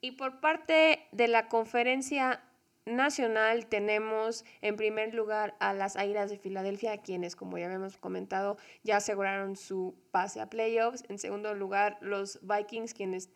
Y 0.00 0.12
por 0.12 0.40
parte 0.40 1.06
de 1.10 1.28
la 1.28 1.48
conferencia 1.48 2.42
nacional 2.86 3.66
tenemos 3.66 4.44
en 4.62 4.76
primer 4.76 5.14
lugar 5.14 5.56
a 5.60 5.74
las 5.74 5.96
Águilas 5.96 6.30
de 6.30 6.38
Filadelfia, 6.38 6.98
quienes, 6.98 7.36
como 7.36 7.58
ya 7.58 7.66
habíamos 7.66 7.96
comentado, 7.96 8.56
ya 8.82 8.98
aseguraron 8.98 9.56
su 9.56 9.96
pase 10.10 10.40
a 10.40 10.48
playoffs. 10.48 11.04
En 11.08 11.18
segundo 11.18 11.54
lugar, 11.54 11.98
los 12.00 12.40
Vikings, 12.42 12.94
quienes 12.94 13.30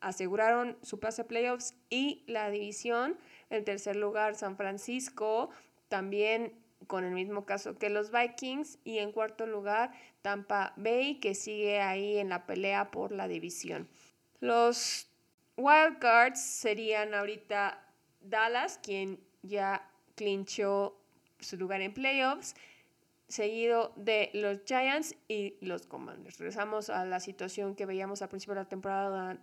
aseguraron 0.00 0.78
su 0.82 1.00
pase 1.00 1.22
a 1.22 1.28
playoffs 1.28 1.74
y 1.90 2.24
la 2.26 2.50
división. 2.50 3.18
En 3.50 3.64
tercer 3.64 3.96
lugar, 3.96 4.36
San 4.36 4.56
Francisco, 4.56 5.50
también 5.88 6.52
con 6.86 7.04
el 7.04 7.12
mismo 7.12 7.44
caso 7.44 7.78
que 7.78 7.90
los 7.90 8.10
Vikings. 8.10 8.78
Y 8.84 8.98
en 8.98 9.12
cuarto 9.12 9.46
lugar, 9.46 9.92
Tampa 10.22 10.72
Bay, 10.76 11.20
que 11.20 11.34
sigue 11.34 11.80
ahí 11.80 12.18
en 12.18 12.28
la 12.28 12.46
pelea 12.46 12.90
por 12.90 13.12
la 13.12 13.28
división. 13.28 13.88
Los 14.40 15.08
wildcards 15.56 16.40
serían 16.40 17.14
ahorita 17.14 17.80
Dallas, 18.20 18.78
quien 18.82 19.20
ya 19.42 19.88
clinchó 20.14 20.96
su 21.40 21.56
lugar 21.56 21.80
en 21.80 21.92
playoffs, 21.92 22.54
seguido 23.28 23.92
de 23.96 24.30
los 24.34 24.60
Giants 24.64 25.16
y 25.28 25.56
los 25.60 25.86
Commanders. 25.86 26.38
Regresamos 26.38 26.90
a 26.90 27.04
la 27.04 27.20
situación 27.20 27.74
que 27.74 27.86
veíamos 27.86 28.22
al 28.22 28.28
principio 28.28 28.54
de 28.54 28.60
la 28.62 28.68
temporada, 28.68 29.38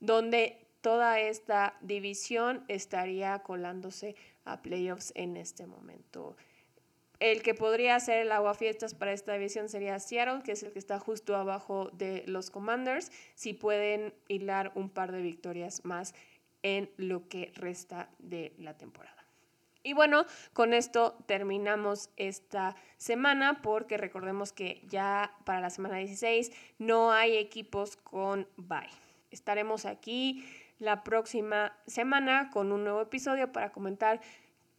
donde 0.00 0.65
toda 0.86 1.18
esta 1.18 1.74
división 1.80 2.64
estaría 2.68 3.40
colándose 3.40 4.14
a 4.44 4.62
playoffs 4.62 5.12
en 5.16 5.36
este 5.36 5.66
momento. 5.66 6.36
El 7.18 7.42
que 7.42 7.54
podría 7.54 7.98
ser 7.98 8.18
el 8.18 8.30
aguafiestas 8.30 8.94
para 8.94 9.12
esta 9.12 9.32
división 9.32 9.68
sería 9.68 9.98
Seattle, 9.98 10.44
que 10.44 10.52
es 10.52 10.62
el 10.62 10.70
que 10.70 10.78
está 10.78 11.00
justo 11.00 11.34
abajo 11.34 11.90
de 11.94 12.22
los 12.28 12.52
Commanders, 12.52 13.10
si 13.34 13.52
pueden 13.52 14.14
hilar 14.28 14.70
un 14.76 14.88
par 14.88 15.10
de 15.10 15.22
victorias 15.22 15.84
más 15.84 16.14
en 16.62 16.88
lo 16.98 17.26
que 17.26 17.50
resta 17.56 18.08
de 18.20 18.54
la 18.56 18.78
temporada. 18.78 19.26
Y 19.82 19.92
bueno, 19.92 20.24
con 20.52 20.72
esto 20.72 21.16
terminamos 21.26 22.10
esta 22.16 22.76
semana 22.96 23.60
porque 23.60 23.96
recordemos 23.96 24.52
que 24.52 24.82
ya 24.86 25.36
para 25.44 25.60
la 25.60 25.70
semana 25.70 25.96
16 25.96 26.52
no 26.78 27.10
hay 27.10 27.38
equipos 27.38 27.96
con 27.96 28.46
bye. 28.56 28.86
Estaremos 29.32 29.84
aquí 29.84 30.44
la 30.78 31.02
próxima 31.04 31.76
semana 31.86 32.50
con 32.50 32.72
un 32.72 32.84
nuevo 32.84 33.00
episodio 33.00 33.52
para 33.52 33.72
comentar 33.72 34.20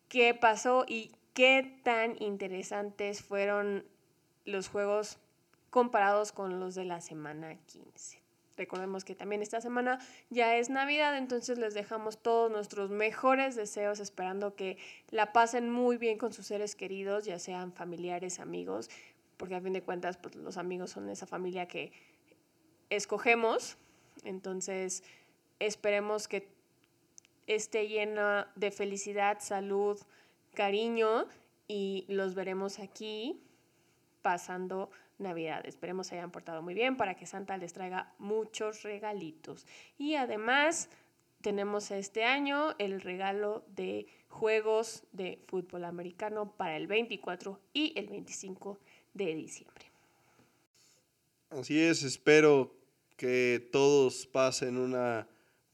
qué 0.10 0.34
pasó 0.34 0.86
y 0.88 1.12
qué 1.34 1.80
tan 1.84 2.22
interesantes 2.22 3.22
fueron 3.22 3.86
los 4.46 4.70
juegos 4.70 5.20
comparados 5.70 6.32
con 6.32 6.60
los 6.60 6.76
de 6.76 6.86
la 6.86 7.02
semana 7.02 7.56
15. 7.66 8.22
Recordemos 8.56 9.06
que 9.06 9.14
también 9.14 9.44
esta 9.44 9.62
semana 9.62 10.00
ya 10.32 10.56
es 10.56 10.70
Navidad, 10.72 11.16
entonces 11.16 11.60
les 11.60 11.76
dejamos 11.76 12.18
todos 12.18 12.50
nuestros 12.50 12.90
mejores 12.90 13.56
deseos 13.56 14.00
esperando 14.00 14.56
que 14.56 14.78
la 15.12 15.32
pasen 15.32 15.70
muy 15.70 15.98
bien 15.98 16.18
con 16.18 16.34
sus 16.34 16.48
seres 16.48 16.76
queridos, 16.76 17.26
ya 17.26 17.38
sean 17.38 17.72
familiares, 17.72 18.40
amigos, 18.40 18.90
porque 19.38 19.56
a 19.56 19.62
fin 19.62 19.74
de 19.74 19.84
cuentas 19.84 20.18
pues, 20.18 20.36
los 20.36 20.58
amigos 20.58 20.90
son 20.90 21.08
esa 21.10 21.28
familia 21.28 21.68
que 21.68 21.92
escogemos 22.90 23.78
entonces, 24.24 25.04
esperemos 25.60 26.28
que 26.28 26.48
esté 27.48 27.88
llena 27.88 28.52
de 28.56 28.72
felicidad, 28.72 29.40
salud, 29.40 30.00
cariño 30.54 31.28
y 31.68 32.06
los 32.08 32.36
veremos 32.36 32.80
aquí 32.80 33.40
pasando 34.22 34.90
Navidad. 35.20 35.66
Esperemos 35.66 36.08
se 36.08 36.16
hayan 36.16 36.32
portado 36.32 36.62
muy 36.62 36.74
bien 36.74 36.98
para 36.98 37.16
que 37.16 37.26
Santa 37.26 37.58
les 37.58 37.74
traiga 37.74 38.14
muchos 38.20 38.84
regalitos. 38.84 39.66
Y 39.98 40.16
además 40.16 40.90
tenemos 41.42 41.92
este 41.92 42.24
año 42.24 42.76
el 42.78 43.02
regalo 43.02 43.64
de 43.76 44.08
juegos 44.30 45.04
de 45.12 45.40
fútbol 45.48 45.86
americano 45.86 46.52
para 46.52 46.76
el 46.78 46.88
24 46.88 47.60
y 47.74 47.94
el 47.96 48.08
25 48.08 48.78
de 49.14 49.36
diciembre. 49.36 49.86
Así 51.50 51.80
es, 51.80 52.04
espero 52.04 52.76
que 53.16 53.68
todos 53.72 54.28
pasen 54.28 54.78
una 54.78 55.28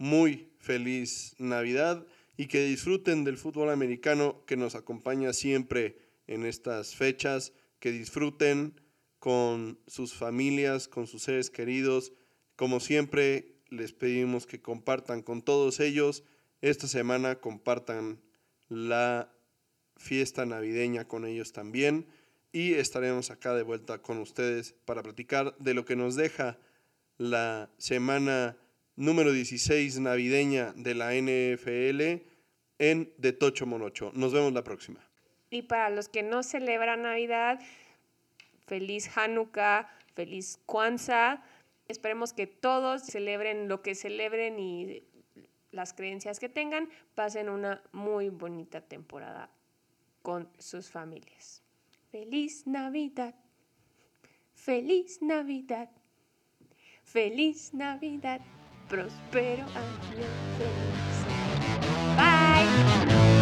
muy 0.04 0.50
feliz 0.60 1.34
Navidad 1.38 2.06
y 2.36 2.48
que 2.48 2.66
disfruten 2.66 3.24
del 3.24 3.38
fútbol 3.38 3.70
americano 3.70 4.44
que 4.46 4.58
nos 4.58 4.76
acompaña 4.76 5.32
siempre 5.32 5.98
en 6.28 6.46
estas 6.46 6.94
fechas, 6.94 7.54
que 7.80 7.94
disfruten 7.94 8.82
con 9.20 9.80
sus 9.88 10.14
familias, 10.14 10.90
con 10.90 11.08
sus 11.08 11.24
seres 11.24 11.50
queridos. 11.50 12.12
Como 12.58 12.82
siempre, 12.82 13.56
les 13.70 13.94
pedimos 13.94 14.46
que 14.46 14.62
compartan 14.62 15.22
con 15.22 15.42
todos 15.42 15.80
ellos. 15.80 16.26
Esta 16.60 16.90
semana 16.90 17.36
compartan 17.36 18.22
la 18.68 19.34
fiesta 19.96 20.46
navideña 20.46 21.08
con 21.08 21.26
ellos 21.26 21.54
también 21.54 22.08
y 22.52 22.74
estaremos 22.74 23.32
acá 23.32 23.56
de 23.56 23.64
vuelta 23.64 24.02
con 24.02 24.18
ustedes 24.18 24.76
para 24.84 25.02
platicar 25.02 25.56
de 25.60 25.74
lo 25.74 25.86
que 25.86 25.96
nos 25.96 26.16
deja 26.16 26.60
la 27.18 27.72
semana 27.78 28.58
número 28.96 29.32
16 29.32 30.00
navideña 30.00 30.74
de 30.76 30.96
la 30.96 31.14
NFL 31.14 32.24
en 32.80 33.14
De 33.18 33.34
Tocho 33.34 33.66
Monocho. 33.66 34.12
Nos 34.14 34.34
vemos 34.34 34.54
la 34.54 34.64
próxima. 34.64 35.00
Y 35.50 35.64
para 35.64 35.90
los 35.90 36.10
que 36.10 36.24
no 36.24 36.44
celebran 36.44 37.04
Navidad, 37.04 37.60
feliz 38.66 39.10
Hanukkah, 39.16 39.90
feliz 40.16 40.60
Kwanzaa. 40.66 41.44
Esperemos 41.88 42.34
que 42.34 42.48
todos 42.48 43.04
celebren 43.04 43.68
lo 43.68 43.82
que 43.82 43.94
celebren 43.94 44.58
y 44.60 45.04
las 45.72 45.94
creencias 45.94 46.40
que 46.40 46.50
tengan, 46.50 46.90
pasen 47.16 47.50
una 47.50 47.82
muy 47.92 48.30
bonita 48.30 48.82
temporada 48.82 49.50
con 50.22 50.50
sus 50.58 50.90
familias. 50.90 51.62
Feliz 52.12 52.66
Navidad. 52.68 53.36
Feliz 54.54 55.22
Navidad. 55.22 55.90
Feliz 57.04 57.74
Navidad, 57.74 58.42
próspero 58.90 59.64
año 59.64 60.28
feliz. 60.58 60.94
Bye. 62.18 63.33